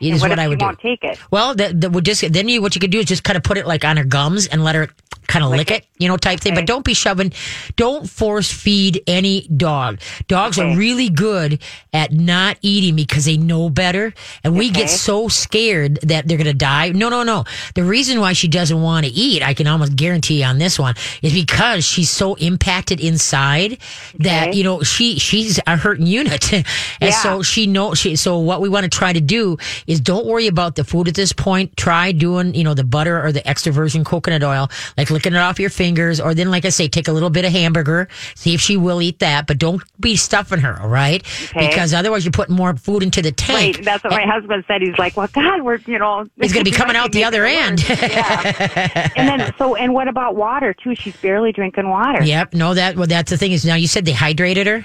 Is 0.00 0.20
what, 0.20 0.30
what, 0.30 0.38
I 0.38 0.48
would 0.48 0.58
do. 0.58 0.72
take 0.80 1.04
it? 1.04 1.18
Well, 1.30 1.54
that, 1.54 1.80
that 1.80 1.90
would 1.90 2.04
just 2.04 2.32
then 2.32 2.48
you 2.48 2.62
what 2.62 2.74
you 2.74 2.80
could 2.80 2.90
do 2.90 2.98
is 3.00 3.06
just 3.06 3.24
kind 3.24 3.36
of 3.36 3.42
put 3.42 3.58
it 3.58 3.66
like 3.66 3.84
on 3.84 3.96
her 3.96 4.04
gums 4.04 4.46
and 4.46 4.64
let 4.64 4.74
her 4.74 4.88
kind 5.26 5.44
of 5.44 5.52
lick, 5.52 5.70
it, 5.70 5.86
you 5.98 6.08
know, 6.08 6.16
type 6.16 6.40
thing. 6.40 6.54
But 6.56 6.66
don't 6.66 6.84
be 6.84 6.92
shoving. 6.92 7.32
Don't 7.76 8.10
force 8.10 8.52
feed 8.52 9.00
any 9.06 9.42
dog. 9.42 10.00
Dogs 10.26 10.58
are 10.58 10.76
really 10.76 11.08
good 11.08 11.60
at 11.92 12.10
not 12.12 12.58
eating 12.62 12.96
because 12.96 13.26
they 13.26 13.36
know 13.36 13.70
better, 13.70 14.12
and 14.42 14.56
we 14.56 14.70
get 14.70 14.90
so 14.90 15.28
scared 15.28 16.00
that 16.02 16.26
they're 16.26 16.36
going 16.36 16.46
to 16.46 16.52
die. 16.52 16.88
No, 16.88 17.08
no, 17.10 17.22
no. 17.22 17.44
The 17.76 17.84
reason 17.84 18.18
why 18.20 18.32
she 18.32 18.48
doesn't 18.48 18.82
want 18.82 19.06
to 19.06 19.12
eat, 19.12 19.42
I 19.42 19.54
can 19.54 19.68
almost 19.68 19.94
guarantee 19.94 20.42
on 20.42 20.58
this 20.58 20.78
one, 20.80 20.94
is 21.22 21.32
because 21.32 21.84
she's 21.84 22.10
so 22.10 22.34
impacted 22.34 22.98
inside 22.98 23.78
that 24.18 24.54
you 24.54 24.64
know 24.64 24.82
she 24.82 25.18
she's 25.20 25.60
a 25.66 25.76
hurting 25.76 26.06
unit, 26.06 26.52
and 26.52 26.64
Yeah. 27.00 27.10
so 27.10 27.42
she 27.42 27.68
know 27.68 27.94
she. 27.94 28.16
So 28.16 28.38
what 28.38 28.60
we 28.60 28.68
want 28.68 28.82
to 28.82 28.90
try 28.90 29.12
to 29.12 29.20
do 29.20 29.58
is 29.90 30.00
don't 30.00 30.24
worry 30.24 30.46
about 30.46 30.76
the 30.76 30.84
food 30.84 31.08
at 31.08 31.14
this 31.14 31.32
point. 31.32 31.76
Try 31.76 32.12
doing 32.12 32.54
you 32.54 32.62
know 32.62 32.74
the 32.74 32.84
butter 32.84 33.20
or 33.22 33.32
the 33.32 33.46
extra 33.46 33.72
virgin 33.72 34.04
coconut 34.04 34.44
oil, 34.44 34.70
like 34.96 35.10
licking 35.10 35.34
it 35.34 35.38
off 35.38 35.58
your 35.58 35.68
fingers, 35.68 36.20
or 36.20 36.32
then 36.32 36.50
like 36.50 36.64
I 36.64 36.68
say, 36.68 36.86
take 36.86 37.08
a 37.08 37.12
little 37.12 37.28
bit 37.28 37.44
of 37.44 37.50
hamburger, 37.50 38.08
see 38.36 38.54
if 38.54 38.60
she 38.60 38.76
will 38.76 39.02
eat 39.02 39.18
that, 39.18 39.48
but 39.48 39.58
don't 39.58 39.82
be 40.00 40.14
stuffing 40.14 40.60
her, 40.60 40.80
all 40.80 40.88
right? 40.88 41.22
Okay. 41.50 41.68
Because 41.68 41.92
otherwise 41.92 42.24
you're 42.24 42.30
putting 42.30 42.54
more 42.54 42.76
food 42.76 43.02
into 43.02 43.20
the 43.20 43.32
tank. 43.32 43.76
Right. 43.78 43.84
That's 43.84 44.04
what 44.04 44.12
my 44.12 44.24
husband 44.24 44.64
said. 44.68 44.80
He's 44.80 44.96
like, 44.96 45.16
"Well, 45.16 45.28
God, 45.32 45.62
we're 45.62 45.78
you 45.86 45.98
know." 45.98 46.26
It's 46.38 46.52
going 46.54 46.64
to 46.64 46.70
be 46.70 46.76
coming 46.76 46.96
out 46.96 47.12
the 47.12 47.24
other 47.24 47.44
end. 47.44 47.86
yeah. 47.88 49.10
And 49.16 49.28
then 49.28 49.54
so 49.58 49.74
and 49.74 49.92
what 49.92 50.08
about 50.08 50.36
water 50.36 50.72
too? 50.72 50.94
She's 50.94 51.16
barely 51.16 51.52
drinking 51.52 51.88
water. 51.88 52.22
Yep. 52.22 52.54
No, 52.54 52.74
that 52.74 52.96
well, 52.96 53.06
that's 53.06 53.30
the 53.30 53.36
thing 53.36 53.52
is 53.52 53.64
now 53.64 53.74
you 53.74 53.88
said 53.88 54.04
they 54.04 54.12
hydrated 54.12 54.66
her. 54.66 54.84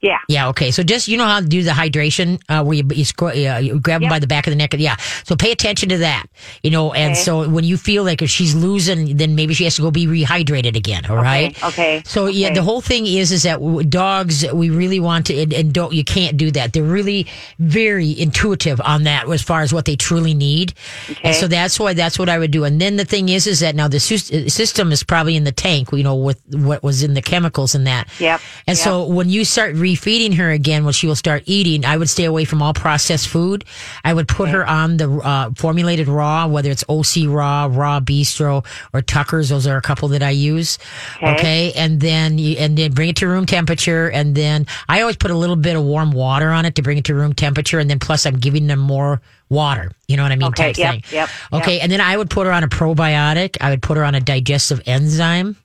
Yeah. 0.00 0.18
Yeah, 0.28 0.48
okay. 0.48 0.70
So 0.70 0.82
just 0.82 1.08
you 1.08 1.16
know 1.16 1.24
how 1.26 1.40
to 1.40 1.46
do 1.46 1.62
the 1.62 1.70
hydration, 1.72 2.40
uh, 2.48 2.62
where 2.64 2.76
you 2.76 2.84
you, 2.94 3.04
squ- 3.04 3.56
uh, 3.56 3.58
you 3.58 3.80
grab 3.80 4.00
them 4.00 4.02
Yep. 4.04 4.10
by 4.10 4.18
the 4.18 4.26
back 4.26 4.46
of 4.46 4.52
the 4.52 4.56
neck. 4.56 4.74
Yeah. 4.78 4.96
So 5.24 5.34
pay 5.36 5.50
attention 5.52 5.88
to 5.90 5.98
that. 5.98 6.26
You 6.62 6.70
know, 6.70 6.92
and 6.92 7.12
Okay. 7.12 7.20
so 7.22 7.48
when 7.48 7.64
you 7.64 7.76
feel 7.76 8.04
like 8.04 8.22
if 8.22 8.30
she's 8.30 8.54
losing, 8.54 9.16
then 9.16 9.34
maybe 9.34 9.54
she 9.54 9.64
has 9.64 9.76
to 9.76 9.82
go 9.82 9.90
be 9.90 10.06
rehydrated 10.06 10.76
again. 10.76 11.06
All 11.06 11.16
right. 11.16 11.56
okay, 11.64 12.02
So 12.06 12.26
yeah, 12.26 12.52
the 12.52 12.62
whole 12.62 12.80
thing 12.80 13.06
is 13.06 13.32
is 13.32 13.42
that 13.42 13.58
dogs 13.90 14.44
we 14.52 14.70
really 14.70 15.00
want 15.00 15.26
to 15.26 15.42
and, 15.42 15.52
and 15.52 15.72
don't 15.72 15.92
you 15.92 16.04
can't 16.04 16.36
do 16.36 16.50
that. 16.52 16.72
They're 16.72 16.82
really 16.82 17.26
very 17.58 18.18
intuitive 18.18 18.80
on 18.84 19.04
that 19.04 19.28
as 19.28 19.42
far 19.42 19.62
as 19.62 19.72
what 19.72 19.84
they 19.84 19.96
truly 19.96 20.34
need. 20.34 20.74
Okay. 21.10 21.20
And 21.24 21.34
so 21.36 21.48
that's 21.48 21.78
why 21.80 21.94
that's 21.94 22.18
what 22.18 22.28
I 22.28 22.38
would 22.38 22.50
do. 22.50 22.64
And 22.64 22.80
then 22.80 22.96
the 22.96 23.04
thing 23.04 23.28
is 23.28 23.46
is 23.46 23.60
that 23.60 23.74
now 23.74 23.88
the 23.88 23.98
sys- 23.98 24.32
uh, 24.32 24.48
system 24.48 24.92
is 24.92 25.02
probably 25.02 25.36
in 25.36 25.44
the 25.44 25.52
tank. 25.52 25.88
You 25.92 26.02
know, 26.02 26.14
with 26.16 26.40
what 26.52 26.82
was 26.82 27.02
in 27.02 27.14
the 27.14 27.22
chemicals 27.22 27.74
in 27.74 27.84
that. 27.84 28.08
Yep, 28.18 28.40
And 28.66 28.76
yep. 28.78 28.84
so 28.84 29.04
when 29.06 29.28
you 29.28 29.44
start 29.44 29.74
refeeding 29.92 30.36
her 30.36 30.50
again 30.50 30.84
when 30.84 30.92
she 30.92 31.06
will 31.06 31.16
start 31.16 31.42
eating, 31.46 31.84
I 31.84 31.96
would 31.96 32.08
stay 32.10 32.24
away 32.24 32.44
from 32.44 32.62
all 32.62 32.74
processed 32.74 33.28
food. 33.28 33.64
I 34.04 34.12
would 34.12 34.28
put 34.28 34.48
her 34.50 34.66
on 34.66 34.96
the 34.98 35.10
uh, 35.10 35.50
formulated 35.56 36.08
raw, 36.08 36.46
whether 36.46 36.70
it's 36.70 36.84
OC 36.88 37.26
Raw, 37.28 37.68
Raw 37.70 38.00
Bistro, 38.00 38.64
or 38.92 39.02
Tucker's. 39.02 39.48
Those 39.48 39.66
are 39.66 39.76
a 39.76 39.82
couple 39.82 40.08
that 40.08 40.22
I 40.22 40.30
use. 40.30 40.78
Okay. 41.16 41.38
Okay, 41.38 41.72
and 41.76 42.00
then 42.00 42.36
you, 42.38 42.56
and 42.58 42.76
then 42.76 42.92
bring 42.92 43.08
it 43.10 43.16
to 43.16 43.26
room 43.28 43.46
temperature, 43.46 44.10
and 44.10 44.34
then 44.34 44.66
I 44.88 45.00
always 45.00 45.16
put 45.16 45.30
a 45.30 45.36
little 45.36 45.56
bit 45.56 45.76
of 45.76 45.82
warm 45.84 46.10
water 46.10 46.50
on 46.50 46.64
it 46.66 46.74
to 46.76 46.82
bring 46.82 46.98
it 46.98 47.04
to 47.06 47.14
room 47.14 47.32
temperature, 47.32 47.78
and 47.78 47.88
then 47.88 47.98
plus 47.98 48.26
I'm 48.26 48.36
giving 48.38 48.66
them 48.66 48.78
more 48.80 49.20
water. 49.48 49.92
You 50.08 50.16
know 50.16 50.24
what 50.24 50.32
I 50.32 50.36
mean? 50.36 50.48
Okay, 50.48 50.72
type 50.72 50.78
yep, 50.78 50.90
thing. 50.92 51.02
yep, 51.12 51.28
Okay, 51.52 51.74
yep. 51.74 51.82
and 51.84 51.92
then 51.92 52.00
I 52.00 52.16
would 52.16 52.28
put 52.28 52.46
her 52.46 52.52
on 52.52 52.64
a 52.64 52.68
probiotic. 52.68 53.56
I 53.60 53.70
would 53.70 53.82
put 53.82 53.96
her 53.96 54.04
on 54.04 54.14
a 54.14 54.20
digestive 54.20 54.82
enzyme. 54.86 55.56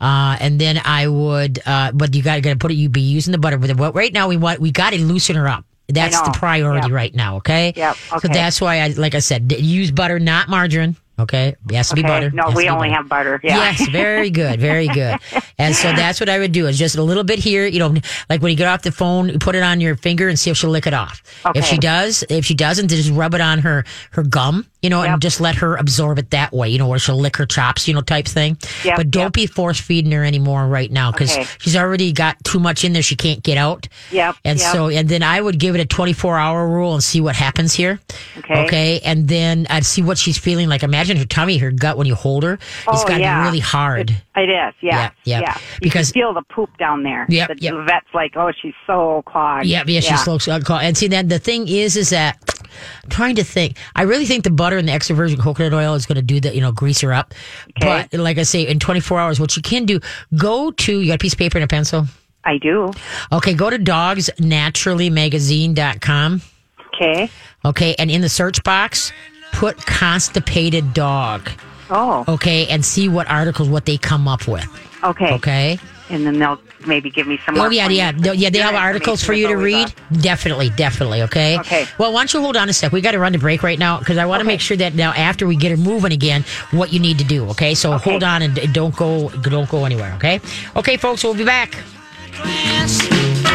Uh, 0.00 0.36
and 0.40 0.60
then 0.60 0.80
I 0.84 1.08
would, 1.08 1.58
uh, 1.66 1.92
but 1.92 2.14
you 2.14 2.22
got 2.22 2.42
to 2.42 2.56
put 2.56 2.70
it. 2.70 2.74
You'd 2.74 2.92
be 2.92 3.00
using 3.00 3.32
the 3.32 3.38
butter 3.38 3.58
with 3.58 3.70
it. 3.70 3.76
Well, 3.76 3.92
right 3.92 4.12
now 4.12 4.28
we 4.28 4.36
want 4.36 4.60
we 4.60 4.70
got 4.70 4.90
to 4.90 5.02
loosen 5.02 5.36
her 5.36 5.48
up. 5.48 5.64
That's 5.88 6.20
the 6.20 6.30
priority 6.32 6.88
Yep. 6.88 6.92
right 6.94 7.14
now. 7.14 7.36
Okay. 7.36 7.72
Yep, 7.74 7.96
So 8.20 8.28
that's 8.28 8.60
why 8.60 8.80
I, 8.80 8.88
like 8.88 9.14
I 9.14 9.20
said, 9.20 9.50
use 9.52 9.90
butter, 9.90 10.18
not 10.20 10.48
margarine. 10.48 10.96
Okay. 11.18 11.56
It 11.68 11.74
has 11.74 11.88
to 11.90 11.96
be 11.96 12.02
butter. 12.02 12.30
No, 12.30 12.50
we 12.54 12.68
only 12.68 12.88
butter. 12.88 12.96
have 12.96 13.08
butter. 13.08 13.40
Yeah. 13.42 13.56
Yes, 13.56 13.88
very 13.88 14.30
good, 14.30 14.60
very 14.60 14.88
good. 14.88 15.18
And 15.60 15.74
so 15.74 15.92
that's 15.92 16.20
what 16.20 16.28
I 16.28 16.38
would 16.38 16.52
do 16.52 16.68
is 16.68 16.78
just 16.78 16.94
a 16.94 17.02
little 17.02 17.24
bit 17.24 17.40
here, 17.40 17.66
you 17.66 17.80
know, 17.80 17.92
like 18.30 18.40
when 18.40 18.52
you 18.52 18.56
get 18.56 18.68
off 18.68 18.82
the 18.82 18.92
phone, 18.92 19.40
put 19.40 19.56
it 19.56 19.64
on 19.64 19.80
your 19.80 19.96
finger 19.96 20.28
and 20.28 20.38
see 20.38 20.50
if 20.50 20.56
she'll 20.56 20.70
lick 20.70 20.86
it 20.86 20.94
off. 20.94 21.20
Okay. 21.44 21.58
If 21.58 21.64
she 21.64 21.78
does, 21.78 22.22
if 22.30 22.44
she 22.44 22.54
doesn't, 22.54 22.86
just 22.86 23.10
rub 23.10 23.34
it 23.34 23.40
on 23.40 23.58
her 23.58 23.84
her 24.12 24.22
gum, 24.22 24.66
you 24.82 24.88
know, 24.90 25.02
and 25.02 25.20
just 25.20 25.40
let 25.40 25.56
her 25.56 25.74
absorb 25.74 26.20
it 26.20 26.30
that 26.30 26.52
way, 26.52 26.68
you 26.68 26.78
know, 26.78 26.86
where 26.86 27.00
she'll 27.00 27.18
lick 27.18 27.36
her 27.38 27.44
chops, 27.46 27.88
you 27.88 27.94
know, 27.94 28.02
type 28.02 28.26
thing. 28.28 28.56
Yep, 28.84 28.96
but 28.98 29.10
don't 29.10 29.22
yep. 29.24 29.32
be 29.32 29.46
force 29.46 29.80
feeding 29.80 30.12
her 30.12 30.22
anymore 30.24 30.68
right 30.68 30.92
now 30.92 31.10
because 31.10 31.32
Okay. 31.36 31.44
she's 31.58 31.74
already 31.74 32.12
got 32.12 32.36
too 32.44 32.60
much 32.60 32.84
in 32.84 32.92
there 32.92 33.02
she 33.02 33.16
can't 33.16 33.42
get 33.42 33.58
out. 33.58 33.88
Yep, 34.12 34.36
And 34.44 34.60
yep. 34.60 34.72
so, 34.72 34.88
and 34.90 35.08
then 35.08 35.24
I 35.24 35.40
would 35.40 35.58
give 35.58 35.74
it 35.74 35.80
a 35.80 35.86
24 35.86 36.38
hour 36.38 36.68
rule 36.68 36.94
and 36.94 37.02
see 37.02 37.20
what 37.20 37.34
happens 37.34 37.74
here. 37.74 37.98
Okay. 38.38 38.64
Okay. 38.66 39.00
And 39.04 39.26
then 39.26 39.66
I'd 39.70 39.84
see 39.84 40.02
what 40.02 40.18
she's 40.18 40.38
feeling 40.38 40.68
like. 40.68 40.84
Imagine 40.84 41.07
her 41.16 41.24
tummy, 41.24 41.56
her 41.58 41.70
gut 41.70 41.96
when 41.96 42.06
you 42.06 42.14
hold 42.14 42.42
her. 42.44 42.54
It's 42.54 42.62
Oh, 42.86 43.02
gotten 43.04 43.20
yeah. 43.20 43.44
really 43.44 43.60
hard. 43.60 44.10
It 44.36 44.50
is, 44.50 44.50
yeah, 44.50 44.72
Yeah, 44.82 45.10
yeah. 45.24 45.40
yeah. 45.40 45.54
You 45.56 45.60
Because- 45.80 46.12
can 46.12 46.20
feel 46.20 46.34
the 46.34 46.42
poop 46.42 46.70
down 46.78 47.02
there. 47.02 47.24
Yeah. 47.28 47.46
the, 47.46 47.56
yep. 47.58 47.74
the 47.74 47.82
vet's 47.84 48.06
like, 48.14 48.36
oh, 48.36 48.52
she's 48.60 48.74
so 48.86 49.22
clogged. 49.26 49.66
Yeah, 49.66 49.84
yeah, 49.86 50.00
she's 50.00 50.22
so 50.22 50.38
call. 50.60 50.78
And 50.78 50.96
see, 50.96 51.08
then 51.08 51.28
the 51.28 51.38
thing 51.38 51.66
is, 51.68 51.96
is 51.96 52.10
that 52.10 52.36
I'm 53.04 53.10
trying 53.10 53.34
to 53.36 53.44
think. 53.44 53.76
I 53.96 54.02
really 54.02 54.26
think 54.26 54.44
the 54.44 54.50
butter 54.50 54.76
and 54.76 54.86
the 54.86 54.92
extra 54.92 55.16
virgin 55.16 55.40
coconut 55.40 55.72
oil 55.72 55.94
is 55.94 56.04
going 56.06 56.16
to 56.16 56.22
do 56.22 56.38
that. 56.40 56.54
You 56.54 56.60
know, 56.60 56.70
grease 56.72 57.00
her 57.00 57.12
up. 57.12 57.34
Okay. 57.82 58.06
But 58.10 58.20
like 58.20 58.38
I 58.38 58.42
say, 58.44 58.66
in 58.66 58.78
24 58.78 59.18
hours, 59.18 59.40
what 59.40 59.56
you 59.56 59.62
can 59.62 59.84
do, 59.86 59.98
go 60.36 60.70
to. 60.70 61.00
You 61.00 61.06
got 61.08 61.14
a 61.14 61.18
piece 61.18 61.32
of 61.32 61.38
paper 61.38 61.58
and 61.58 61.64
a 61.64 61.68
pencil. 61.68 62.06
I 62.44 62.58
do. 62.58 62.90
Okay, 63.32 63.54
go 63.54 63.70
to 63.70 63.78
dogsnaturallymagazine.com. 63.78 66.42
Okay. 66.94 67.30
Okay, 67.64 67.94
and 67.98 68.10
in 68.10 68.20
the 68.20 68.28
search 68.28 68.62
box, 68.64 69.12
put 69.52 69.76
constipated 69.86 70.94
dog. 70.94 71.50
Oh, 71.90 72.24
Okay, 72.28 72.66
and 72.66 72.84
see 72.84 73.08
what 73.08 73.28
articles 73.28 73.68
what 73.68 73.86
they 73.86 73.96
come 73.98 74.28
up 74.28 74.46
with. 74.46 74.66
okay. 75.02 75.32
Okay. 75.34 75.78
And 76.10 76.24
then 76.24 76.38
they'll 76.38 76.58
maybe 76.86 77.10
give 77.10 77.26
me 77.26 77.38
some 77.44 77.54
oh, 77.56 77.58
more. 77.58 77.66
Oh 77.66 77.70
yeah, 77.70 77.86
yeah, 77.90 78.12
points. 78.12 78.26
No, 78.26 78.32
yeah. 78.32 78.48
They 78.48 78.60
have 78.60 78.74
articles 78.74 79.22
for 79.22 79.34
you 79.34 79.48
to 79.48 79.56
read. 79.56 79.88
is 79.88 79.94
always 80.10 80.22
Definitely, 80.22 80.70
definitely. 80.70 81.20
Okay. 81.22 81.58
Okay. 81.58 81.84
Well, 81.98 82.14
why 82.14 82.20
don't 82.20 82.32
you 82.32 82.40
hold 82.40 82.56
on 82.56 82.66
a 82.70 82.72
sec? 82.72 82.92
We 82.92 83.02
got 83.02 83.10
to 83.12 83.18
run 83.18 83.34
to 83.34 83.38
break 83.38 83.62
right 83.62 83.78
now 83.78 83.98
because 83.98 84.16
I 84.16 84.24
want 84.24 84.40
to 84.40 84.44
Okay. 84.44 84.54
make 84.54 84.60
sure 84.62 84.76
that 84.78 84.94
now 84.94 85.12
after 85.12 85.46
we 85.46 85.54
get 85.54 85.70
her 85.70 85.76
moving 85.76 86.12
again, 86.12 86.44
what 86.70 86.94
you 86.94 86.98
need 87.00 87.18
to 87.18 87.24
do. 87.24 87.46
Okay. 87.50 87.74
So 87.74 87.92
Okay. 87.94 88.10
hold 88.10 88.24
on 88.24 88.40
and 88.40 88.72
don't 88.72 88.96
go, 88.96 89.28
don't 89.28 89.68
go 89.68 89.84
anywhere. 89.84 90.14
Okay. 90.14 90.40
Okay, 90.76 90.96
folks. 90.96 91.24
We'll 91.24 91.34
be 91.34 91.44
back. 91.44 91.74